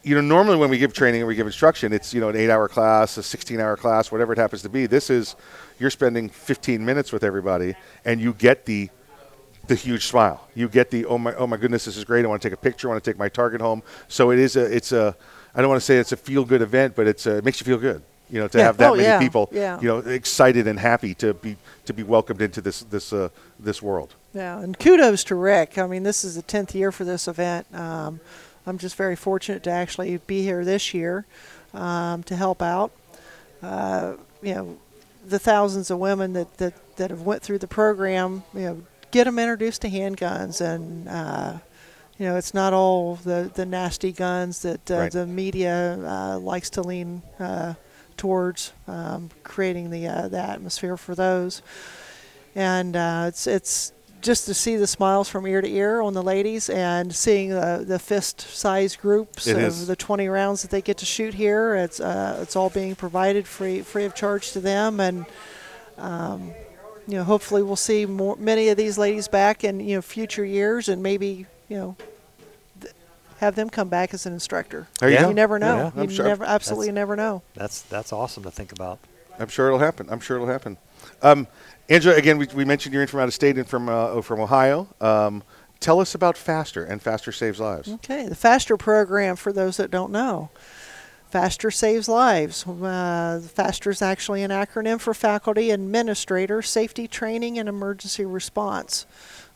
[0.02, 2.36] you know normally when we give training and we give instruction, it's you know an
[2.36, 4.86] eight-hour class, a sixteen-hour class, whatever it happens to be.
[4.86, 5.36] This is
[5.78, 7.74] you're spending 15 minutes with everybody,
[8.06, 8.88] and you get the
[9.68, 10.46] the huge smile.
[10.54, 12.24] You get the oh my oh my goodness, this is great.
[12.24, 12.88] I want to take a picture.
[12.88, 13.82] I want to take my target home.
[14.08, 15.16] So it is a it's a
[15.54, 17.60] I don't want to say it's a feel good event, but it's a, it makes
[17.60, 18.02] you feel good.
[18.28, 18.64] You know, to Yeah.
[18.64, 19.18] have that Oh, many yeah.
[19.20, 19.80] people, Yeah.
[19.80, 23.28] you know, excited and happy to be to be welcomed into this this uh,
[23.60, 24.14] this world.
[24.34, 25.78] Yeah, and kudos to Rick.
[25.78, 27.66] I mean, this is the tenth year for this event.
[27.72, 28.20] Um,
[28.66, 31.24] I'm just very fortunate to actually be here this year
[31.72, 32.90] um, to help out.
[33.62, 34.76] Uh, you know,
[35.26, 38.42] the thousands of women that, that, that have went through the program.
[38.54, 41.58] You know, get them introduced to handguns, and uh,
[42.18, 45.12] you know, it's not all the the nasty guns that uh, Right.
[45.12, 47.74] the media uh, likes to lean uh,
[48.16, 51.62] towards, um, creating the uh, the atmosphere for those
[52.54, 53.92] and uh, it's it's
[54.22, 57.84] just to see the smiles from ear to ear on the ladies and seeing the
[57.86, 59.86] the fist size groups It of is.
[59.86, 61.74] the 20 rounds that they get to shoot here.
[61.74, 65.26] It's uh, it's all being provided free free of charge to them, and
[65.98, 66.52] um,
[67.06, 70.44] you know hopefully we'll see more many of these ladies back in you know future
[70.44, 71.96] years, and maybe you know.
[72.80, 72.92] th-
[73.38, 74.86] Have them come back as an instructor.
[75.00, 75.32] There you you go.
[75.32, 75.76] never know.
[75.94, 76.26] Yeah, I'm you sure.
[76.26, 77.42] never, absolutely That's- never know.
[77.54, 78.98] That's that's awesome to think about.
[79.38, 80.08] I'm sure it'll happen.
[80.10, 80.78] I'm sure it'll happen.
[81.22, 81.46] Um,
[81.88, 84.40] Angela, again, we, we mentioned you're in from out of state and from uh, from
[84.40, 84.88] Ohio.
[85.00, 85.42] Um,
[85.78, 87.88] tell us about Faster and Faster Saves Lives.
[87.88, 90.48] Okay, the FASTER program, for those that don't know.
[91.30, 92.66] FASTER saves lives.
[92.66, 99.06] Uh, FASTER is actually an acronym for Faculty Administrator Safety Training and Emergency Response.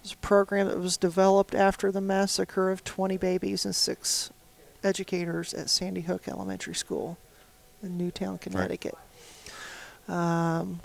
[0.02, 4.30] It's a program that was developed after the massacre of 20 babies and six
[4.82, 7.18] educators at Sandy Hook Elementary School
[7.82, 8.96] in Newtown, Connecticut.
[10.08, 10.80] Um,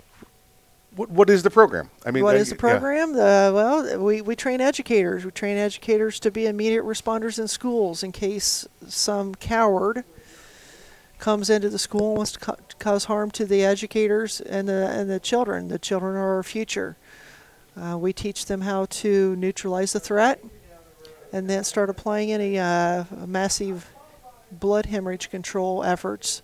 [0.94, 1.90] What, what is the program?
[2.06, 2.60] I mean, what uh, is the yeah.
[2.60, 3.12] program?
[3.12, 5.24] The, well, we, we train educators.
[5.24, 10.04] We train educators to be immediate responders in schools in case some coward
[11.18, 14.88] comes into the school and wants to ca- cause harm to the educators and the
[14.88, 15.68] and the children.
[15.68, 16.96] The children are our future.
[17.76, 20.42] Uh, we teach them how to neutralize the threat,
[21.32, 23.90] and then start applying any uh, massive
[24.50, 26.42] blood hemorrhage control efforts.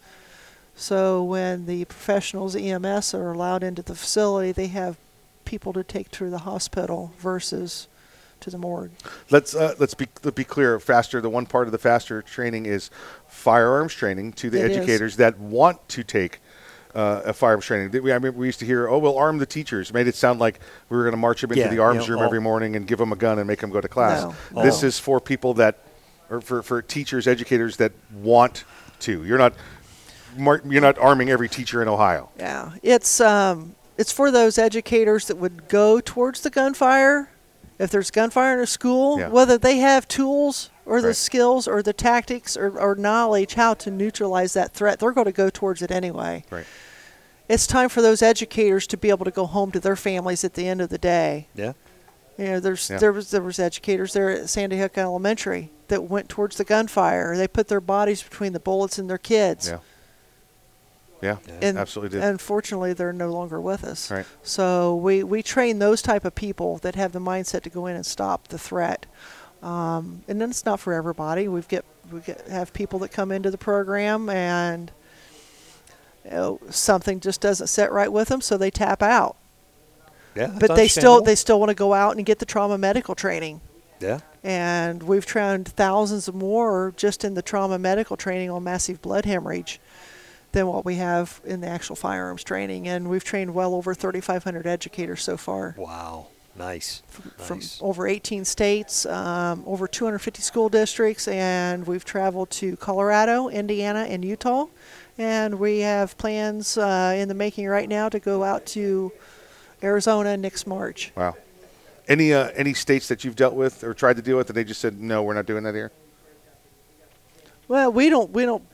[0.75, 4.97] So when the professionals, EMS, are allowed into the facility, they have
[5.45, 7.89] people to take to the hospital versus
[8.43, 8.91] to the morgue.
[9.31, 10.79] Let's uh, let's be let's be clear.
[10.79, 11.21] Faster.
[11.21, 12.91] The one part of the Faster training is
[13.27, 14.77] firearms training to the It is.
[14.79, 16.41] educators that want to take.
[16.95, 18.03] Uh, a firearms training.
[18.03, 20.41] We, I mean, we used to hear, "Oh, we'll arm the teachers." Made it sound
[20.41, 20.61] like
[20.91, 22.41] we were going to march them into Yeah, the you arms know, room all- every
[22.43, 24.31] morning and give them a gun and make them go to class.
[24.55, 24.89] No, This no.
[24.89, 25.79] is for people that,
[26.29, 28.65] or for, for teachers, educators that want
[29.01, 29.25] to.
[29.25, 29.55] You're not,
[30.37, 32.29] mar- you're not arming every teacher in Ohio.
[32.39, 37.31] Yeah, it's um, it's for those educators that would go towards the gunfire.
[37.83, 39.29] If there's gunfire in a school, Yeah.
[39.29, 41.17] whether they have tools or the Right.
[41.17, 45.33] skills or the tactics or, or knowledge how to neutralize that threat, they're going to
[45.33, 46.45] go towards it anyway.
[46.49, 46.65] Right.
[47.49, 50.55] It's time for those educators to be able to go home to their families at
[50.55, 51.49] the end of the day.
[51.57, 51.73] Yeah.
[52.39, 52.99] You know, there's Yeah.
[52.99, 57.37] there was there was educators there at Sandy Hook Elementary that went towards the gunfire.
[57.37, 59.69] They put their bodies between the bullets and their kids.
[59.69, 59.79] Yeah.
[61.23, 61.37] Yeah.
[61.63, 62.29] And absolutely did.
[62.29, 64.11] Unfortunately, they're no longer with us.
[64.11, 64.27] Right.
[64.43, 67.95] So we, we train those type of people that have the mindset to go in
[67.95, 69.07] and stop the threat.
[69.63, 71.47] Um, and then it's not for everybody.
[71.47, 74.91] We've get we get have people that come into the program and
[76.25, 79.37] you know, something just doesn't set right with them, so they tap out.
[80.35, 82.77] Yeah, that's but they still they still want to go out and get the trauma
[82.77, 83.61] medical training.
[84.01, 84.21] Yeah.
[84.43, 89.81] And we've trained thousands more just in the trauma medical training on massive blood hemorrhage
[90.53, 92.87] than what we have in the actual firearms training.
[92.87, 95.75] And we've trained well over 3,500 educators so far.
[95.77, 96.29] Wow.
[96.55, 97.03] Nice.
[97.09, 97.79] From nice.
[97.81, 104.23] over 18 states, um, over 250 school districts, and we've traveled to Colorado, Indiana, and
[104.23, 104.67] Utah.
[105.17, 109.13] And we have plans uh, in the making right now to go out to
[109.83, 111.13] Arizona next March.
[111.17, 111.37] Wow.
[112.09, 114.65] Any uh, any states that you've dealt with or tried to deal with, and they
[114.65, 115.93] just said no, we're not doing that here.
[117.69, 118.65] Well, we don't we don't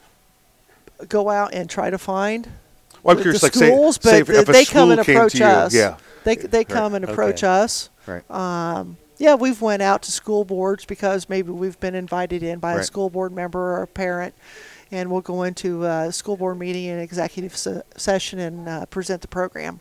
[1.09, 2.49] go out and try to find
[3.03, 5.05] Well, I'm the, curious, the like, schools, say but if- if they come and school
[5.05, 5.75] came to approach you, us.
[5.75, 5.97] yeah.
[6.25, 6.69] They they Right.
[6.69, 7.53] come and approach Okay.
[7.63, 7.91] us.
[8.07, 8.29] Right.
[8.31, 12.75] Um, yeah, we've went out to school boards because maybe we've been invited in by
[12.75, 14.35] a school board member or a parent,
[14.93, 19.21] and we'll go into a school board meeting and executive se- session and uh, present
[19.23, 19.81] the program.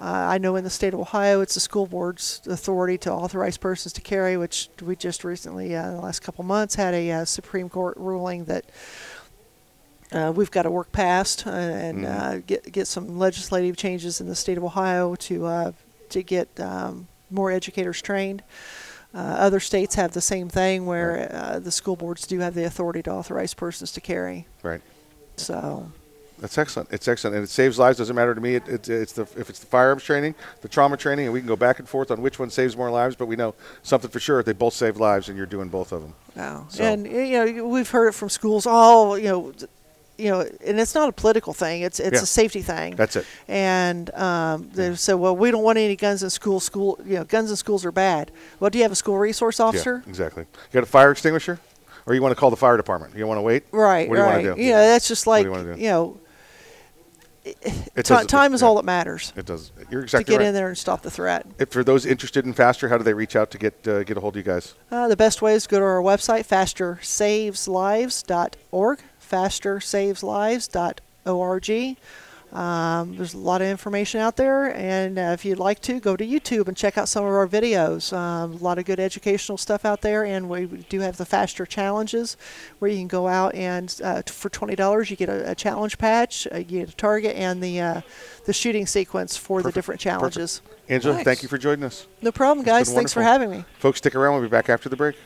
[0.00, 3.56] Uh, I know in the state of Ohio, it's the school board's authority to authorize
[3.56, 7.10] persons to carry, which we just recently, uh, in the last couple months, had a
[7.10, 8.64] uh, Supreme Court ruling that
[10.12, 14.26] uh, we've got to work past uh, and uh, get get some legislative changes in
[14.28, 15.72] the state of Ohio to uh,
[16.10, 18.42] to get um, more educators trained.
[19.14, 22.64] Uh, other states have the same thing where uh, the school boards do have the
[22.64, 24.46] authority to authorize persons to carry.
[24.62, 24.82] Right.
[25.36, 25.90] So
[26.40, 26.90] That's excellent.
[26.92, 27.98] It's excellent, and it saves lives.
[27.98, 28.56] Doesn't matter to me.
[28.56, 31.48] It, it, it's the if it's the firearms training, the trauma training, and we can
[31.48, 33.16] go back and forth on which one saves more lives.
[33.16, 36.02] But we know something for sure: they both save lives, and you're doing both of
[36.02, 36.14] them.
[36.36, 36.66] Wow.
[36.68, 38.66] So- And you know, we've heard it from schools.
[38.66, 39.52] All you know,
[40.18, 41.82] you know, and it's not a political thing.
[41.82, 42.22] It's it's Yeah.
[42.22, 42.96] a safety thing.
[42.96, 43.24] That's it.
[43.46, 46.60] And um, they say, well, we don't want any guns in school.
[46.60, 48.32] School, you know, guns in schools are bad.
[48.58, 50.02] Well, do you have a school resource officer?
[50.04, 50.42] Yeah, exactly.
[50.42, 51.60] You got a fire extinguisher,
[52.06, 53.14] or you want to call the fire department?
[53.16, 53.64] You want to wait?
[53.70, 54.08] Right.
[54.08, 54.44] What do you right.
[54.44, 54.62] want to do?
[54.62, 56.20] You know, that's just What do like you you know,
[57.44, 58.66] It does- time is yeah.
[58.68, 59.32] all that matters.
[59.36, 59.70] It does.
[59.90, 60.26] You're exactly right.
[60.26, 60.46] to get right.
[60.48, 61.46] in there and stop the threat.
[61.58, 64.16] If for those interested in faster, how do they reach out to get uh, get
[64.16, 64.74] a hold of you guys?
[64.90, 68.98] Uh, the best way is to go to our website, fastersaveslives.org,
[69.28, 71.96] fastersaveslives.org.
[72.50, 76.16] Um, there's a lot of information out there, and uh, if you'd like to, go
[76.16, 78.10] to YouTube and check out some of our videos.
[78.16, 81.66] Um, a lot of good educational stuff out there, and we do have the Faster
[81.66, 82.38] Challenges,
[82.78, 85.54] where you can go out and uh, t- for twenty dollars you get a, a
[85.54, 88.00] challenge patch, uh, you get a target, and the uh,
[88.46, 90.60] the shooting sequence for the different challenges.
[90.60, 90.90] Perfect.
[90.90, 91.24] Angela, Nice.
[91.24, 92.06] thank you for joining us.
[92.22, 92.90] No problem, guys.
[92.90, 93.62] Thanks for having me.
[93.78, 94.32] Folks, stick around.
[94.32, 95.16] We'll be back after the break.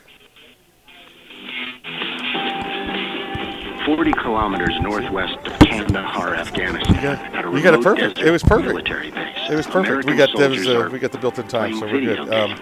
[3.85, 6.95] 40 kilometers northwest of Kandahar, Afghanistan.
[7.33, 8.19] at a You got it perfect.
[8.19, 8.67] It was perfect.
[8.69, 9.37] Military base.
[9.49, 9.87] It was perfect.
[9.89, 12.19] American we got soldiers Uh, we got the built-in time, so we're good.
[12.33, 12.55] Um,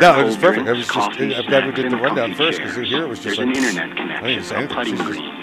[0.00, 0.66] no, it was perfect.
[0.68, 3.20] I was just, coffee, I'm glad we did the rundown first because here it was
[3.20, 4.76] just There's like an internet I didn't connection, say anything.
[4.76, 5.34] putting She's just- green,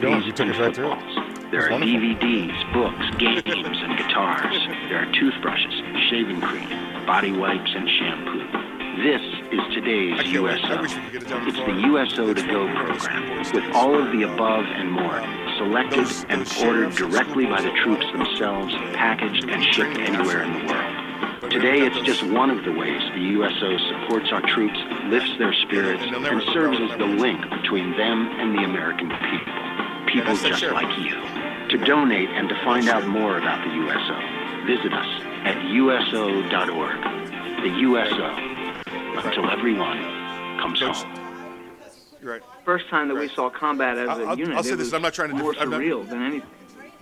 [0.00, 1.50] No, frisbees, you took us right through it.
[1.50, 1.94] There are wonderful.
[1.94, 3.42] DVDs, books, games,
[3.82, 4.56] and guitars.
[4.88, 5.74] There are toothbrushes,
[6.10, 6.68] shaving cream,
[7.06, 8.63] body wipes, and shampoo.
[8.96, 10.84] This is today's USO.
[10.84, 15.20] It's the USO to Go program with all of the above and more,
[15.58, 21.50] selected and ordered directly by the troops themselves, packaged and shipped anywhere in the world.
[21.50, 26.04] Today, it's just one of the ways the USO supports our troops, lifts their spirits,
[26.04, 29.52] and serves as the link between them and the American people.
[30.06, 31.20] People just like you.
[31.70, 35.08] To donate and to find out more about the USO, visit us
[35.44, 37.02] at uso.org.
[37.64, 38.54] The USO,
[39.16, 39.98] until everyone
[40.60, 41.14] comes home.
[42.22, 42.42] You're right.
[42.64, 44.86] First time that we saw combat as I'll- a I'll- unit, I'll say it this,
[44.86, 46.48] was I'm not trying to more def- I'm not- surreal than anything.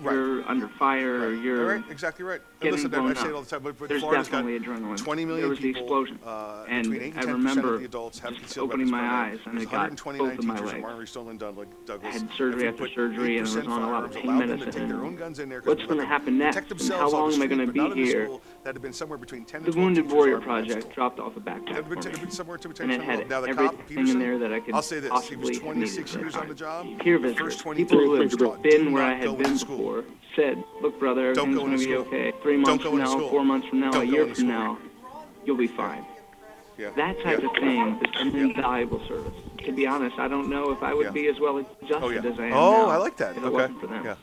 [0.02, 2.40] You're under fire, or you're You're right, exactly right.
[2.62, 3.34] And getting listen, blown I say it up.
[3.36, 4.97] all the time, but, but There's Florida's got definitely adrenaline.
[4.97, 7.74] 20 million there was people, the explosion, uh, and between 8 and I 10% remember
[7.74, 10.28] of the adults have just concealed opening weapons my eyes, and There's it got 129
[10.30, 10.72] both of my teachers legs.
[10.72, 12.12] from Marjory Stoneman Doug- Douglas.
[12.12, 14.24] had surgery have after put surgery, and was 8% on a lot of firearms, pain
[14.30, 14.80] allowed them to medicine.
[14.82, 16.56] take their own guns in there 'cause What's we going to them happen next?
[16.56, 17.98] And themselves how on the long am I street, going to but be not in
[17.98, 18.24] the here?
[18.26, 18.43] school.
[18.62, 20.94] That had been somewhere between 10 The 12 Wounded teachers Warrior already on the Project
[20.94, 22.30] dropped off a backpack would for me.
[22.30, 24.82] somewhere to and it had now the everything in Peterson, there that I could I'll
[24.82, 26.86] say this: he possibly was have 26 needed years on the job.
[27.01, 29.28] Peer The visitors, first 20 people who years had taught, been where I go had
[29.30, 29.76] into been school.
[29.78, 30.05] before,
[30.36, 32.32] said, "Look, brother, everything's going to be okay.
[32.42, 34.78] Three months from now, four months from now, Don't a year from now,
[35.44, 36.04] you'll be fine."
[36.78, 36.90] Yeah.
[36.96, 37.46] That type Yeah.
[37.48, 39.34] of thing is an invaluable service.
[39.66, 41.10] To be honest, I don't know if I would Yeah.
[41.12, 42.20] be as well adjusted Oh, yeah.
[42.20, 43.32] as I am Oh, now I like that.
[43.36, 43.52] if it Okay.
[43.54, 44.16] wasn't for them.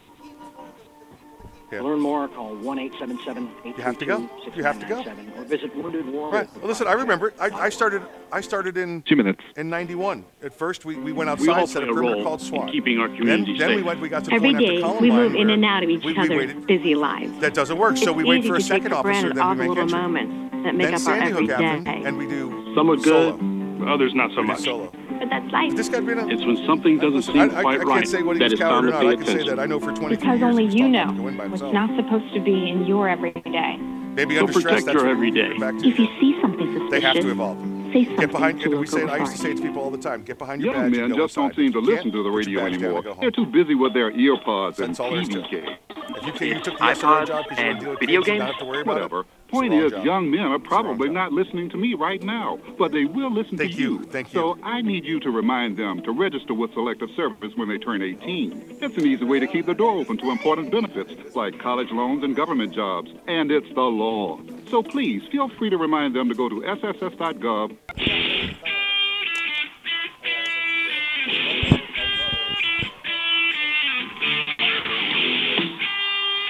[1.71, 1.81] Yeah.
[1.81, 4.27] Learn more, call 1 877 You have to go.
[4.55, 5.03] You have to go.
[5.37, 6.31] or visit Wounded Warrior.
[6.33, 6.55] Right.
[6.57, 7.35] Well, listen, I remember it.
[7.39, 8.01] I, I started.
[8.31, 9.41] I started in Two minutes.
[9.55, 10.25] in '91.
[10.41, 12.71] At first, we, we went outside We all outside, set a perimeter role called SWAT.
[12.71, 13.85] keeping our then, community then we safe.
[13.85, 14.01] went.
[14.01, 16.03] We got to the Every point day, after we move in and out of each
[16.03, 16.65] we, we other's waited.
[16.67, 17.37] busy lives.
[17.39, 17.97] That doesn't work.
[17.97, 19.99] so we wait for a second for officer, then we make little entry.
[19.99, 21.63] moments that make then up our Sandy Hook everyday.
[21.63, 23.93] happened, and we do Some are good, solo.
[23.93, 24.59] others not so We do much.
[24.61, 24.91] solo.
[25.19, 25.75] But that's life.
[25.75, 28.07] This guy been a, It's when something doesn't I, seem I, quite I right can't
[28.07, 29.55] say what he that was it's time to pay I can say attention.
[29.57, 29.59] that.
[29.61, 32.33] I know for 23 Because only you know to go in by what's not supposed
[32.33, 33.77] to be in your everyday.
[33.77, 35.57] Maybe So under stress, protect that's your what everyday.
[35.57, 35.87] back to.
[35.87, 37.57] If you see something They have to suspicious, evolve.
[37.91, 38.61] Say something Get behind.
[38.61, 40.23] to we say it, I used to say it to people all the time.
[40.23, 40.99] Get behind your Young badge.
[41.09, 42.97] men just don't seem to listen to the radio badge down anymore.
[42.99, 43.21] and go home.
[43.21, 45.77] They're too busy with their earpods and That's all there is TV games.
[46.15, 48.21] If you, can, you took the SRO job because you want to deal with video
[48.21, 48.51] kids, you don't games?
[48.51, 49.19] have to worry about Whatever.
[49.21, 49.25] it.
[49.49, 50.05] Point It's is, job.
[50.05, 53.71] young men are probably not listening to me right now, but they will listen Thank
[53.73, 53.99] to you.
[53.99, 54.03] you.
[54.03, 54.39] Thank you.
[54.39, 58.01] So I need you to remind them to register with Selective Service when they turn
[58.03, 58.77] 18.
[58.81, 62.23] It's an easy way to keep the door open to important benefits like college loans
[62.23, 64.39] and government jobs, and it's the law.
[64.69, 67.75] So please feel free to remind them to go to sss.gov.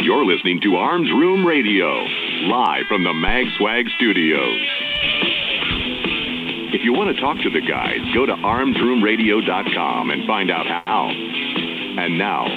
[0.09, 1.85] You're listening to Arms Room Radio,
[2.49, 4.59] live from the Mag Swag Studios.
[6.73, 11.13] If you want to talk to the guys, go to armsroomradio.com and find out how.
[11.13, 12.47] And now,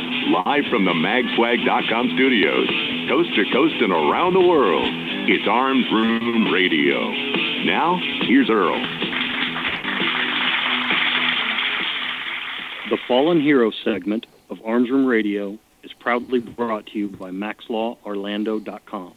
[0.47, 2.69] live from the magswag.com studios,
[3.11, 4.89] coast to coast and around the world,
[5.29, 7.11] it's Arms Room Radio.
[7.69, 8.81] Now, here's Earl.
[12.89, 19.15] The Fallen Hero segment of Arms Room Radio is proudly brought to you by MaxLawOrlando.com.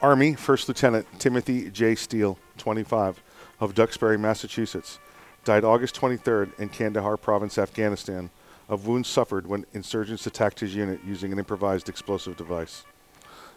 [0.00, 1.96] Army First Lieutenant Timothy J.
[1.96, 3.20] Steele, 25,
[3.60, 5.00] of Duxbury, Massachusetts,
[5.44, 8.30] died August 23rd in Kandahar Province, Afghanistan,
[8.68, 12.84] of wounds suffered when insurgents attacked his unit using an improvised explosive device.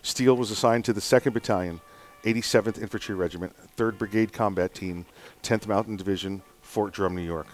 [0.02, 1.80] Steele was assigned to the 2nd Battalion,
[2.24, 5.06] 87th Infantry Regiment, 3rd Brigade Combat Team,
[5.44, 6.42] 10th Mountain Division,
[6.72, 7.48] Fort Drum, New York.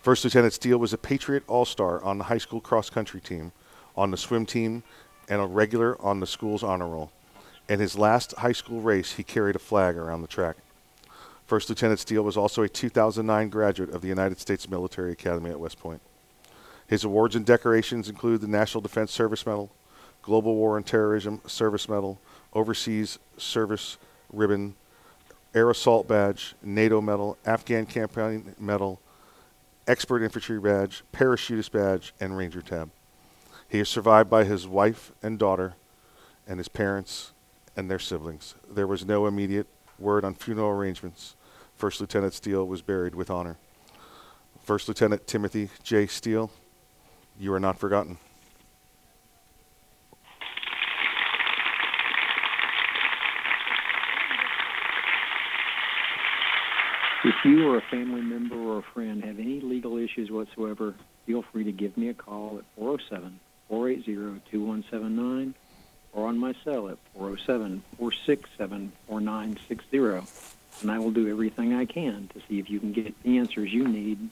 [0.00, 3.50] First Lieutenant Steele was a Patriot All Star on the high school cross country team,
[3.96, 4.84] on the swim team,
[5.28, 7.10] and a regular on the school's honor roll.
[7.68, 10.54] In his last high school race, he carried a flag around the track.
[11.48, 15.58] First Lieutenant Steele was also a 2009 graduate of the United States Military Academy at
[15.58, 16.00] West Point.
[16.86, 19.72] His awards and decorations include the National Defense Service Medal,
[20.22, 22.20] Global War and Terrorism Service Medal,
[22.52, 23.98] Overseas Service
[24.32, 24.76] Ribbon,
[25.54, 29.00] Air Assault Badge, NATO Medal, Afghan Campaign Medal,
[29.86, 32.90] Expert Infantry Badge, Parachutist Badge, and Ranger Tab.
[33.68, 35.74] He is survived by his wife and daughter,
[36.46, 37.32] and his parents
[37.76, 38.54] and their siblings.
[38.70, 39.66] There was no immediate
[39.98, 41.36] word on funeral arrangements.
[41.76, 43.56] First Lieutenant Steele was buried with honor.
[44.62, 46.06] First Lieutenant Timothy J.
[46.06, 46.50] Steele,
[47.38, 48.18] you are not forgotten.
[57.24, 60.94] If you or a family member or a friend have any legal issues whatsoever,
[61.24, 63.40] feel free to give me a call at 407
[63.70, 65.54] 480 2179
[66.12, 69.98] or on my cell at 407 467 4960.
[70.82, 73.72] And I will do everything I can to see if you can get the answers
[73.72, 74.28] you need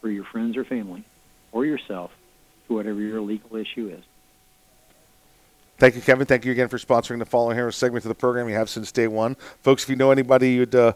[0.00, 1.02] for your friends or family
[1.50, 2.12] or yourself
[2.68, 4.04] to whatever your legal issue is.
[5.78, 6.26] Thank you, Kevin.
[6.26, 8.48] Thank you again for sponsoring the Fallen Heroes segment of the program.
[8.48, 9.34] You have since day one.
[9.62, 10.92] Folks, if you know anybody you'd uh,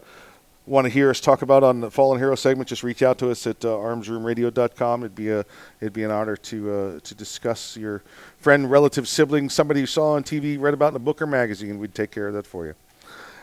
[0.67, 3.31] want to hear us talk about on the Fallen Hero segment, just reach out to
[3.31, 5.03] us at uh, armsroomradio.com.
[5.03, 5.45] It'd be a
[5.81, 8.03] it'd be an honor to uh, to discuss your
[8.39, 11.79] friend, relative, sibling, somebody you saw on TV, read about in a book or magazine.
[11.79, 12.75] We'd take care of that for you.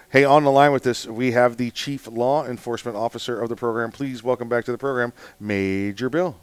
[0.09, 3.57] Hey, on the line with us, we have the Chief Law Enforcement Officer of the
[3.57, 3.91] program.
[3.91, 6.37] Please welcome back to the program, Major Bill.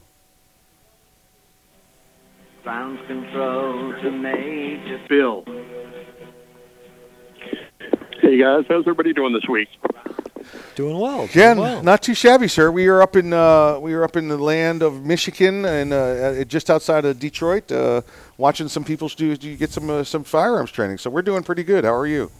[2.62, 5.44] Ground control to Major Bill.
[8.20, 9.68] Hey guys, how's everybody doing this week?
[10.76, 11.22] Doing well.
[11.22, 11.82] Again, doing well.
[11.82, 12.70] not too shabby, sir.
[12.70, 16.44] We are up in uh, we are up in the land of Michigan and uh,
[16.44, 18.02] just outside of Detroit, uh,
[18.38, 20.98] watching some people do, do get some uh, some firearms training.
[20.98, 21.84] So we're doing pretty good.
[21.84, 22.30] How are you?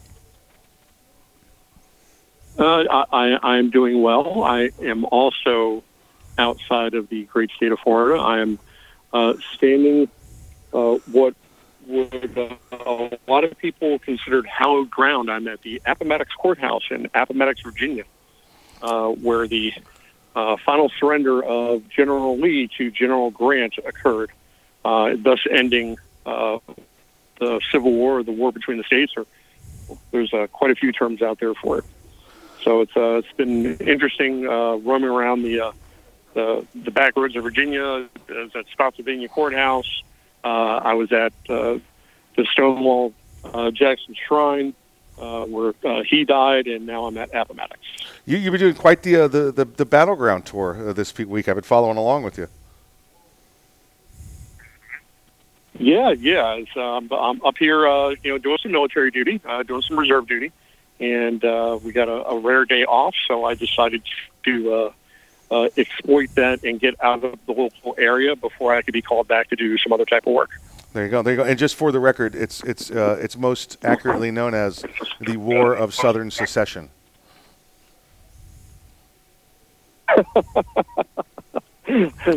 [2.59, 4.43] Uh, I, I, I'm doing well.
[4.43, 5.83] I am also
[6.39, 8.21] outside of the great state of Florida.
[8.21, 8.59] I am
[9.13, 10.09] uh, standing
[10.73, 11.35] uh, what
[11.87, 15.31] would uh, a lot of people considered hallowed ground.
[15.31, 18.05] I'm at the Appomattox Courthouse in Appomattox, Virginia,
[18.85, 19.73] uh, where the
[20.37, 24.31] uh, final surrender of General Lee to General Grant occurred,
[24.85, 25.97] uh, thus ending
[26.27, 26.59] uh,
[27.41, 29.15] the Civil War, the war between the states.
[29.17, 29.25] Or
[30.11, 31.85] there's uh, quite a few terms out there for it.
[32.63, 35.73] So it's it's been interesting roaming around the
[36.35, 37.83] the the back roads of Virginia.
[37.83, 40.03] I was at Spotsylvania Courthouse.
[40.43, 41.81] I was at the
[42.53, 43.15] Stonewall
[43.73, 44.75] Jackson Shrine
[45.19, 47.81] uh, where uh, he died, and now I'm at Appomattox.
[48.27, 51.49] You you've been doing quite the uh, the, the the battleground tour uh, this week.
[51.49, 52.49] I've been following along with you.
[55.79, 56.63] Yeah, yeah.
[56.77, 60.29] Um, I'm up here, uh, you know, doing some military duty, uh, doing some reserve
[60.29, 60.53] duty,
[61.01, 64.03] and uh, we got a, a rare day off, so I decided
[64.45, 64.93] to uh,
[65.51, 69.27] uh, exploit that and get out of the local area before I could be called
[69.27, 70.51] back to do some other type of work.
[70.95, 71.23] There you go.
[71.23, 71.45] There you go.
[71.45, 74.85] And just for the record, it's it's uh, it's most accurately known as
[75.21, 76.89] the War of Southern Secession.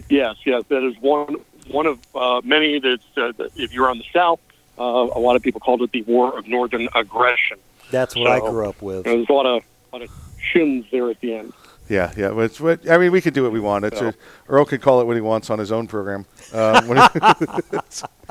[0.09, 1.35] yes, yes, that is one
[1.69, 2.79] one of uh, many.
[2.79, 4.39] That's uh, that if you're on the South,
[4.79, 7.59] uh, a lot of people called it the War of Northern Aggression.
[7.91, 9.03] That's what I grew up with.
[9.05, 9.63] There's a lot of
[9.93, 10.09] lot of
[10.51, 11.53] shins there at the end.
[11.89, 12.31] Yeah, yeah.
[12.31, 13.11] But it's what I mean.
[13.11, 13.85] We could do what we want.
[13.85, 14.15] It's a,
[14.49, 16.25] Earl can call it what he wants on his own program.
[16.51, 17.03] When he-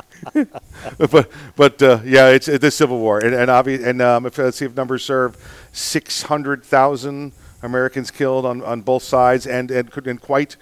[0.99, 4.57] but but uh, yeah, it's, the Civil War, and and, obvi- and um, if let's
[4.57, 5.37] see if numbers serve,
[5.73, 7.33] six hundred thousand
[7.63, 10.57] Americans killed on, on both sides, and and, and quite.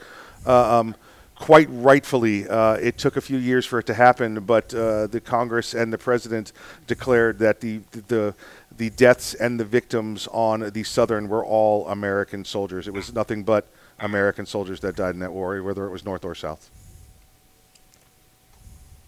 [0.47, 0.95] Uh, um,
[1.37, 5.21] Quite rightfully, uh, it took a few years for it to happen, but uh, the
[5.21, 6.53] Congress and the president
[6.87, 8.35] declared that the, the
[8.77, 12.89] the deaths and the victims on the Southern were all American soldiers.
[12.89, 13.67] It was nothing but
[13.99, 16.71] American soldiers that died in that war, whether it was North or South.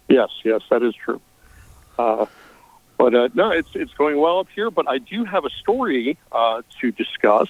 [0.09, 1.21] Yes, yes, that is true.
[1.97, 2.25] Uh,
[2.97, 4.71] but uh, no, it's it's going well up here.
[4.71, 7.47] But I do have a story uh, to discuss,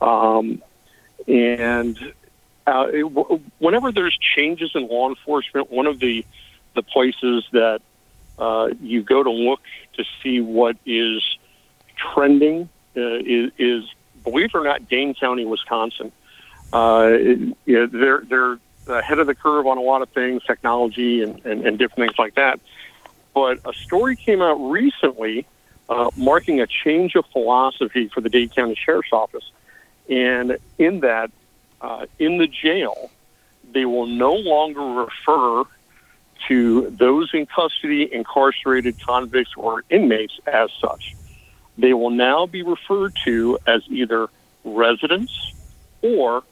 [0.00, 0.62] um,
[1.26, 1.98] and
[2.66, 6.24] uh, it, w- whenever there's changes in law enforcement, one of the
[6.74, 7.80] the places that
[8.38, 9.60] uh, you go to look
[9.94, 11.22] to see what is
[11.96, 13.84] trending uh, is, is,
[14.24, 16.12] believe it or not, Dane County, Wisconsin.
[16.72, 18.58] It, you know, they're they're
[18.92, 22.18] ahead of the curve on a lot of things, technology and, and, and different things
[22.18, 22.60] like that.
[23.34, 25.46] But a story came out recently
[25.88, 29.50] uh, marking a change of philosophy for the Dade County Sheriff's Office.
[30.08, 31.30] And in that,
[31.80, 33.10] uh, in the jail,
[33.72, 35.64] they will no longer refer
[36.48, 41.14] to those in custody, incarcerated convicts, or inmates as such.
[41.78, 44.28] They will now be referred to as either
[44.64, 45.32] residents
[46.02, 46.42] or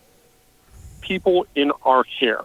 [1.01, 2.45] people in our care.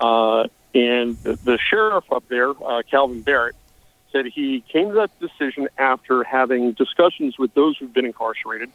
[0.00, 3.56] Uh, and the, sheriff up there, uh, Kalvin Barrett,
[4.12, 8.70] said he came to that decision after having discussions with those who've been incarcerated,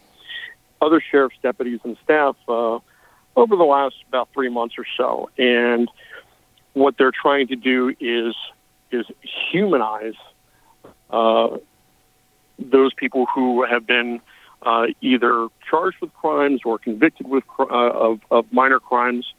[0.81, 2.79] other sheriff's deputies and staff uh,
[3.35, 5.29] over the last about three months or so.
[5.37, 5.89] And
[6.73, 8.35] what they're trying to do is
[8.91, 9.05] is
[9.51, 10.15] humanize
[11.11, 11.57] uh,
[12.59, 14.19] those people who have been
[14.63, 19.33] uh, either charged with crimes or convicted with uh, of, of minor crimes.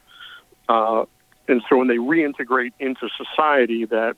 [0.68, 1.04] Uh,
[1.48, 4.16] and so when they reintegrate into society, that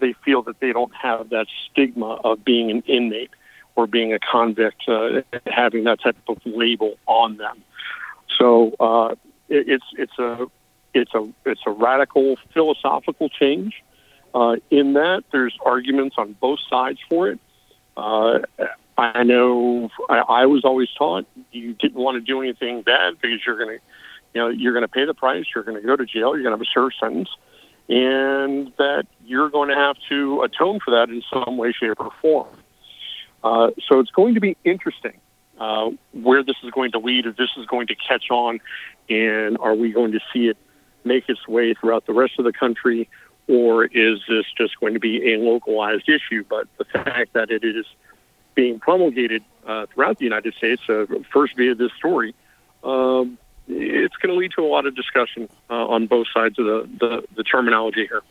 [0.00, 3.30] they feel that they don't have that stigma of being an inmate
[3.74, 7.62] or being a convict, uh, having that type of label on them.
[8.38, 9.14] So uh,
[9.48, 10.46] it, it's it's a
[10.94, 13.82] it's a it's a radical philosophical change.
[14.34, 17.40] Uh, in that, there's arguments on both sides for it.
[18.98, 23.38] I know I, I was always taught you didn't want to do anything bad because
[23.46, 23.84] you're going to,
[24.34, 25.44] you know, you're going to pay the price.
[25.54, 26.36] You're going to go to jail.
[26.36, 27.28] You're going to have a serve sentence,
[27.88, 32.10] and that you're going to have to atone for that in some way, shape, or
[32.20, 32.48] form.
[33.44, 35.16] Uh, so it's going to be interesting
[35.60, 38.58] uh, where this is going to lead, if this is going to catch on,
[39.08, 40.56] and are we going to see it
[41.04, 43.08] make its way throughout the rest of the country,
[43.46, 46.44] or is this just going to be a localized issue?
[46.48, 47.86] But the fact that it is
[48.58, 52.34] being promulgated uh, throughout the United States, uh, first via this story,
[52.82, 56.64] um, it's going to lead to a lot of discussion uh, on both sides of
[56.66, 58.22] the, the, the terminology here.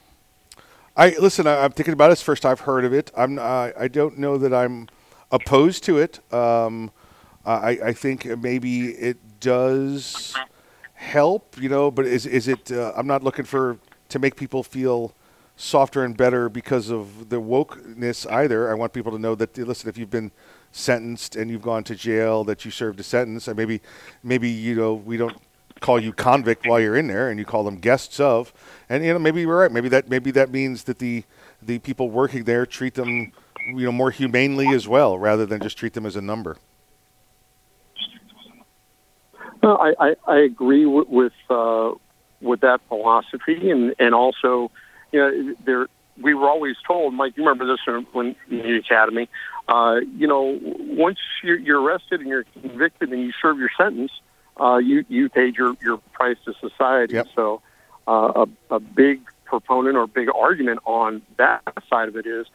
[0.98, 1.48] I listen.
[1.48, 2.18] I, I'm thinking about it.
[2.18, 3.10] First I've heard of it.
[3.16, 3.38] I'm.
[3.38, 4.88] I I don't know that I'm
[5.32, 6.14] opposed to it.
[6.34, 6.90] Um,
[7.46, 10.36] I, I think maybe it does
[10.96, 11.92] help, you know.
[11.92, 12.72] But is is it?
[12.72, 13.78] Uh, I'm not looking for
[14.10, 15.14] to make people feel
[15.58, 18.72] softer and better because of the wokeness either.
[18.72, 20.32] I want people to know that listen, if you've been
[20.72, 23.82] sentenced and you've gone to jail, that you served a sentence, and maybe
[24.24, 25.36] maybe you know we don't
[25.82, 28.54] call you convict while you're in there, and you call them guests of,
[28.88, 29.72] and you know maybe you're right.
[29.72, 31.24] Maybe that maybe that means that the
[31.62, 33.34] the people working there treat them
[33.66, 36.58] you know more humanely as well, rather than just treat them as a number.
[39.64, 41.94] No, I, I, I agree with with, uh,
[42.42, 44.72] with that philosophy, and and also,
[45.12, 45.88] you know, there
[46.22, 47.38] we were always told, Mike.
[47.38, 49.30] You remember this when, when in the academy?
[49.68, 54.12] Uh, you know, once you're, you're arrested and you're convicted and you serve your sentence,
[54.60, 57.16] uh, you you paid your your price to society.
[57.16, 57.28] Yep.
[57.36, 57.62] So,
[58.08, 62.48] uh, a a big proponent or big argument on that side of it is,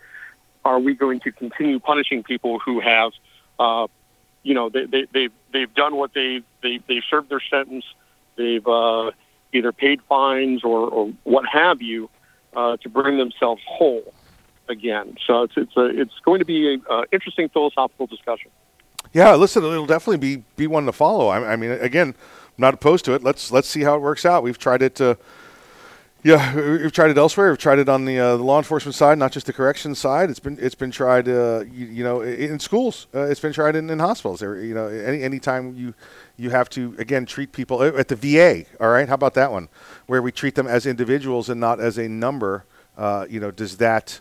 [0.64, 3.12] are we going to continue punishing people who have
[3.58, 3.86] uh,
[4.42, 7.84] you know they, they they've they've done what they they they've served their sentence
[8.36, 9.10] they've uh,
[9.52, 12.08] either paid fines or, or what have you
[12.54, 14.12] uh, to bring themselves whole
[14.68, 18.50] again so it's it's a it's going to be an uh, interesting philosophical discussion
[19.12, 21.28] Yeah, listen, it'll definitely be be one to follow.
[21.28, 22.14] I, I mean, again, I'm
[22.56, 23.22] not opposed to it.
[23.22, 24.42] Let's let's see how it works out.
[24.42, 25.00] We've tried it.
[25.00, 25.16] Uh,
[26.24, 27.48] Yeah, we- we've tried it elsewhere.
[27.50, 30.30] We've tried it on the, uh, the law enforcement side, not just the corrections side.
[30.30, 33.08] It's been it's been tried, uh, you, you know, in schools.
[33.12, 34.38] Uh, it's been tried in, in hospitals.
[34.38, 35.94] There, you know, any any time you
[36.36, 38.66] you have to again treat people uh, at the VA.
[38.80, 39.68] All right, how about that one,
[40.06, 42.66] where we treat them as individuals and not as a number.
[42.96, 44.20] Uh, you know, does that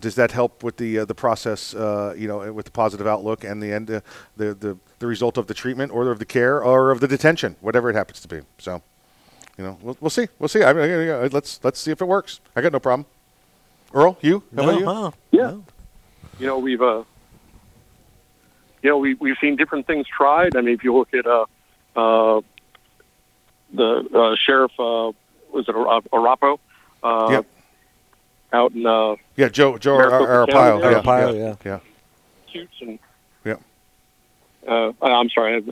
[0.00, 1.74] does that help with the uh, the process?
[1.74, 4.00] Uh, you know, with the positive outlook and the end, uh,
[4.36, 7.54] the the the result of the treatment or of the care or of the detention,
[7.60, 8.40] whatever it happens to be.
[8.58, 8.82] So
[9.58, 10.28] you know, we'll, we'll see.
[10.38, 10.62] We'll see.
[10.62, 12.40] I mean, yeah, yeah, let's let's see if it works.
[12.54, 13.06] I got no problem.
[13.94, 14.42] Earl, you?
[14.54, 15.38] How about you?
[15.38, 15.54] Yeah.
[16.38, 17.04] You know, we've uh,
[18.82, 20.56] you know, we we've seen different things tried.
[20.56, 21.44] I mean, if you look at uh,
[21.96, 22.40] uh,
[23.72, 25.12] the uh, sheriff, uh,
[25.52, 26.58] was it Ara- Arapo,
[27.02, 27.46] uh, Yep.
[28.52, 30.52] out in uh, Yeah, Joe Joe Maricopa Arpaio.
[30.52, 31.54] County, Yeah, Arpaio, yeah, yeah.
[31.64, 32.52] yeah.
[32.52, 32.98] suits and
[33.44, 33.56] Yeah.
[34.68, 35.64] uh, I'm sorry,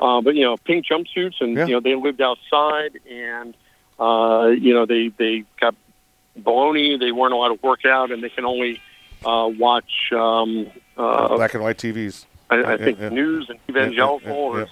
[0.00, 1.66] uh, but you know, pink jumpsuits, and Yeah.
[1.66, 3.54] you know, they lived outside, and
[3.98, 5.74] uh, you know, they they got
[6.38, 6.98] baloney.
[6.98, 8.80] They weren't allowed to work out, and they can only
[9.24, 10.12] uh, watch.
[10.12, 12.24] Um, uh, Black and white TVs.
[12.50, 13.10] I, I think yeah.
[13.10, 14.28] news and evangelical.
[14.28, 14.66] yeah, or, yeah.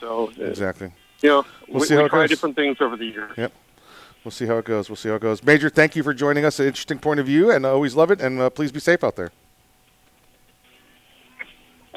[0.00, 0.90] So uh, Exactly.
[1.22, 2.30] you know, We'll we, see how we it try goes.
[2.30, 3.32] different things over the years.
[3.36, 3.52] Yep.
[4.24, 4.88] We'll see how it goes.
[4.88, 5.42] We'll see how it goes.
[5.42, 6.58] Major, thank you for joining us.
[6.58, 8.20] An interesting point of view, and I always love it.
[8.20, 9.30] And uh, please be safe out there.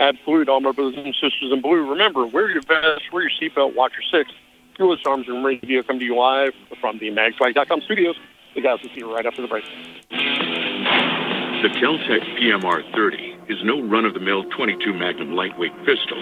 [0.02, 1.88] Absolute, all my brothers and sisters in blue.
[1.88, 4.34] Remember, wear your vest, wear your seatbelt, watch your six.
[4.80, 8.16] US Arms Room Radio come to you live from the magswag.com studios.
[8.56, 9.64] The guys will see you right after the break.
[10.10, 16.18] The Keltec PMR-30 is no run-of-the-mill 22 Magnum lightweight pistol,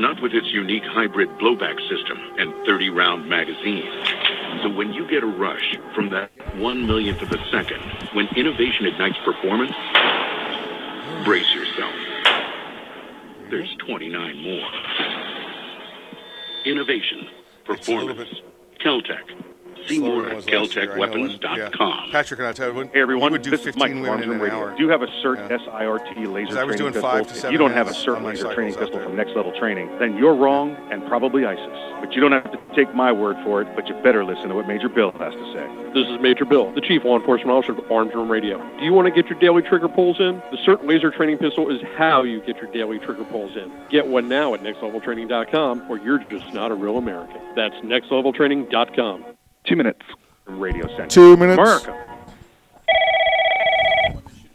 [0.00, 3.88] not with its unique hybrid blowback system and 30-round magazine.
[4.64, 7.80] So when you get a rush from that one millionth of a second,
[8.12, 9.76] when innovation ignites performance,
[11.24, 12.09] brace yourself.
[13.50, 14.70] There's 29 more.
[16.64, 17.26] Innovation,
[17.64, 18.28] performance,
[18.84, 19.24] Keltec.
[19.86, 22.10] See more at KeltecWeapons.com.
[22.10, 24.28] Patrick and I tell you, Hey everyone, would do this is Mike women from in
[24.30, 24.56] Arms an Radio.
[24.58, 24.76] hour.
[24.76, 27.02] Do you have a CERT SIRT laser So I was training doing pistol?
[27.10, 29.52] five to if you don't have a minutes SIRT laser training pistol from Next Level
[29.58, 31.66] Training, then you're wrong and probably ISIS.
[32.00, 34.54] But you don't have to take my word for it, but you better listen to
[34.54, 35.66] what Major Bill has to say.
[35.92, 38.58] This is Major Bill, the Chief Law Enforcement Officer of Arms Room Radio.
[38.78, 40.40] Do you want to get your daily trigger pulls in?
[40.50, 43.70] The SIRT Laser Training Pistol is how you get your daily trigger pulls in.
[43.90, 47.40] Get one now at nextleveltraining.com or you're just not a real American.
[47.56, 49.24] That's nextleveltraining.com.
[49.64, 50.02] Two minutes.
[50.46, 51.06] Radio Center.
[51.06, 51.58] Two minutes.
[51.58, 52.06] America.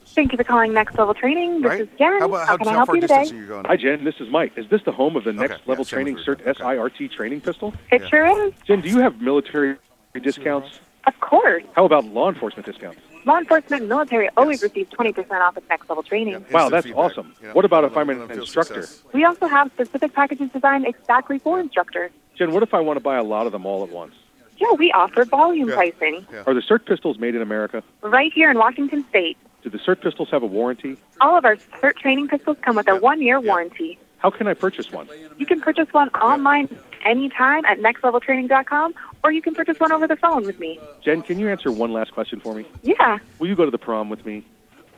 [0.08, 1.62] Thank you for calling Next Level Training.
[1.62, 2.20] This is Jen.
[2.20, 3.38] How, about, How, how, can I how help far you distance today?
[3.38, 3.66] are you going?
[3.66, 4.04] Hi, Jen.
[4.06, 4.54] This is Mike.
[4.58, 7.42] Is this the home of the Next Okay, Level yeah, Training same CERT SIRT training
[7.42, 7.74] pistol?
[7.92, 8.54] It sure is.
[8.66, 9.76] Jen, do you have military
[10.22, 10.80] discounts?
[11.06, 11.64] Of course.
[11.74, 13.00] How about law enforcement discounts?
[13.26, 16.46] Law enforcement and military always receive 20% off at Next Level Training.
[16.50, 17.34] Wow, that's awesome.
[17.52, 18.88] What about if I'm an instructor?
[19.12, 22.12] We also have specific packages designed exactly for instructors.
[22.38, 24.14] Jen, what if I want to buy a lot of them all at once?
[24.58, 27.84] Yeah, we offer volume pricing Are the SIRT pistols made in America?
[28.02, 29.38] right here in Washington State.
[29.64, 30.98] Do the SIRT pistols have a warranty?
[31.22, 33.98] All of our SIRT training pistols come with a one-year warranty.
[34.20, 35.08] How can I purchase one?
[35.38, 36.70] You can purchase one online
[37.04, 40.80] anytime at nextleveltraining.com, or you can purchase one over the phone with me.
[41.04, 42.66] Jen, can you answer one last question for me?
[42.82, 44.44] Yeah, Will you go to the prom with me?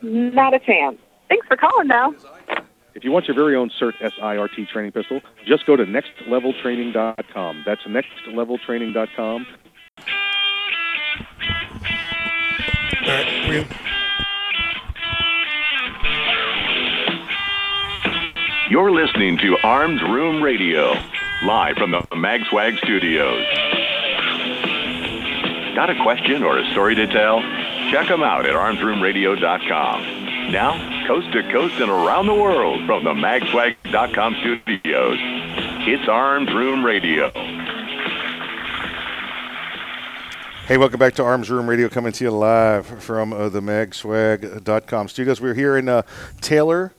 [0.02, 0.96] not a chance.
[1.28, 2.14] Thanks for calling, though.
[2.98, 7.62] If you want your very own CERT SIRT training pistol, just go to nextleveltraining.com.
[7.64, 9.46] That's nextleveltraining.com.
[13.00, 13.66] All right,
[18.68, 20.92] You're listening to Arms Room Radio,
[21.44, 23.46] live from the MagSwag studios.
[25.76, 27.42] Got a question or a story to tell?
[27.92, 30.17] Check them out at armsroomradio.com.
[30.50, 35.18] Now, coast to coast and around the world from the magswag.com studios,
[35.86, 37.30] it's Arms Room Radio.
[40.66, 45.08] Hey, welcome back to Arms Room Radio, coming to you live from uh, the magswag.com
[45.08, 45.38] studios.
[45.38, 46.00] We're here in uh,
[46.40, 46.94] Taylor,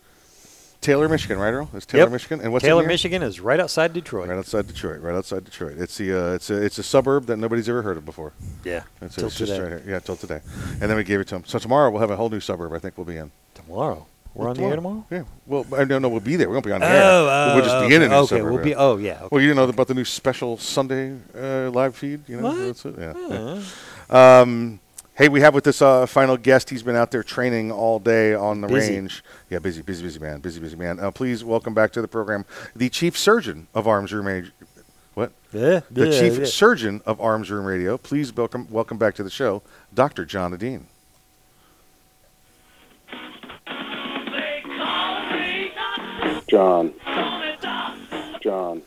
[0.81, 1.69] Taylor, Michigan, right, Earl?
[1.73, 2.11] It's Taylor, Yep.
[2.13, 2.39] Michigan.
[2.41, 2.85] And what's Taylor.
[2.87, 4.29] Michigan is right outside Detroit.
[4.29, 5.01] Right outside Detroit.
[5.01, 5.77] Right outside Detroit.
[5.77, 8.31] It's the uh, it's a it's a suburb that nobody's ever heard of before.
[8.63, 9.61] Yeah, It's, till it's just today.
[9.61, 9.83] right here.
[9.85, 10.39] Yeah, till today.
[10.79, 11.43] And then we gave it to them.
[11.45, 12.71] So tomorrow we'll have a whole new suburb.
[12.73, 13.31] I think we'll be in.
[13.55, 14.05] Tomorrow.
[14.35, 15.05] We're on the air tomorrow?
[15.11, 15.23] Yeah.
[15.47, 16.07] Well, I don't know.
[16.07, 16.47] We'll be there.
[16.47, 17.01] We won't be on the Oh, air.
[17.03, 19.27] oh, we'll just be in a okay, okay, we'll be- oh, yeah, okay.
[19.31, 22.21] Well, you didn't know about the new special Sunday uh, live feed.
[22.29, 22.43] You know.
[22.43, 22.57] What?
[22.57, 22.95] That's it.
[22.99, 23.13] Yeah.
[24.09, 24.39] yeah.
[24.41, 24.79] Um,
[25.19, 26.69] hey, we have with this uh, final guest.
[26.69, 28.93] He's been out there training all day on the Busy.
[28.93, 29.21] range.
[29.49, 30.39] Yeah, busy, busy, busy man.
[30.39, 30.97] Busy, busy man.
[30.97, 34.49] Uh, please welcome back to the program the chief surgeon of Arms Room Radio.
[35.15, 35.33] What?
[35.51, 36.45] Yeah, the yeah, chief yeah.
[36.45, 37.97] surgeon of Arms Room Radio.
[37.97, 39.61] Please welcome welcome back to the show,
[39.93, 40.25] Dr.
[40.25, 40.87] John Adine.
[46.49, 46.93] John.
[48.41, 48.81] John.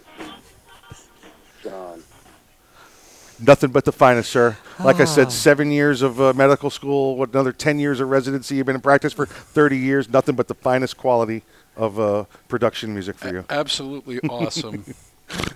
[3.45, 4.57] Nothing but the finest, sir.
[4.79, 8.57] Like I said, seven years of uh, medical school, what another ten years of residency.
[8.57, 10.09] You've been in practice for thirty years.
[10.09, 11.43] Nothing but the finest quality
[11.77, 13.45] of uh, production music for you.
[13.51, 14.85] Absolutely awesome.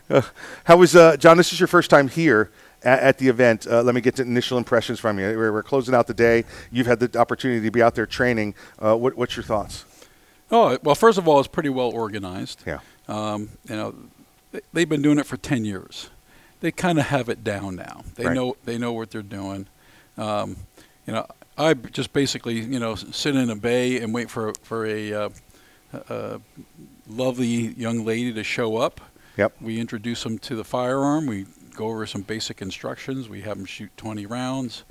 [0.09, 0.23] Uh,
[0.65, 1.37] how was uh, John?
[1.37, 2.51] This is your first time here
[2.83, 3.67] at, at the event.
[3.67, 5.27] Uh, let me get to initial impressions from you.
[5.37, 6.45] We're, we're closing out the day.
[6.73, 8.55] You've had the opportunity to be out there training.
[8.79, 9.85] Uh, what, what's your thoughts?
[10.51, 12.63] Oh well, first of all, it's pretty well organized.
[12.67, 12.79] Yeah.
[13.09, 13.95] Um, you know,
[14.53, 16.09] they- they've been doing it for ten years.
[16.61, 18.03] They kind of have it down now.
[18.15, 18.35] They Right.
[18.35, 19.67] know they know what they're doing.
[20.17, 20.57] Um,
[21.07, 21.27] you know,
[21.59, 25.29] I just basically you know sit in a bay and wait for for a, uh,
[26.09, 26.41] a
[27.09, 29.01] lovely young lady to show up.
[29.37, 29.53] Yep.
[29.61, 31.27] We introduce them to the firearm.
[31.27, 33.29] We go over some basic instructions.
[33.29, 34.85] We have them shoot 20 rounds,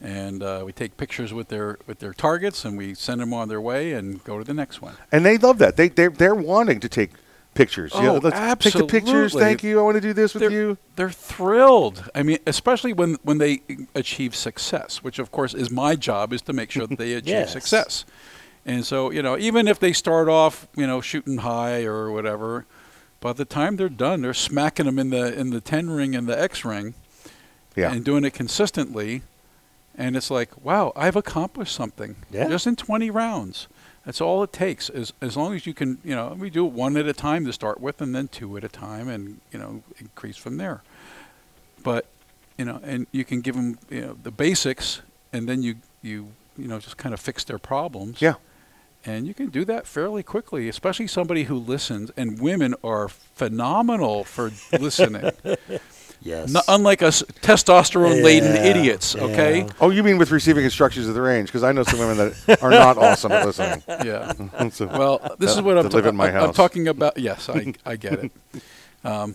[0.00, 3.48] and uh, we take pictures with their with their targets, and we send them on
[3.48, 4.94] their way and go to the next one.
[5.12, 5.76] And they love that.
[5.76, 7.12] They they're, they're wanting to take
[7.54, 7.92] pictures.
[7.94, 9.32] Oh, let's take the pictures.
[9.32, 9.78] Thank you.
[9.78, 10.78] I want to do this with they're, you.
[10.96, 12.10] They're thrilled.
[12.14, 13.62] I mean, especially when when they
[13.94, 17.28] achieve success, which of course is my job, is to make sure that they achieve
[17.28, 17.52] Yes.
[17.52, 18.04] success.
[18.66, 22.64] And so, you know, even if they start off, you know, shooting high or whatever,
[23.20, 26.26] by the time they're done, they're smacking them in the in the ten ring and
[26.26, 26.94] the X ring,
[27.76, 27.92] Yeah.
[27.92, 29.22] and doing it consistently.
[29.96, 32.48] And it's like, wow, I've accomplished something Yeah.
[32.48, 33.68] just in 20 rounds.
[34.04, 34.90] That's all it takes.
[34.90, 37.44] As as long as you can, you know, we do it one at a time
[37.46, 40.82] to start with, and then two at a time, and you know, increase from there.
[41.82, 42.06] But
[42.58, 45.00] you know, and you can give them you know the basics,
[45.32, 48.20] and then you you you know just kind of fix their problems.
[48.20, 48.34] Yeah.
[49.06, 52.10] And you can do that fairly quickly, especially somebody who listens.
[52.16, 55.30] And women are phenomenal for listening.
[56.24, 56.50] Yes.
[56.50, 59.14] Not unlike us testosterone-laden Yeah, idiots.
[59.14, 59.66] Okay.
[59.80, 61.48] Oh, you mean with receiving instructions at the range?
[61.48, 63.82] Because I know some women that are not awesome at listening.
[64.04, 64.32] Yeah.
[64.70, 67.18] So, well, this that- is what I'm, ta- in my I'm- I'm talking about.
[67.18, 68.32] Yes, I, I get it.
[69.04, 69.34] Um,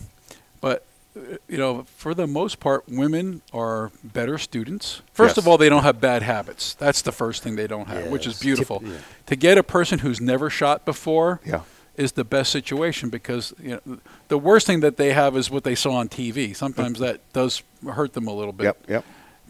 [0.62, 0.84] but
[1.16, 5.02] uh, you know, for the most part, women are better students.
[5.14, 6.74] First of all, they don't have bad habits.
[6.74, 8.80] That's the first thing they don't have, which is beautiful.
[8.80, 8.98] Tip- yeah.
[9.28, 11.62] To get a person who's never shot before Yeah.
[12.00, 14.00] Is the best situation because you know
[14.30, 16.56] the worst thing that they have is what they saw on TV.
[16.56, 18.64] Sometimes that does hurt them a little bit.
[18.64, 18.78] Yep.
[18.88, 19.06] Yep.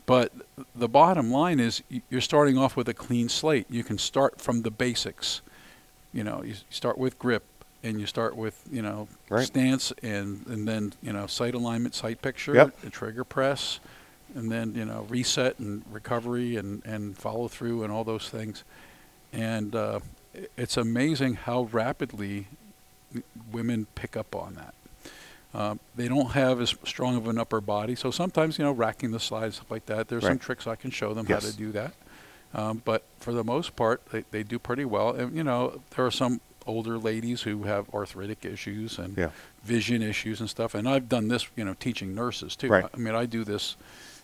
[0.08, 0.34] But
[0.76, 3.68] the bottom line is you're starting off with a clean slate.
[3.70, 5.42] You can start from the basics.
[6.12, 7.44] You know, you start with grip
[7.84, 9.46] and you start with, you know, Right.
[9.46, 12.78] stance and, and then, you know, sight alignment, sight picture, Yep.
[12.84, 13.80] and trigger press,
[14.36, 18.64] and then, you know, reset and recovery and, and follow through and all those things.
[19.32, 20.00] And uh,
[20.58, 22.48] it's amazing how rapidly
[23.52, 24.74] women pick up on that.
[25.52, 29.12] Um, they don't have as strong of an upper body, so sometimes you know racking
[29.12, 30.08] the slides stuff like that.
[30.08, 31.94] There's some tricks I can show them how to do that,
[32.54, 35.10] um, but for the most part, they, they do pretty well.
[35.12, 39.32] And you know there are some older ladies who have arthritic issues and Yeah.
[39.64, 40.76] vision issues and stuff.
[40.76, 42.68] And I've done this, you know, teaching nurses too.
[42.70, 42.86] Right.
[42.94, 43.76] I mean, I do this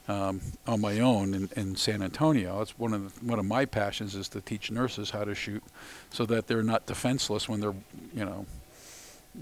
[0.08, 2.62] um, on my own in, in San Antonio.
[2.62, 5.64] It's one of the, one of my passions is to teach nurses how to shoot,
[6.10, 7.76] so that they're not defenseless when they're,
[8.14, 8.46] you know,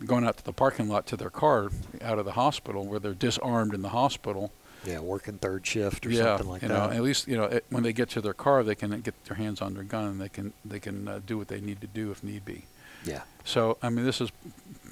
[0.06, 1.69] going out to the parking lot to their car
[2.02, 4.52] out of the hospital where they're disarmed in the hospital.
[4.85, 6.90] Yeah, working third shift or yeah, something like you that.
[6.90, 9.15] know, at least you know it, when they get to their car, they can get
[9.23, 11.80] their hands on their gun and they can they can uh, do what they need
[11.80, 12.65] to do if need be.
[13.06, 13.22] Yeah.
[13.45, 14.30] So I mean, this is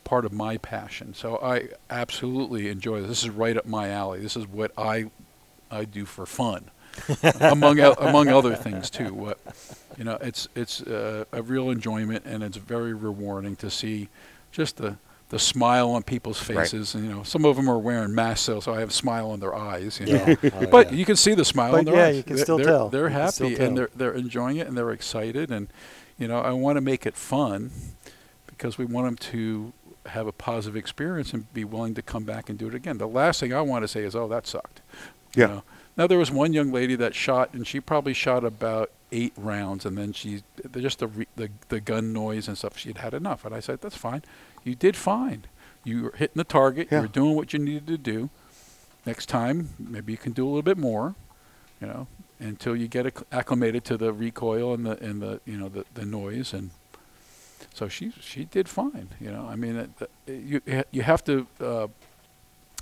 [0.05, 1.13] part of my passion.
[1.13, 3.09] So I absolutely enjoy this.
[3.09, 4.19] This is right up my alley.
[4.19, 5.11] This is what I
[5.71, 6.69] I do for fun,
[7.39, 9.13] among among other things too.
[9.13, 9.39] What
[9.97, 14.09] you know, it's it's uh, a real enjoyment and it's very rewarding to see
[14.51, 14.97] just the
[15.29, 16.57] the smile on people's Right.
[16.59, 16.93] faces.
[16.93, 19.31] And, you know, some of them are wearing masks, so, so I have a smile
[19.31, 19.97] on their eyes.
[19.97, 20.35] You Yeah.
[20.53, 20.97] Oh, but yeah.
[20.97, 22.17] you can see the smile But on their yeah, eyes.
[22.17, 22.89] you can They're- still they're, tell.
[22.89, 23.67] They're You can still happy tell.
[23.67, 25.69] and they're they're enjoying it and they're excited and
[26.19, 27.71] you know I want to make it fun
[28.45, 29.71] because we want them to
[30.07, 32.97] have a positive experience and be willing to come back and do it again.
[32.97, 34.81] The last thing I want to say is, "Oh, that sucked."
[35.35, 35.47] You Yeah.
[35.47, 35.63] know?
[35.97, 39.85] Now there was one young lady that shot, and she probably shot about eight rounds,
[39.85, 40.41] and then she
[40.77, 42.77] just the re, the the gun noise and stuff.
[42.77, 44.23] She'd had enough, and I said, "That's fine.
[44.63, 45.45] You did fine.
[45.83, 46.87] You were hitting the target.
[46.91, 46.99] Yeah.
[46.99, 48.29] You were doing what you needed to do.
[49.05, 51.15] Next time, maybe you can do a little bit more.
[51.81, 52.07] You know,
[52.39, 55.85] until you get acc- acclimated to the recoil and the and the you know the
[55.93, 56.69] the noise and."
[57.73, 59.09] So she she did fine.
[59.19, 59.89] You know, I mean, it,
[60.27, 61.87] it, you you have to uh,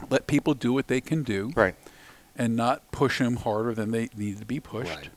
[0.10, 1.76] let people do what they can do, Right.
[2.40, 4.96] And not push them harder than they need to be pushed.
[4.96, 5.10] Right.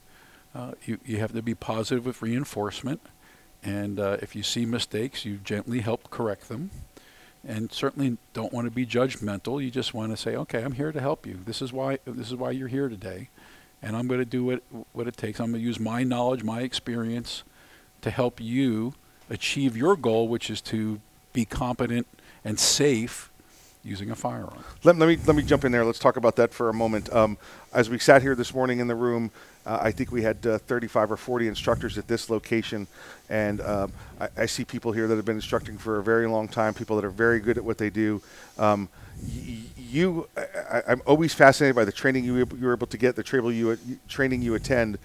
[0.55, 3.01] Uh, you you have to be positive with reinforcement,
[3.62, 6.70] and uh, if you see mistakes, you gently help correct them,
[7.47, 9.65] and certainly don't want to be judgmental.
[9.65, 11.39] You just want to say, okay, I'm here to help you.
[11.47, 13.31] This is why this is why you're here today,
[13.81, 14.62] and I'm going to do what
[14.93, 15.40] what it takes.
[15.40, 17.44] I'm going to use my knowledge, my experience,
[18.03, 18.93] to help you
[19.31, 21.01] achieve your goal, which is to
[21.32, 22.07] be competent
[22.44, 23.31] and safe
[23.84, 24.64] using a firearm.
[24.84, 25.84] Let, let me let me jump in there.
[25.84, 27.12] Let's talk about that for a moment.
[27.12, 27.36] Um,
[27.72, 29.30] as we sat here this morning in the room,
[29.66, 32.86] uh, I think we had uh, 35 or 40 instructors at this location,
[33.28, 36.48] and um, I, I, see people here that have been instructing for a very long
[36.48, 36.74] time.
[36.74, 38.22] People that are very good at what they do.
[38.59, 38.88] Um,
[39.20, 43.16] y- you, I, am always fascinated by the training you you were able to get,
[43.16, 43.78] the you
[44.09, 44.98] training you attend.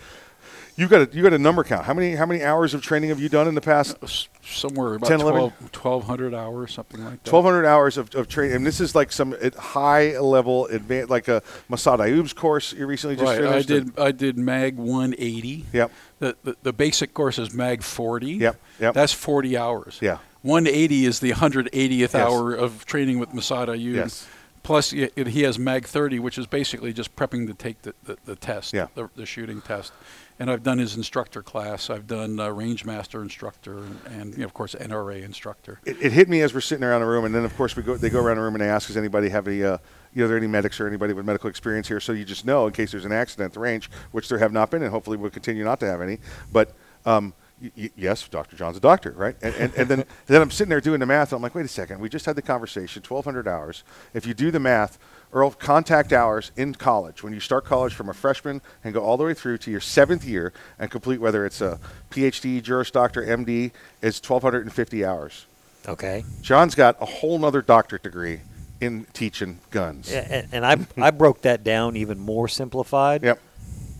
[0.78, 1.86] You got a you got a number count.
[1.86, 3.98] How many how many hours of training have you done in the past?
[4.00, 4.08] Uh,
[4.46, 7.32] somewhere about 10, 12, 1200 hours, something like that.
[7.34, 11.42] 1200 hours of, of training, and this is like some high level advanced, like a
[11.68, 13.40] Massad Ayoob's course you recently just right.
[13.40, 13.72] finished.
[13.72, 15.66] I did I did Mag 180.
[15.74, 15.92] Yep.
[16.20, 18.34] The, the, the basic course is Mag 40.
[18.34, 18.62] Yep.
[18.80, 18.94] Yep.
[18.94, 19.98] That's 40 hours.
[20.00, 20.20] Yeah.
[20.44, 22.14] 180 is the 180th yes.
[22.14, 23.96] hour of training with Massad Ayoob.
[23.96, 24.28] Yes.
[24.62, 28.36] Plus, he has Mag 30, which is basically just prepping to take the, the, the
[28.36, 28.88] test, yeah.
[28.96, 29.94] the, the shooting test
[30.40, 31.90] and I've done his instructor class.
[31.90, 35.80] I've done uh, range master instructor, and, and you know, of course NRA instructor.
[35.86, 37.84] It, it, hit me as we're sitting around the room, and then of course we
[37.84, 37.98] go.
[37.98, 39.78] They go around the room and they ask, "Does anybody have any, uh,
[40.14, 42.46] you know, are there any medics or anybody with medical experience here?" So you just
[42.46, 44.92] know in case there's an accident at the range, which there have not been, and
[44.92, 46.20] hopefully we'll continue not to have any.
[46.52, 46.74] But
[47.06, 48.56] um, y- yes, Dr.
[48.56, 49.36] John's a doctor, right?
[49.42, 51.66] And, and, and then then I'm sitting there doing the math, and I'm like, wait
[51.66, 53.84] a second, we just had the conversation, 1,200 hours.
[54.14, 55.00] If you do the math
[55.34, 59.18] Earl, contact hours in college, when you start college from a freshman and go all
[59.18, 61.80] the way through to your seventh year and complete whether it's a
[62.12, 63.72] PhD, Juris Doctor, MD,
[64.02, 65.46] is 1,250 hours.
[65.88, 66.24] Okay.
[66.42, 68.42] John's got a whole nother doctorate degree
[68.80, 70.12] in teaching guns.
[70.12, 70.78] Yeah, and, and I,
[71.08, 73.24] I broke that down even more simplified.
[73.24, 73.40] Yep.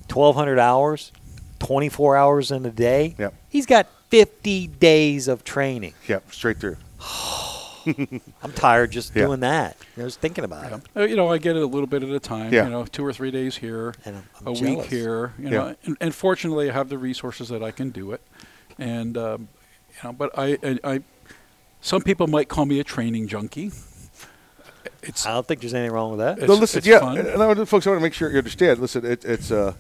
[0.10, 1.12] 1,200 hours,
[1.60, 3.16] 24 hours in a day.
[3.18, 3.34] Yep.
[3.50, 5.94] He's got 50 days of training.
[6.08, 6.78] Yep, straight through.
[8.44, 9.26] I'm tired just Yeah.
[9.26, 9.78] doing that.
[9.98, 10.82] I was thinking about it.
[10.96, 12.54] Uh, you know, I get it a little bit at a time.
[12.54, 12.66] Yeah.
[12.66, 14.78] You know, two or three days here, And I'm- I'm a jealous.
[14.78, 15.34] week here.
[15.40, 15.50] You Yeah.
[15.52, 18.22] know, and, and fortunately, I have the resources that I can do it.
[18.78, 19.48] And um,
[19.92, 21.02] you know, but I, I, I,
[21.82, 23.72] some people might call me a training junkie.
[25.04, 25.26] It's.
[25.26, 26.40] I don't think there's anything wrong with that.
[26.40, 27.18] It's, no, listen, it's yeah, fun.
[27.18, 28.80] and I folks, I want to make sure you understand.
[28.80, 29.74] Listen, it, it's uh,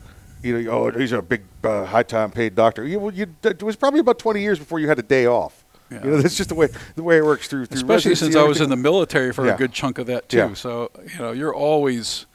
[0.43, 2.85] you know, oh, he's a big, uh, high-time paid doctor.
[2.85, 5.65] You, well, you, it was probably about 20 years before you had a day off.
[5.91, 6.03] Yeah.
[6.03, 7.65] You know, that's just the way the way it works through.
[7.67, 9.55] through Especially residency, since I was in the military for Yeah.
[9.55, 10.37] a good chunk of that too.
[10.37, 10.53] Yeah.
[10.53, 12.25] So you know, you're always.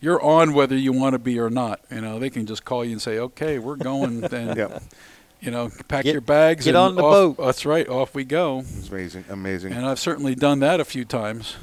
[0.00, 1.80] You're on whether you want to be or not.
[1.90, 4.78] You know, they can just call you and say, "Okay, we're going." And Yeah.
[5.40, 6.64] you know, pack Get- your bags.
[6.66, 7.44] get and on the off- boat.
[7.46, 7.88] That's right.
[7.88, 8.60] Off we go.
[8.60, 9.72] It's amazing, amazing.
[9.72, 11.56] And I've certainly done that a few times.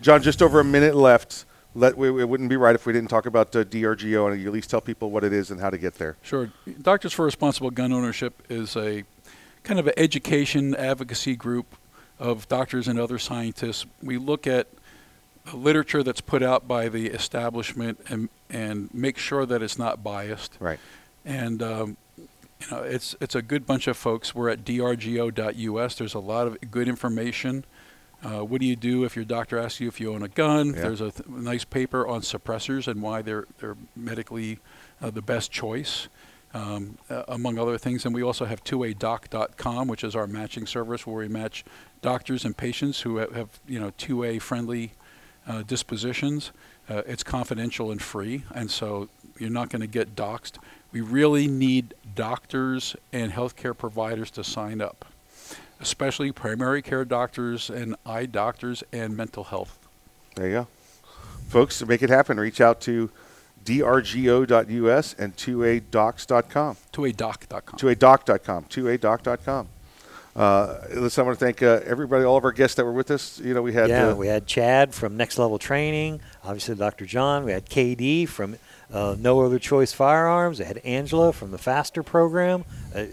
[0.00, 1.44] John, just over a minute left.
[1.74, 4.46] Let we, it wouldn't be right if we didn't talk about uh, DRGO and you
[4.46, 6.16] at least tell people what it is and how to get there.
[6.22, 6.50] Sure.
[6.82, 9.04] Doctors for Responsible Gun Ownership is a
[9.62, 11.76] kind of an education advocacy group
[12.18, 13.86] of doctors and other scientists.
[14.02, 14.68] We look at
[15.52, 20.56] literature that's put out by the establishment and and make sure that it's not biased.
[20.60, 20.78] Right.
[21.24, 22.26] And um, you
[22.70, 24.34] know, it's it's a good bunch of folks.
[24.34, 25.94] We're at drgo.us.
[25.96, 27.64] There's a lot of good information.
[28.24, 30.68] Uh, what do you do if your doctor asks you if you own a gun?
[30.68, 30.82] Yeah.
[30.82, 34.58] There's a th- nice paper on suppressors and why they're they're medically
[35.00, 36.06] uh, the best choice,
[36.54, 38.04] um, uh, among other things.
[38.04, 41.64] And we also have 2adoc.com, which is our matching service where we match
[42.00, 44.92] doctors and patients who have, have you know 2A friendly
[45.46, 46.52] uh, dispositions.
[46.88, 49.08] Uh, it's confidential and free, and so
[49.38, 50.58] you're not going to get doxxed.
[50.90, 55.04] We really need doctors and healthcare providers to sign up,
[55.80, 59.78] especially primary care doctors and eye doctors and mental health.
[60.34, 60.66] There you go.
[61.48, 63.10] Folks, make it happen, reach out to
[63.64, 66.76] drgo.us and 2adocs.com.
[66.92, 67.78] 2adoc.com.
[67.78, 68.64] 2adoc.com.
[68.64, 69.68] 2adoc.com.
[70.34, 73.10] Uh, listen, I want to thank uh, everybody, all of our guests that were with
[73.10, 73.38] us.
[73.38, 77.04] You know, we had yeah, uh, we had Chad from Next Level Training, obviously Dr.
[77.04, 77.44] John.
[77.44, 78.56] We had KD from
[78.90, 80.58] uh, No Other Choice Firearms.
[80.58, 82.64] We had Angela from the Faster program.
[82.94, 83.04] Uh,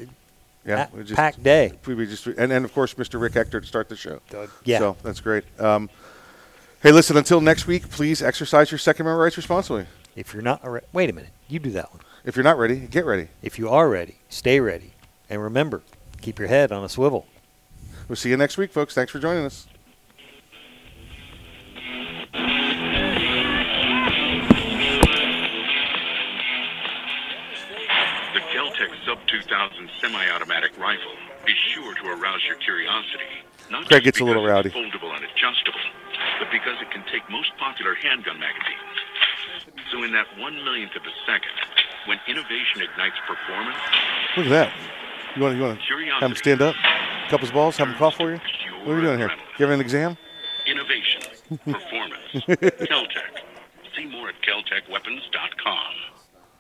[0.66, 1.74] yeah, pa- we just- packed day.
[1.86, 3.20] We, we just and, and of course Mr.
[3.20, 4.22] Rick Hector to start the show.
[4.64, 4.80] yeah.
[4.80, 5.44] So that's great.
[5.60, 5.90] Um,
[6.82, 9.88] hey, listen, until next week, please exercise your Second Amendment rights responsibly.
[10.20, 12.02] If you're not, re- wait a minute, you do that one.
[12.26, 13.30] If you're not ready, get ready.
[13.42, 14.92] If you are ready, stay ready,
[15.30, 15.82] and remember,
[16.20, 17.26] keep your head on a swivel.
[18.10, 18.94] We'll see you next week, folks.
[18.94, 19.66] Thanks for joining us.
[28.34, 31.16] The Keltec Sub 2000 semi-automatic rifle
[31.48, 33.40] is sure to arouse your curiosity.
[33.72, 34.68] Not Craig just gets a little rowdy.
[34.68, 35.80] it's foldable and adjustable,
[36.40, 39.00] but because it can take most popular handgun magazines.
[39.92, 41.52] So in that one millionth of a second,
[42.06, 43.78] when innovation ignites performance,
[44.38, 44.74] Look at that.
[45.36, 46.76] You want you want to have him stand up,
[47.30, 48.40] cup his balls, have him cough for you?
[48.84, 49.30] What are you doing here?
[49.58, 50.18] You having an exam?
[50.68, 51.22] innovation,
[51.66, 53.42] performance, Keltec.
[53.96, 56.19] See more at keltecweapons.com.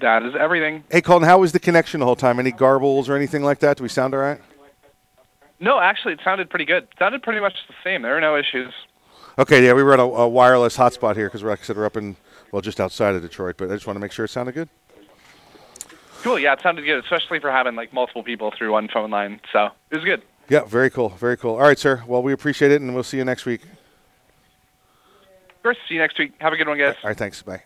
[0.00, 0.84] That is everything.
[0.90, 2.38] Hey, Colton, how was the connection the whole time?
[2.38, 3.76] Any garbles or anything like that?
[3.76, 4.40] Do we sound all right?
[5.60, 6.84] No, actually, it sounded pretty good.
[6.84, 8.02] It sounded pretty much the same.
[8.02, 8.72] There were no issues.
[9.38, 11.84] Okay, yeah, we were at a, a wireless hotspot here because, like I said, we're
[11.84, 12.16] up in,
[12.50, 14.68] well, just outside of Detroit, but I just want to make sure it sounded good.
[16.22, 16.38] Cool.
[16.38, 19.40] Yeah, it sounded good, especially for having like multiple people through one phone line.
[19.52, 20.22] So it was good.
[20.48, 21.52] Yeah, very cool, very cool.
[21.52, 22.02] All right, sir.
[22.06, 23.62] Well, we appreciate it, and we'll see you next week.
[23.62, 25.76] Of course.
[25.88, 26.32] See you next week.
[26.40, 26.96] Have a good one, guys.
[27.02, 27.42] All right, thanks.
[27.42, 27.62] Bye.